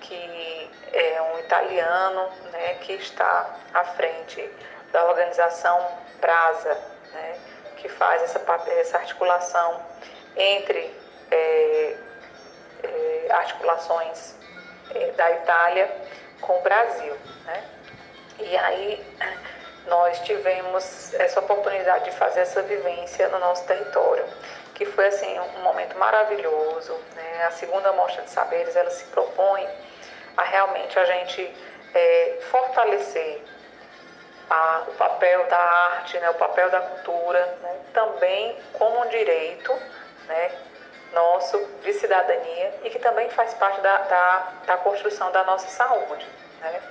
[0.00, 4.50] que é um italiano né, que está à frente
[4.90, 5.86] da organização
[6.20, 6.76] Brasa,
[7.12, 7.38] né,
[7.76, 8.40] que faz essa,
[8.78, 9.80] essa articulação
[10.36, 10.94] entre
[11.30, 11.96] é,
[12.82, 14.34] é, articulações
[14.94, 15.90] é, da Itália
[16.40, 17.16] com o Brasil.
[17.44, 17.64] Né?
[18.38, 19.16] E aí
[19.86, 24.24] nós tivemos essa oportunidade de fazer essa vivência no nosso território,
[24.74, 26.94] que foi assim um momento maravilhoso.
[27.14, 27.44] Né?
[27.46, 29.66] A segunda mostra de saberes ela se propõe
[30.36, 31.54] a realmente a gente
[31.94, 33.42] é, fortalecer
[34.50, 39.72] a, o papel da arte, né, o papel da cultura, né, também como um direito
[40.26, 40.50] né,
[41.12, 46.26] nosso de cidadania e que também faz parte da, da, da construção da nossa saúde.
[46.60, 46.82] Né?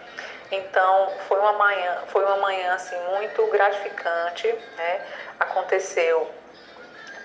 [0.52, 5.02] Então foi uma manhã, foi uma manhã assim muito gratificante, né?
[5.40, 6.28] Aconteceu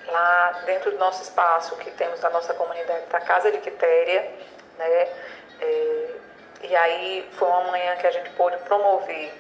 [0.09, 4.31] lá dentro do nosso espaço que temos na nossa comunidade, da Casa de Quitéria,
[4.77, 5.09] né?
[5.61, 6.11] É,
[6.65, 9.33] e aí foi uma manhã que a gente pôde promover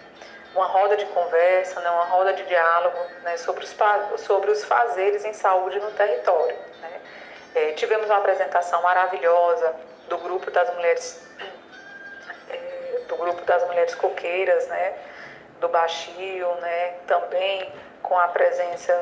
[0.54, 3.74] uma roda de conversa, né, uma roda de diálogo né, sobre, os,
[4.20, 6.56] sobre os fazeres em saúde no território.
[6.80, 7.00] Né.
[7.54, 9.74] É, tivemos uma apresentação maravilhosa
[10.08, 11.22] do grupo das mulheres
[12.50, 14.94] é, do grupo das mulheres coqueiras, né,
[15.60, 17.72] do Baixio, né, também
[18.02, 18.92] com a presença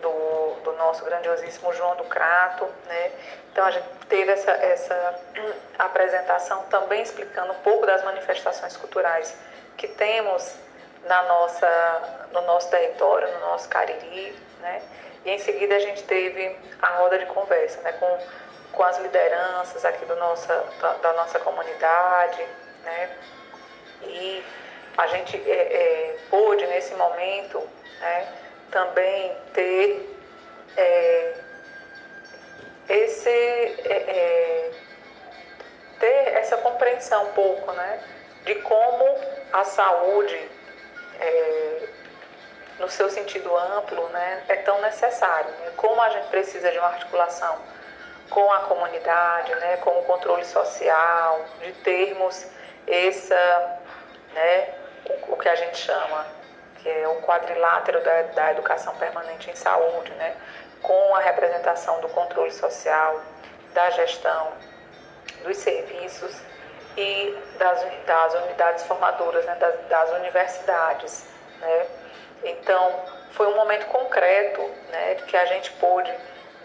[0.00, 3.10] do, do nosso grandiosíssimo João do Crato, né?
[3.50, 5.20] Então a gente teve essa, essa
[5.78, 9.36] apresentação também explicando um pouco das manifestações culturais
[9.76, 10.54] que temos
[11.06, 14.82] na nossa, no nosso território, no nosso Cariri, né?
[15.24, 17.92] E em seguida a gente teve a roda de conversa, né?
[17.92, 18.18] Com,
[18.72, 22.44] com as lideranças aqui do nossa, da, da nossa comunidade,
[22.84, 23.10] né?
[24.02, 24.44] E
[24.96, 27.62] a gente é, é, pôde nesse momento,
[28.00, 28.28] né?
[28.70, 30.18] Também ter
[30.76, 31.34] é,
[32.88, 34.70] esse é, é,
[36.00, 38.02] ter essa compreensão um pouco, né?
[38.44, 39.04] De como
[39.52, 40.53] a saúde
[41.20, 41.88] é,
[42.78, 45.50] no seu sentido amplo, né, é tão necessário.
[45.50, 45.72] Né?
[45.76, 47.58] Como a gente precisa de uma articulação
[48.30, 52.46] com a comunidade, né, com o controle social, de termos
[52.86, 53.78] essa,
[54.32, 54.74] né,
[55.06, 56.26] o, o que a gente chama,
[56.82, 60.36] que é o quadrilátero da, da educação permanente em saúde, né,
[60.82, 63.22] com a representação do controle social,
[63.72, 64.52] da gestão
[65.42, 66.40] dos serviços
[66.96, 71.26] e das, das unidades formadoras, né, das, das, universidades.
[71.60, 71.86] Né?
[72.44, 73.00] Então,
[73.32, 76.12] foi um momento concreto né, que a gente pôde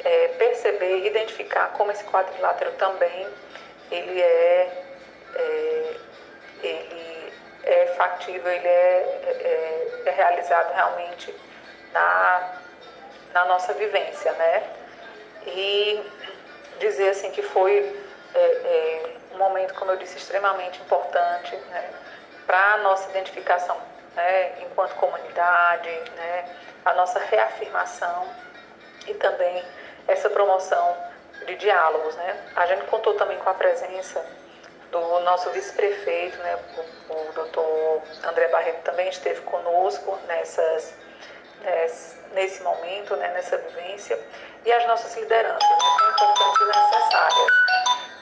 [0.03, 3.27] é, perceber identificar como esse quadrilátero também
[3.91, 4.83] ele é,
[5.35, 5.95] é,
[6.63, 7.33] ele
[7.63, 11.33] é factível, ele é, é, é realizado realmente
[11.91, 12.59] na,
[13.33, 14.63] na nossa vivência, né?
[15.47, 16.03] E
[16.79, 17.95] dizer assim que foi
[18.35, 21.89] é, é, momento, como eu disse, extremamente importante né,
[22.45, 23.77] para a nossa identificação
[24.15, 26.55] né, enquanto comunidade, né,
[26.85, 28.27] a nossa reafirmação
[29.07, 29.63] e também
[30.07, 30.97] essa promoção
[31.45, 32.15] de diálogos.
[32.15, 32.51] Né.
[32.55, 34.23] A gente contou também com a presença
[34.91, 36.57] do nosso vice-prefeito, né,
[37.09, 40.95] o, o doutor André Barreto também esteve conosco nessas,
[42.33, 44.19] nesse momento, né, nessa vivência,
[44.65, 45.77] e as nossas lideranças, né,
[46.17, 47.49] tão importantes e necessárias.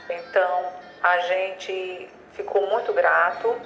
[0.10, 0.74] Então,
[1.04, 3.60] a gente ficou muito grato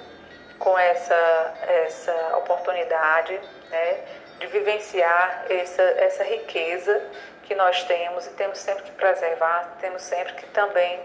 [0.58, 3.38] com essa, essa oportunidade
[3.70, 4.00] né,
[4.38, 7.02] de vivenciar essa, essa riqueza
[7.42, 11.00] que nós temos e temos sempre que preservar, temos sempre que também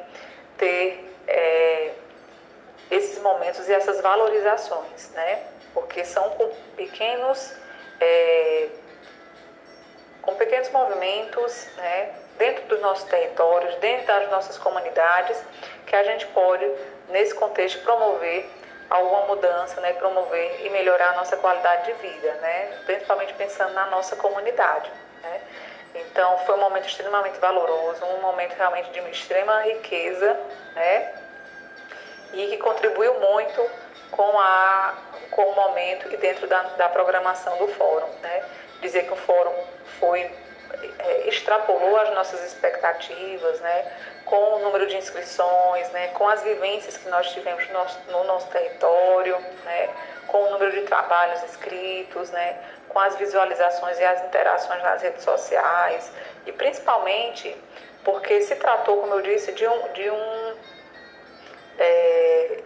[0.57, 1.91] ter é,
[2.89, 5.43] esses momentos e essas valorizações, né?
[5.73, 7.53] Porque são com pequenos,
[7.99, 8.69] é,
[10.21, 12.13] com pequenos movimentos, né?
[12.37, 15.41] Dentro dos nossos territórios, dentro das nossas comunidades,
[15.85, 16.69] que a gente pode,
[17.09, 18.49] nesse contexto, promover
[18.89, 23.87] alguma mudança, né, promover e melhorar a nossa qualidade de vida, né, principalmente pensando na
[23.87, 24.89] nossa comunidade.
[25.21, 25.41] Né.
[25.95, 30.39] Então, foi um momento extremamente valoroso, um momento realmente de extrema riqueza,
[30.75, 31.13] né,
[32.33, 33.69] e que contribuiu muito
[34.11, 34.95] com, a,
[35.31, 38.07] com o momento e dentro da, da programação do fórum.
[38.21, 38.43] Né.
[38.81, 39.53] Dizer que o fórum
[39.99, 40.29] foi
[41.25, 43.91] extrapolou as nossas expectativas, né,
[44.25, 48.23] com o número de inscrições, né, com as vivências que nós tivemos no nosso, no
[48.25, 49.89] nosso território, né,
[50.27, 52.57] com o número de trabalhos escritos, né,
[52.89, 56.11] com as visualizações e as interações nas redes sociais.
[56.45, 57.55] E principalmente
[58.03, 60.55] porque se tratou, como eu disse, de um, de um
[61.79, 62.63] é,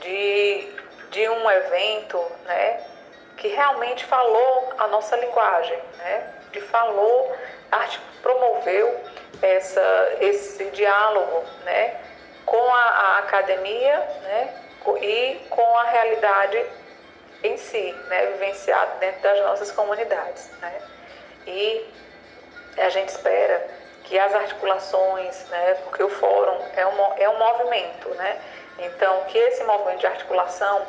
[0.00, 0.68] de,
[1.10, 2.84] de um evento, né,
[3.36, 7.36] que realmente falou a nossa linguagem, né, que falou,
[8.22, 9.00] promoveu
[9.42, 12.00] essa, esse diálogo né,
[12.46, 14.54] com a, a academia né,
[15.02, 16.64] e com a realidade
[17.42, 20.48] em si, né, vivenciado dentro das nossas comunidades.
[20.60, 20.80] Né.
[21.46, 21.86] E
[22.78, 23.66] a gente espera
[24.04, 28.40] que as articulações, né, porque o fórum é um, é um movimento, né,
[28.78, 30.86] então que esse movimento de articulação,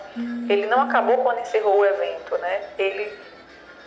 [0.49, 3.24] ele não acabou quando encerrou o evento, né, ele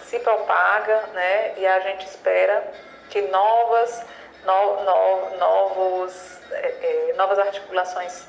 [0.09, 2.67] se propaga, né, e a gente espera
[3.11, 4.03] que novas,
[4.45, 8.25] no, no, novos, é, é, novas articulações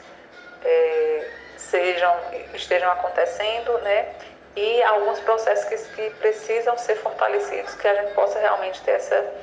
[0.66, 2.14] é, sejam,
[2.54, 4.14] estejam acontecendo, né,
[4.56, 9.34] e alguns processos que, que precisam ser fortalecidos, que a gente possa realmente ter essa,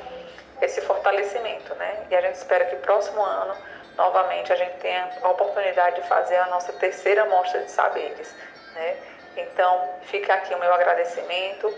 [0.61, 3.57] esse fortalecimento, né, e a gente espera que próximo ano
[3.97, 8.35] novamente a gente tenha a oportunidade de fazer a nossa terceira mostra de saberes.
[8.75, 8.97] Né?
[9.39, 11.75] Então, fica aqui o meu agradecimento,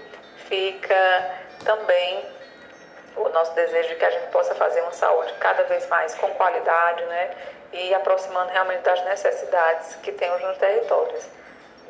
[0.49, 1.31] fica
[1.65, 2.25] também
[3.16, 6.29] o nosso desejo de que a gente possa fazer uma saúde cada vez mais com
[6.31, 7.31] qualidade, né?
[7.73, 11.25] E aproximando realmente das necessidades que temos nos territórios.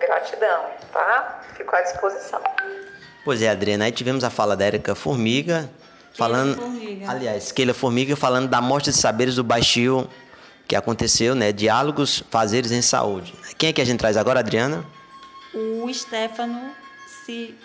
[0.01, 1.43] Gratidão, tá?
[1.57, 2.41] Fico à disposição.
[3.25, 5.69] Pois é, Adriana, aí tivemos a fala da Érica Formiga,
[6.15, 7.11] falando, Formiga.
[7.11, 10.09] aliás, Keila Formiga falando da Mostra de Saberes do Baixio
[10.67, 11.51] que aconteceu, né?
[11.53, 13.35] Diálogos, fazeres em saúde.
[13.57, 14.85] Quem é que a gente traz agora, Adriana?
[15.55, 16.75] O Stefano
[17.25, 17.59] Si-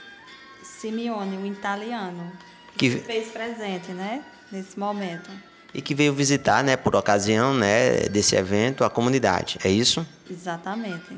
[0.84, 2.30] Simeone, o italiano,
[2.78, 4.22] Que- que fez presente, né?
[4.52, 5.32] Nesse momento.
[5.74, 9.58] E que veio visitar, né, por ocasião, né, desse evento, a comunidade.
[9.64, 10.06] É isso?
[10.30, 11.18] Exatamente.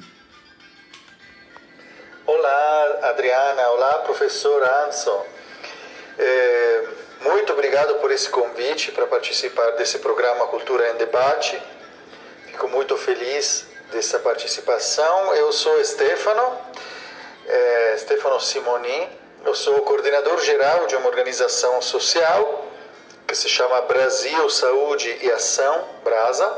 [2.28, 3.68] Olá, Adriana.
[3.70, 5.26] Olá, professor Anson.
[6.20, 6.88] É,
[7.24, 11.60] muito obrigado por esse convite para participar desse programa Cultura em Debate.
[12.52, 15.34] Fico muito feliz dessa participação.
[15.34, 16.56] Eu sou Stefano,
[17.48, 19.25] é, Stefano Simoni.
[19.46, 22.66] Eu sou coordenador geral de uma organização social
[23.28, 26.58] que se chama Brasil Saúde e Ação, Brasa.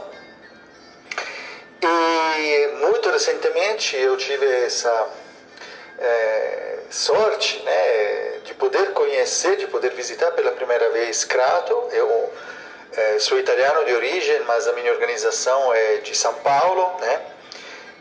[1.81, 5.09] E muito recentemente eu tive essa
[5.99, 11.89] é, sorte né, de poder conhecer, de poder visitar pela primeira vez Crato.
[11.91, 12.33] Eu
[12.93, 17.21] é, sou italiano de origem, mas a minha organização é de São Paulo, né?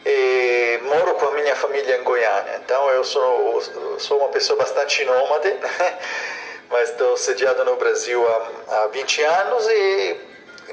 [0.09, 2.61] E moro com a minha família em Goiânia.
[2.65, 3.61] Então eu sou,
[3.99, 5.53] sou uma pessoa bastante nômade,
[6.71, 10.21] mas estou sediado no Brasil há, há 20 anos e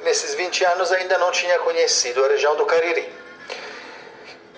[0.03, 3.11] nesses 20 anos ainda não tinha conhecido a região do Cariri.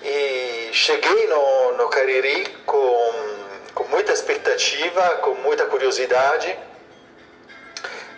[0.03, 3.11] E cheguei no, no Cariri com,
[3.75, 6.53] com muita expectativa, com muita curiosidade,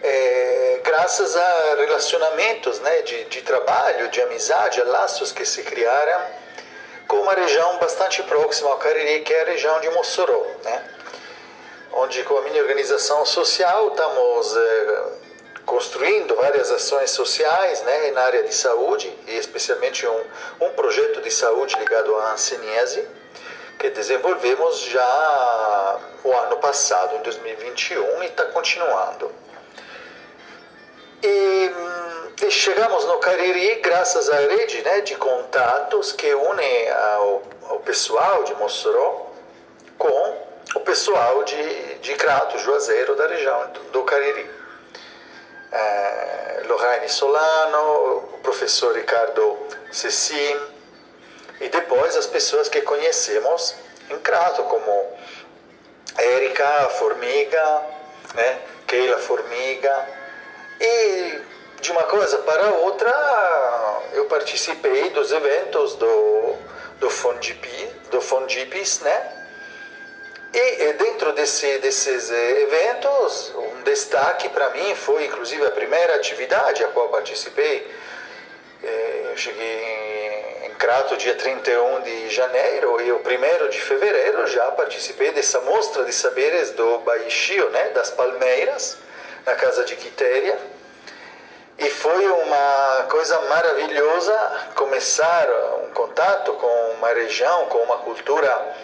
[0.02, 6.47] é, graças a relacionamentos né, de, de trabalho, de amizade, a laços que se criaram
[7.08, 10.84] com uma região bastante próxima ao Cariri, que é a região de Mossoró, né?
[11.94, 15.04] onde com a minha organização social estamos é,
[15.66, 20.24] construindo várias ações sociais né, na área de saúde, e especialmente um,
[20.62, 23.08] um projeto de saúde ligado à hanseníase,
[23.80, 29.32] que desenvolvemos já o ano passado, em 2021, e está continuando.
[31.22, 31.72] E, e,
[32.50, 38.54] chegamos no Cariri graças à rede né, de contatos que une ao, ao pessoal de
[38.56, 39.32] Mossoró
[39.98, 44.50] com o pessoal de, de Crato, Juazeiro, da região do, do Cariri.
[45.72, 49.58] É, Lorraine Solano, o professor Ricardo
[49.92, 50.60] Cecim,
[51.60, 53.76] e depois as pessoas que conhecemos
[54.10, 55.06] em Crato, como
[56.18, 57.82] Érica Formiga,
[58.36, 60.08] né, Keila Formiga,
[60.80, 61.42] e
[61.82, 63.12] de uma coisa para outra
[64.14, 66.56] eu participei dos eventos do,
[67.00, 69.38] do Fondipi, do Fondipis, né,
[70.54, 76.88] e dentro desse, desses eventos, um destaque para mim foi inclusive a primeira atividade a
[76.88, 77.88] qual participei.
[78.82, 85.32] Eu cheguei em Crato dia 31 de janeiro e o 1 de fevereiro já participei
[85.32, 88.98] dessa mostra de saberes do Baixio, né, das Palmeiras,
[89.46, 90.58] na casa de Quitéria.
[91.80, 95.48] E foi uma coisa maravilhosa começar
[95.84, 98.76] um contato com uma região, com uma cultura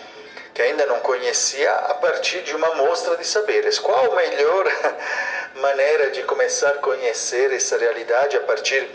[0.53, 3.79] que ainda não conhecia a partir de uma mostra de saberes.
[3.79, 4.65] Qual a melhor
[5.55, 8.87] maneira de começar a conhecer essa realidade a partir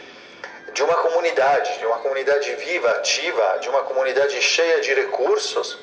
[0.72, 5.76] de uma comunidade, de uma comunidade viva, ativa, de uma comunidade cheia de recursos,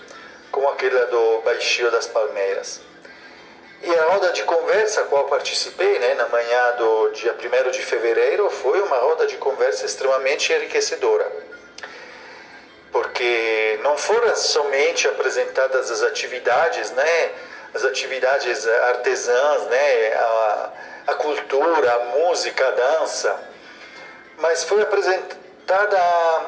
[0.51, 2.79] como aquela do Baixio das Palmeiras?
[3.83, 7.81] E a roda de conversa a qual participei, né, na manhã do dia 1 de
[7.81, 11.45] fevereiro, foi uma roda de conversa extremamente enriquecedora
[12.95, 17.31] porque não foram somente apresentadas as atividades, né,
[17.73, 20.69] as atividades artesãs, né, a,
[21.07, 23.37] a cultura, a música, a dança,
[24.37, 26.45] mas foi apresentada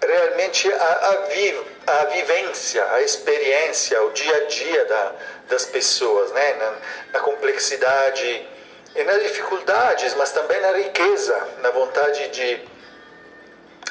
[0.00, 5.12] realmente a, a, vi, a vivência, a experiência, o dia a dia da,
[5.48, 6.74] das pessoas, né, na,
[7.14, 8.48] na complexidade
[8.94, 12.70] e nas dificuldades, mas também na riqueza, na vontade de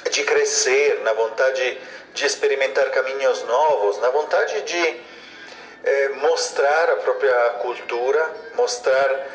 [0.09, 1.79] de crescer, na vontade
[2.13, 5.01] de experimentar caminhos novos, na vontade de
[5.83, 9.27] eh, mostrar a própria cultura, mostrar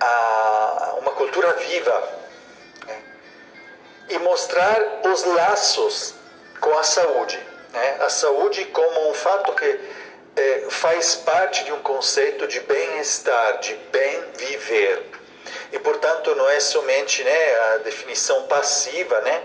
[0.00, 2.08] a, uma cultura viva
[2.86, 3.02] né?
[4.08, 6.14] e mostrar os laços
[6.60, 7.38] com a saúde.
[7.72, 7.96] Né?
[8.00, 9.80] A saúde como um fato que
[10.36, 15.02] eh, faz parte de um conceito de bem-estar, de bem viver.
[15.72, 19.42] e portanto não é somente né, a definição passiva né,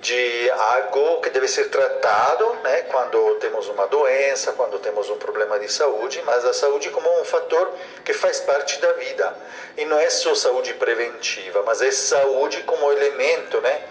[0.00, 5.58] de algo que deve ser tratado né, quando temos uma doença, quando temos um problema
[5.58, 7.72] de saúde, mas a saúde como um fator
[8.04, 9.34] que faz parte da vida.
[9.76, 13.82] E não é só saúde preventiva, mas é saúde como elemento né,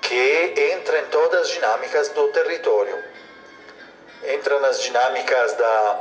[0.00, 3.11] que entra em todas as dinâmicas do território.
[4.24, 6.00] Entra nas dinâmicas da,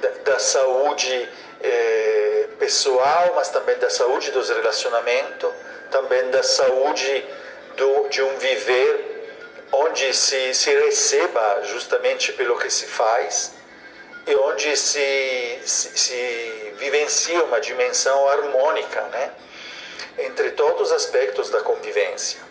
[0.00, 1.28] da, da saúde
[1.62, 5.50] eh, pessoal, mas também da saúde dos relacionamentos,
[5.90, 7.24] também da saúde
[7.76, 9.16] do, de um viver
[9.72, 13.52] onde se, se receba justamente pelo que se faz
[14.26, 19.30] e onde se, se, se vivencia uma dimensão harmônica né,
[20.18, 22.45] entre todos os aspectos da convivência.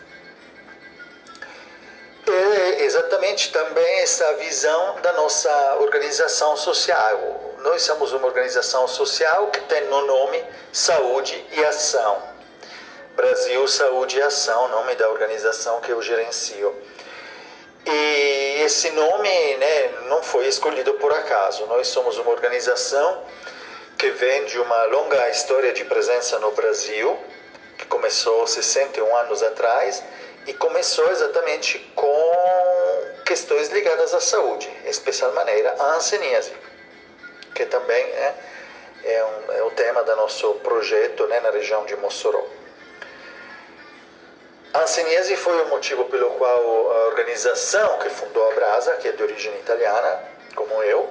[2.27, 7.55] É exatamente também essa visão da nossa organização social.
[7.59, 12.35] Nós somos uma organização social que tem no nome Saúde e Ação
[13.15, 16.75] Brasil Saúde e Ação, nome da organização que eu gerencio.
[17.85, 21.65] E esse nome né, não foi escolhido por acaso.
[21.67, 23.23] Nós somos uma organização
[23.97, 27.17] que vem de uma longa história de presença no Brasil,
[27.77, 30.03] que começou 61 anos atrás
[30.45, 36.53] e começou exatamente com questões ligadas à saúde, em especial maneira a anseníase,
[37.53, 38.35] que também é,
[39.03, 42.45] é, um, é o tema do nosso projeto né, na região de Mossoró.
[44.73, 49.13] A Anseniese foi o motivo pelo qual a organização que fundou a Brasa, que é
[49.13, 50.21] de origem italiana,
[50.53, 51.09] como eu,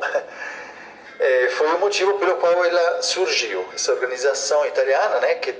[1.18, 3.66] é, foi o motivo pelo qual ela surgiu.
[3.74, 5.54] Essa organização italiana, né, que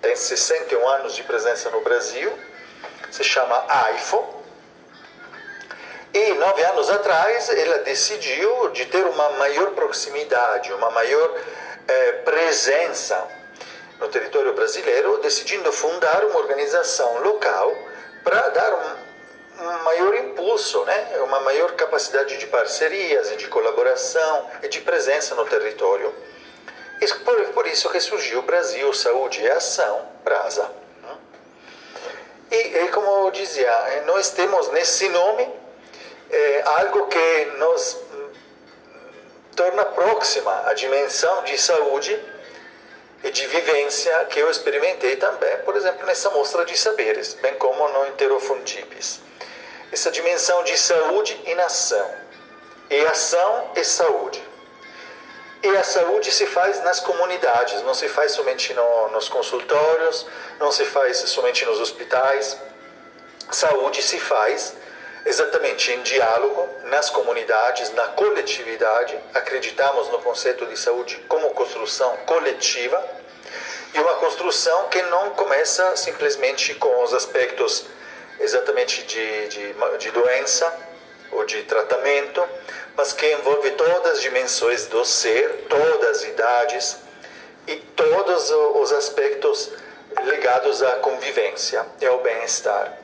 [0.00, 2.32] tem 61 anos de presença no Brasil,
[3.16, 4.36] se chama AIFO.
[6.12, 11.34] E nove anos atrás ela decidiu de ter uma maior proximidade, uma maior
[11.88, 13.26] é, presença
[13.98, 17.74] no território brasileiro, decidindo fundar uma organização local
[18.22, 21.18] para dar um, um, maior impulso, né?
[21.22, 26.14] uma maior capacidade de parcerias e de colaboração e de presença no território.
[27.00, 30.85] E por, por isso que surgiu o Brasil Saúde e Ação, BRASA.
[32.50, 35.48] E, e como eu dizia, nós temos nesse nome
[36.30, 38.28] é, algo que nos hum,
[39.56, 42.18] torna próxima a dimensão de saúde
[43.24, 47.88] e de vivência que eu experimentei também, por exemplo, nessa mostra de saberes, bem como
[47.88, 49.20] no Interofundipes.
[49.90, 52.14] Essa dimensão de saúde e nação,
[52.90, 54.45] e ação e saúde.
[55.62, 60.26] E a saúde se faz nas comunidades, não se faz somente no, nos consultórios,
[60.60, 62.58] não se faz somente nos hospitais.
[63.50, 64.74] Saúde se faz
[65.24, 69.18] exatamente em diálogo, nas comunidades, na coletividade.
[69.34, 73.04] Acreditamos no conceito de saúde como construção coletiva
[73.92, 77.86] e uma construção que não começa simplesmente com os aspectos
[78.38, 80.72] exatamente de, de, de doença
[81.32, 82.46] ou de tratamento,
[82.96, 86.96] mas que envolve todas as dimensões do ser, todas as idades
[87.66, 89.70] e todos os aspectos
[90.24, 92.96] ligados à convivência e ao bem-estar.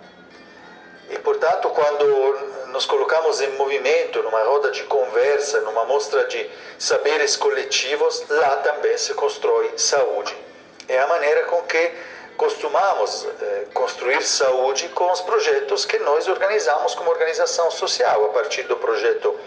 [1.11, 6.49] E, portanto, quando nos colocamos em movimento, numa roda de conversa, numa mostra de
[6.79, 10.35] saberes coletivos, lá também se constrói saúde.
[10.89, 11.93] É a maneira com que
[12.39, 18.63] costumamos eh, construir saúde com os projetos que nós organizamos como organização social, a partir
[18.63, 19.39] do projeto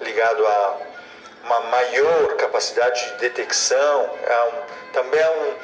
[0.00, 0.76] ligado a
[1.44, 5.54] uma maior capacidade de detecção, a um, também a um,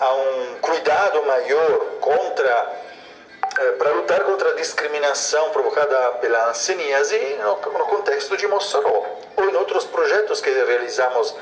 [0.00, 2.84] a um cuidado maior contra
[3.56, 9.04] é, para lutar contra a discriminação provocada pela anseníase no, no contexto de Mossoró,
[9.36, 11.34] ou em outros projetos que realizamos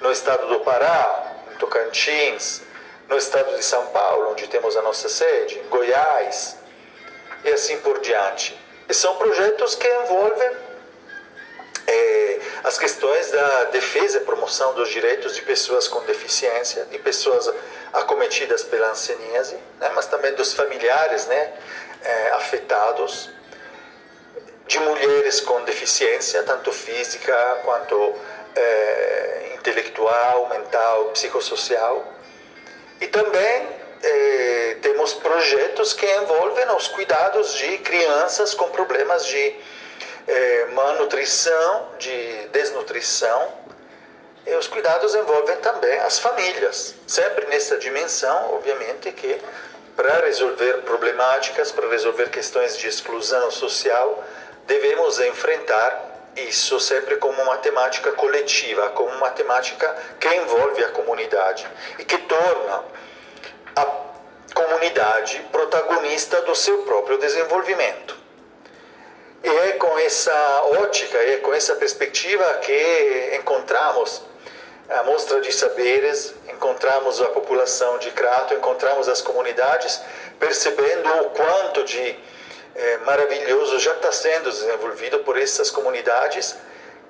[0.00, 2.62] no estado do Pará, em Tocantins,
[3.08, 6.56] no estado de São Paulo, onde temos a nossa sede, em Goiás,
[7.44, 8.58] e assim por diante.
[8.86, 10.50] E são projetos que envolvem
[11.86, 17.52] é, as questões da defesa e promoção dos direitos de pessoas com deficiência, de pessoas
[17.92, 21.52] acometidas pela anseníase, né, mas também dos familiares né,
[22.02, 23.30] é, afetados,
[24.66, 28.14] de mulheres com deficiência, tanto física quanto
[28.56, 32.12] é, intelectual, mental, psicossocial.
[33.00, 33.68] E também
[34.02, 39.54] é, temos projetos que envolvem os cuidados de crianças com problemas de
[40.26, 43.64] é, malnutrição, de desnutrição.
[44.46, 49.40] E os cuidados envolvem também as famílias, sempre nessa dimensão, obviamente, que
[49.96, 54.22] para resolver problemáticas, para resolver questões de exclusão social,
[54.66, 61.66] devemos enfrentar isso sempre como uma temática coletiva, como uma temática que envolve a comunidade
[61.98, 62.84] e que torna
[63.76, 63.86] a
[64.52, 68.13] comunidade protagonista do seu próprio desenvolvimento.
[69.44, 74.22] É com essa ótica, é com essa perspectiva que encontramos
[74.88, 80.00] a mostra de saberes, encontramos a população de Crato, encontramos as comunidades,
[80.38, 82.18] percebendo o quanto de
[82.74, 86.56] é, maravilhoso já está sendo desenvolvido por essas comunidades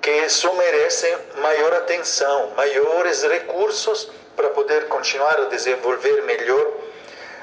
[0.01, 6.73] que só merecem maior atenção, maiores recursos para poder continuar a desenvolver melhor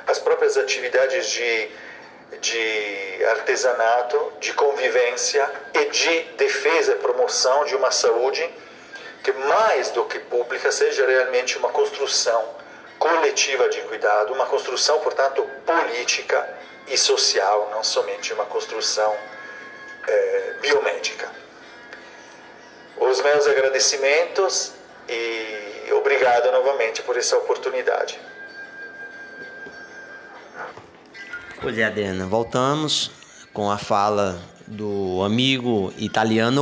[0.06, 1.70] as próprias atividades de,
[2.41, 8.49] de artesanato, de convivência e de defesa e promoção de uma saúde
[9.23, 12.57] que mais do que pública seja realmente uma construção
[12.99, 16.49] coletiva de cuidado, uma construção, portanto, política
[16.89, 19.17] e social, não somente uma construção
[20.07, 21.31] é, biomédica.
[22.97, 24.73] Os meus agradecimentos
[25.09, 28.21] e obrigado novamente por essa oportunidade.
[31.62, 33.09] Pois é, Adriana, voltamos
[33.52, 36.60] com a fala do amigo italiano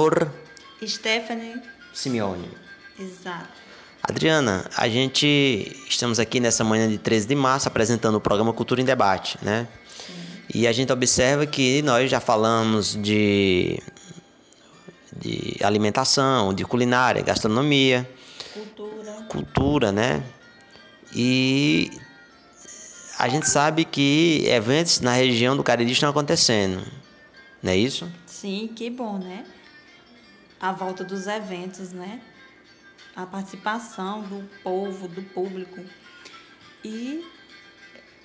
[0.86, 1.54] Stephanie
[1.90, 2.50] Simeone.
[2.98, 3.48] Exato.
[4.02, 8.82] Adriana, a gente estamos aqui nessa manhã de 13 de março apresentando o programa Cultura
[8.82, 9.66] em Debate, né?
[9.88, 10.12] Sim.
[10.52, 13.82] E a gente observa que nós já falamos de,
[15.16, 18.06] de alimentação, de culinária, gastronomia,
[18.52, 20.22] cultura, cultura, né?
[21.14, 21.90] E
[23.20, 26.84] a gente sabe que eventos na região do Cariri estão acontecendo,
[27.62, 28.10] não é isso?
[28.26, 29.44] Sim, que bom, né?
[30.60, 32.20] A volta dos eventos, né?
[33.14, 35.80] a participação do povo, do público.
[36.84, 37.24] E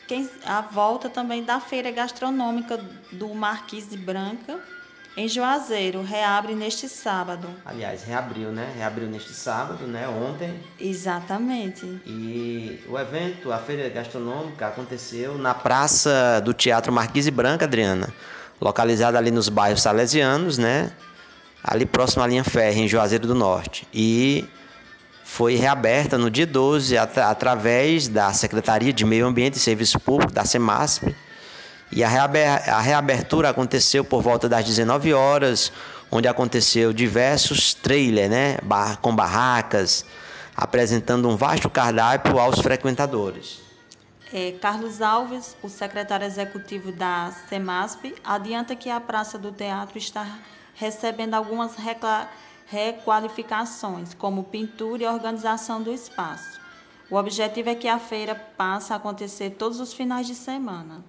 [0.08, 2.78] quem, a volta também da feira gastronômica
[3.12, 4.60] do Marquês de Branca,
[5.18, 7.48] em Juazeiro, reabre neste sábado.
[7.66, 8.74] Aliás, reabriu, né?
[8.76, 10.08] Reabriu neste sábado, né?
[10.08, 10.60] Ontem.
[10.80, 11.86] Exatamente.
[12.06, 18.14] E o evento, a feira gastronômica, aconteceu na Praça do Teatro Marquise Branca, Adriana,
[18.60, 20.92] localizada ali nos bairros salesianos, né?
[21.64, 23.88] Ali próximo à linha férrea, em Juazeiro do Norte.
[23.94, 24.48] E
[25.24, 30.34] foi reaberta no dia 12 at através da Secretaria de Meio Ambiente e Serviço Público,
[30.34, 31.16] da CEMASP.
[31.92, 35.72] E a, reaber a reabertura aconteceu por volta das 19 horas,
[36.12, 38.58] onde aconteceu diversos trailers, né,
[39.02, 40.06] com barracas,
[40.56, 43.62] apresentando um vasto cardápio aos frequentadores.
[44.34, 50.28] É, Carlos Alves, o secretário executivo da CEMASP, adianta que a Praça do Teatro está
[50.74, 51.76] recebendo algumas
[52.68, 56.60] requalificações, como pintura e organização do espaço.
[57.10, 61.04] O objetivo é que a feira passe a acontecer todos os finais de semana.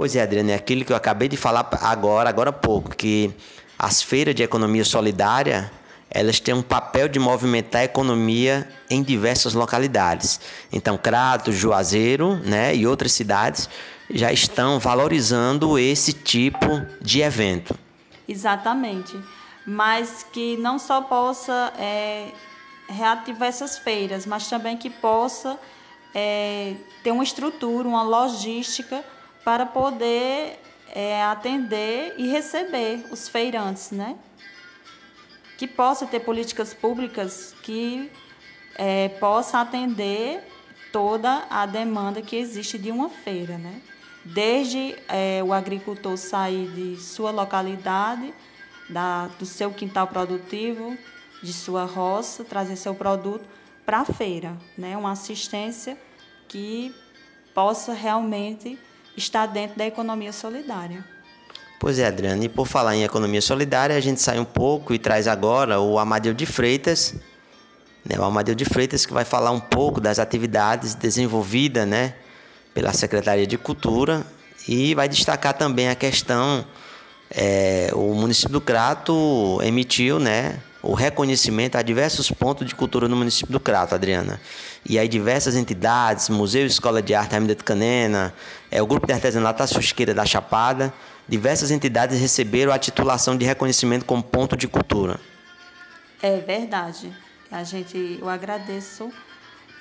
[0.00, 3.30] Pois é, Adriana, é aquilo que eu acabei de falar agora, agora há pouco, que
[3.78, 5.70] as feiras de economia solidária,
[6.08, 10.40] elas têm um papel de movimentar a economia em diversas localidades.
[10.72, 13.68] Então, Crato, Juazeiro, né, e outras cidades
[14.08, 17.78] já estão valorizando esse tipo de evento.
[18.26, 19.14] Exatamente
[19.66, 22.28] mas que não só possa é,
[22.88, 25.58] reativar essas feiras, mas também que possa
[26.14, 26.74] é,
[27.04, 29.04] ter uma estrutura, uma logística
[29.44, 30.58] para poder
[30.94, 34.16] é, atender e receber os feirantes, né?
[35.56, 38.10] Que possa ter políticas públicas que
[38.76, 40.42] é, possa atender
[40.92, 43.80] toda a demanda que existe de uma feira, né?
[44.24, 48.34] Desde é, o agricultor sair de sua localidade
[48.88, 50.96] da, do seu quintal produtivo,
[51.42, 53.44] de sua roça, trazer seu produto
[53.86, 54.96] para a feira, né?
[54.96, 55.96] Uma assistência
[56.48, 56.94] que
[57.54, 58.78] possa realmente
[59.20, 61.04] estar dentro da economia solidária.
[61.78, 64.98] Pois é, Adriana, e por falar em economia solidária, a gente sai um pouco e
[64.98, 67.14] traz agora o Amadeu de Freitas,
[68.04, 68.18] né?
[68.18, 72.14] o Amadeu de Freitas que vai falar um pouco das atividades desenvolvidas né?
[72.74, 74.26] pela Secretaria de Cultura
[74.68, 76.66] e vai destacar também a questão
[77.30, 83.16] é, o município do Crato emitiu né, o reconhecimento a diversos pontos de cultura no
[83.16, 84.40] município do Crato, Adriana.
[84.84, 88.34] E aí diversas entidades, Museu e Escola de Arte Armida Canena,
[88.70, 90.92] é, o Grupo de Artesanato Fusqueira da Chapada,
[91.28, 95.20] diversas entidades receberam a titulação de reconhecimento como ponto de cultura.
[96.22, 97.12] É verdade.
[97.50, 99.10] A gente, eu agradeço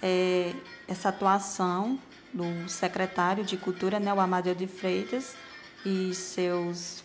[0.02, 0.54] é,
[0.88, 2.00] essa atuação
[2.34, 5.36] do secretário de Cultura, né, o Amadeu de Freitas,
[5.86, 7.04] e seus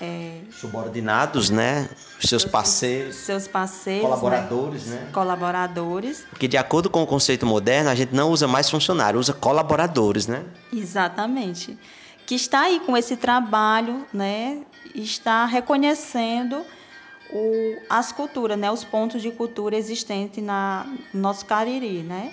[0.00, 1.88] é, subordinados, né?
[2.20, 3.16] Seus parceiros.
[3.16, 4.02] Seus parceiros.
[4.02, 4.96] Colaboradores, né?
[4.96, 5.10] né?
[5.12, 6.24] Colaboradores.
[6.30, 10.26] Porque de acordo com o conceito moderno, a gente não usa mais funcionário, usa colaboradores,
[10.26, 10.44] né?
[10.72, 11.78] Exatamente.
[12.26, 14.62] Que está aí com esse trabalho, né?
[14.94, 16.64] Está reconhecendo
[17.32, 22.32] o, as culturas, né, os pontos de cultura existentes na, no nosso Cariri, né?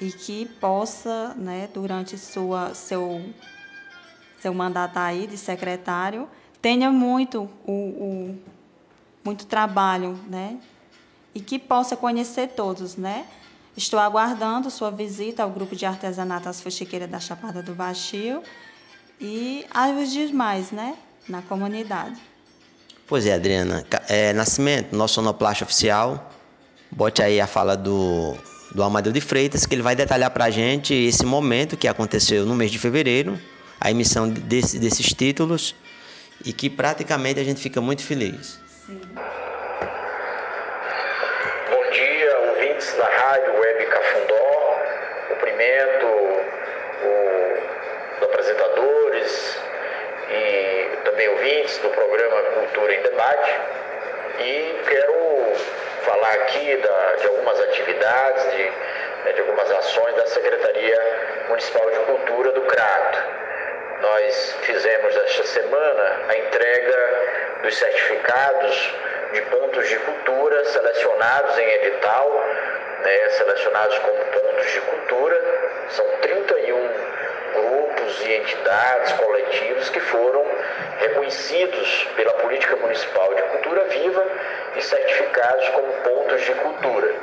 [0.00, 3.22] E que possa, né, durante sua, seu,
[4.40, 6.26] seu mandato aí de secretário,
[6.60, 8.38] tenha muito, o, o,
[9.24, 10.58] muito trabalho, né?
[11.34, 13.24] E que possa conhecer todos, né?
[13.76, 18.42] Estou aguardando sua visita ao grupo de artesanato As Fuxiqueiras da Chapada do Baixio
[19.20, 20.96] e aos demais, né?
[21.28, 22.20] Na comunidade.
[23.06, 23.84] Pois é, Adriana.
[24.08, 26.32] É, Nascimento, nosso sonoplasta oficial,
[26.90, 28.36] bote aí a fala do,
[28.74, 32.44] do Amadeu de Freitas, que ele vai detalhar para a gente esse momento que aconteceu
[32.46, 33.38] no mês de fevereiro,
[33.80, 35.74] a emissão desse, desses títulos,
[36.44, 38.60] e que praticamente a gente fica muito feliz.
[38.86, 39.00] Sim.
[41.70, 44.78] Bom dia, ouvintes da Rádio Web Cafundó.
[45.28, 46.06] Cumprimento
[48.18, 49.60] os apresentadores,
[50.30, 53.60] e também ouvintes do programa Cultura em Debate.
[54.40, 55.52] E quero
[56.02, 58.62] falar aqui da, de algumas atividades, de,
[59.24, 63.39] né, de algumas ações da Secretaria Municipal de Cultura do Crato.
[64.00, 68.94] Nós fizemos esta semana a entrega dos certificados
[69.32, 72.44] de pontos de cultura selecionados em edital,
[73.02, 75.60] né, selecionados como pontos de cultura.
[75.90, 76.90] São 31
[77.54, 80.46] grupos e entidades, coletivos que foram
[80.98, 84.26] reconhecidos pela Política Municipal de Cultura Viva
[84.76, 87.14] e certificados como pontos de cultura.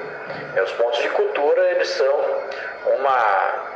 [0.56, 2.44] É, os pontos de cultura eles são
[2.86, 3.66] uma,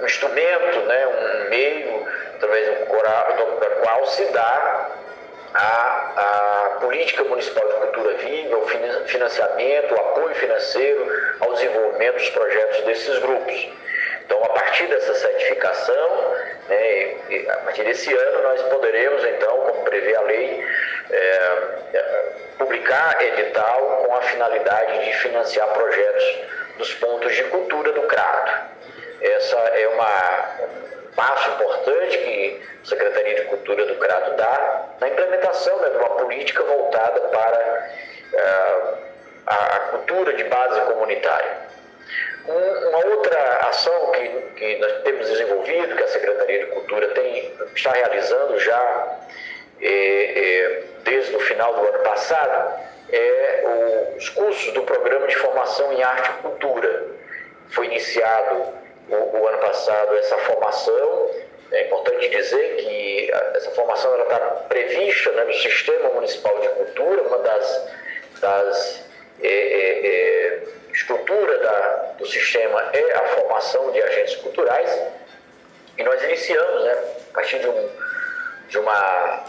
[0.00, 2.06] um instrumento, né, um meio
[2.36, 2.86] através do
[3.82, 4.90] qual se dá
[5.54, 5.60] a,
[6.16, 8.66] a, política municipal de cultura viva, o
[9.06, 13.68] financiamento, o apoio financeiro ao desenvolvimento dos projetos desses grupos.
[14.24, 16.34] Então, a partir dessa certificação,
[16.68, 17.16] né,
[17.48, 20.64] a partir desse ano, nós poderemos, então, como prevê a lei,
[21.10, 21.16] é,
[21.94, 26.38] é, publicar edital com a finalidade de financiar projetos
[26.76, 28.68] dos pontos de cultura do Crato.
[29.20, 35.08] Essa é uma, um passo importante que a Secretaria de Cultura do Crato dá na
[35.08, 37.90] implementação né, de uma política voltada para
[38.34, 38.94] é,
[39.46, 41.68] a cultura de base comunitária.
[42.46, 47.92] Uma outra ação que, que nós temos desenvolvido, que a Secretaria de Cultura tem, está
[47.92, 49.18] realizando já
[49.80, 52.80] é, é, desde o final do ano passado,
[53.10, 57.06] é o, os cursos do Programa de Formação em Arte e Cultura.
[57.70, 58.72] Foi iniciado
[59.08, 61.30] o, o ano passado essa formação.
[61.70, 67.38] É importante dizer que essa formação está prevista né, no Sistema Municipal de Cultura, uma
[67.40, 67.90] das,
[68.40, 69.04] das
[69.42, 70.62] é, é, é
[70.92, 74.90] estrutura da, do sistema é a formação de agentes culturais
[75.96, 76.92] e nós iniciamos, né,
[77.30, 77.88] a partir de, um,
[78.68, 79.44] de, uma,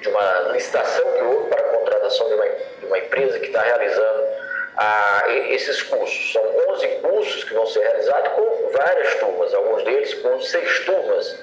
[0.00, 3.62] de uma licitação que houve para a contratação de uma, de uma empresa que está
[3.62, 4.37] realizando
[4.78, 6.32] a, esses cursos.
[6.32, 11.38] São 11 cursos que vão ser realizados com várias turmas, alguns deles com seis turmas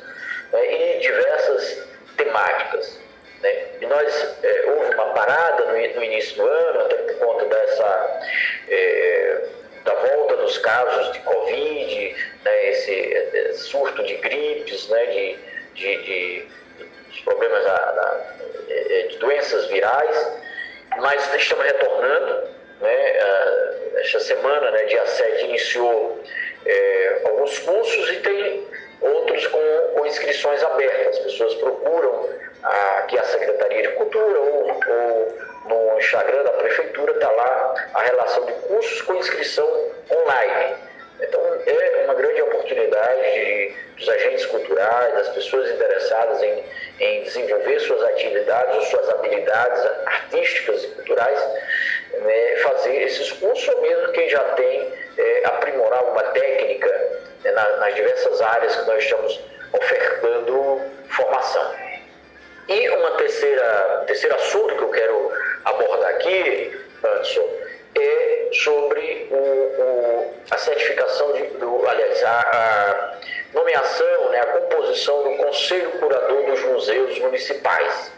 [0.53, 1.85] né, e diversas
[2.15, 2.97] temáticas.
[3.41, 3.67] Né?
[3.81, 8.21] E nós, é, houve uma parada no, no, início do ano, até por conta dessa,
[8.69, 9.47] é,
[9.83, 15.39] da volta dos casos de Covid, né, esse, esse, surto de gripes, né, de,
[15.73, 16.47] de, de,
[17.11, 18.35] de problemas da, da,
[18.69, 20.39] é, de doenças virais,
[21.01, 22.54] mas estamos retornando.
[22.81, 23.15] Né,
[24.25, 26.19] semana, né, dia 7, iniciou
[26.65, 28.67] é, alguns cursos e tem
[29.01, 29.59] outros com,
[29.95, 31.17] com inscrições abertas.
[31.17, 32.29] As pessoas procuram
[32.63, 38.45] aqui a Secretaria de Cultura ou, ou no Instagram da Prefeitura, está lá a relação
[38.45, 39.67] de cursos com inscrição
[40.11, 40.75] online.
[41.21, 46.63] Então, é uma grande oportunidade de, dos agentes culturais, das pessoas interessadas em,
[46.99, 51.39] em desenvolver suas atividades ou suas habilidades artísticas e culturais,
[52.21, 56.89] né, fazer esses cursos, ou mesmo quem já tem, é, aprimorar uma técnica
[57.43, 59.39] né, nas diversas áreas que nós estamos
[59.73, 61.75] ofertando formação.
[62.67, 65.31] E uma terceira, terceiro assunto que eu quero
[65.65, 67.64] abordar aqui, Anderson,
[67.97, 73.17] é sobre o, o, a certificação, de, do, aliás, a, a
[73.53, 78.11] nomeação, né, a composição do Conselho Curador dos Museus Municipais.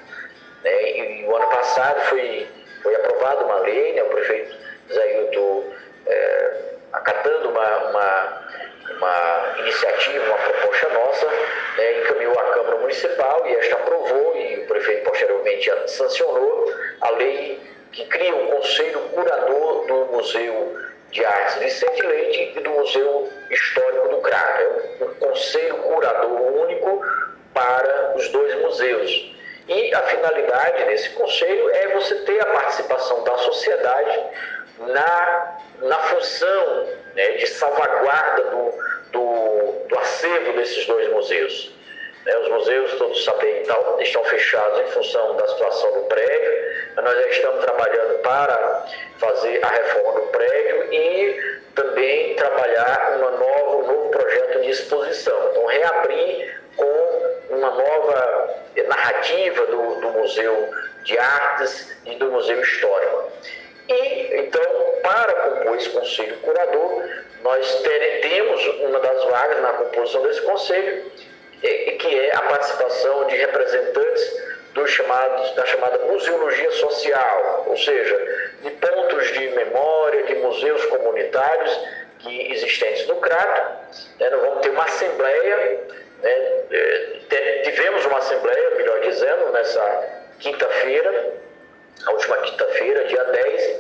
[0.64, 2.48] Né, e, e o ano passado foi,
[2.82, 4.56] foi aprovada uma lei, né, o prefeito
[4.91, 5.64] Zé Hilton
[6.06, 6.54] é,
[6.94, 8.48] acatando uma, uma
[8.90, 11.28] uma iniciativa, uma proposta nossa,
[11.78, 17.60] né, encaminhou à Câmara Municipal e esta aprovou e o prefeito posteriormente sancionou a lei
[17.98, 20.78] que cria o Conselho Curador do Museu
[21.10, 24.61] de Artes Vicente Leite e do Museu Histórico do Crato.
[24.61, 27.02] É um, conselho curador único
[27.56, 29.36] para os dois museus.
[29.68, 34.24] E a finalidade desse conselho é você ter a participação da sociedade
[34.80, 38.74] na, na função né, de salvaguarda do,
[39.11, 41.76] do, do acervo desses dois museus.
[42.26, 43.64] Né, os museus, todos sabem,
[44.02, 46.86] estão fechados em função da situação do prédio.
[47.02, 48.86] Nós já estamos trabalhando para
[49.19, 55.49] fazer a reforma do prédio e também trabalhar uma nova, um novo projeto de exposição.
[55.52, 58.56] Então, reabrir com uma nova
[58.88, 60.72] narrativa do, do Museu
[61.03, 63.32] de Artes e do Museu Histórico.
[63.88, 64.64] E, então,
[65.03, 67.03] para compor esse conselho curador,
[67.44, 71.11] nós teremos uma das vagas na composição desse conselho,
[71.61, 74.48] que é a participação de representantes
[74.78, 78.16] dos chamados, da chamada museologia social, ou seja,
[78.62, 81.80] de pontos de memória, de museus comunitários
[82.20, 83.95] que existentes no Crato.
[84.20, 85.80] Né, nós vamos ter uma assembleia,
[86.22, 86.32] né,
[86.72, 91.34] é, tivemos uma assembleia, melhor dizendo, nessa quinta-feira,
[92.06, 93.80] a última quinta-feira, dia 10,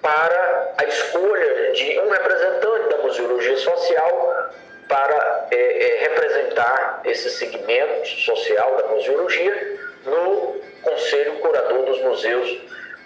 [0.00, 4.50] para a escolha de um representante da museologia social
[4.88, 9.75] para é, é, representar esse segmento social da museologia
[10.06, 12.58] no Conselho Curador dos Museus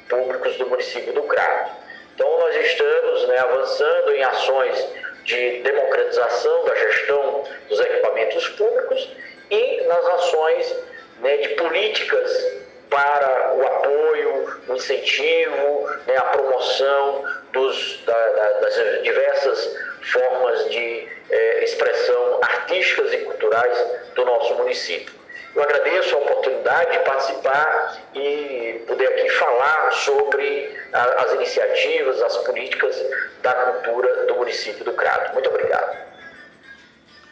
[0.08, 1.72] Públicos do município do Crato.
[2.14, 4.88] Então, nós estamos né, avançando em ações
[5.24, 9.08] de democratização da gestão dos equipamentos públicos
[9.50, 10.76] e nas ações
[11.20, 12.60] né, de políticas
[12.90, 21.08] para o apoio, o incentivo, né, a promoção dos, da, da, das diversas formas de
[21.30, 25.19] eh, expressão artísticas e culturais do nosso município.
[25.54, 32.36] Eu agradeço a oportunidade de participar e poder aqui falar sobre a, as iniciativas, as
[32.38, 32.96] políticas
[33.42, 35.32] da cultura do município do Crato.
[35.32, 35.96] Muito obrigado.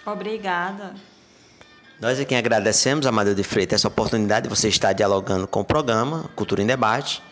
[0.04, 0.94] Obrigada.
[2.00, 6.30] Nós aqui agradecemos, Amadeu de Freitas, essa oportunidade de você estar dialogando com o programa
[6.34, 7.22] Cultura em Debate.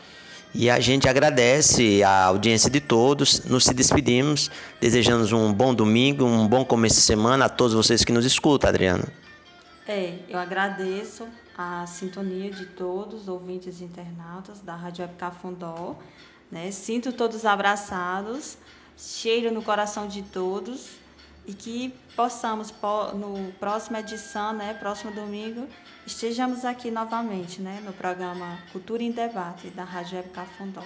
[0.54, 3.44] E a gente agradece a audiência de todos.
[3.44, 4.50] Nos se despedimos,
[4.80, 8.68] desejamos um bom domingo, um bom começo de semana a todos vocês que nos escutam,
[8.68, 9.04] Adriana.
[9.88, 15.94] É, eu agradeço a sintonia de todos os ouvintes e internautas da Rádio Web Cafundó.
[16.50, 16.70] Né?
[16.72, 18.58] Sinto todos abraçados,
[18.96, 20.96] cheiro no coração de todos
[21.46, 22.74] e que possamos,
[23.14, 25.68] no próxima edição, né, próximo domingo,
[26.04, 30.82] estejamos aqui novamente né, no programa Cultura em Debate da Rádio Web Cafundó.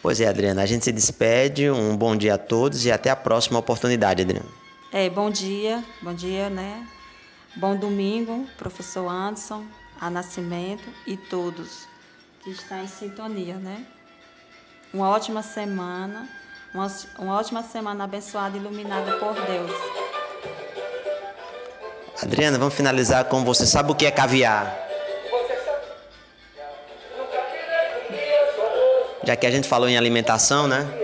[0.00, 3.16] Pois é, Adriana, a gente se despede, um bom dia a todos e até a
[3.16, 4.48] próxima oportunidade, Adriana.
[4.92, 6.86] É, bom dia, bom dia, né?
[7.54, 9.66] Bom domingo, professor Anderson,
[10.00, 11.86] a Nascimento e todos
[12.42, 13.84] que estão em sintonia, né?
[14.92, 16.26] Uma ótima semana,
[16.72, 16.86] uma,
[17.18, 19.70] uma ótima semana abençoada e iluminada por Deus.
[22.22, 24.74] Adriana, vamos finalizar com você sabe o que é caviar?
[29.24, 31.01] Já que a gente falou em alimentação, né?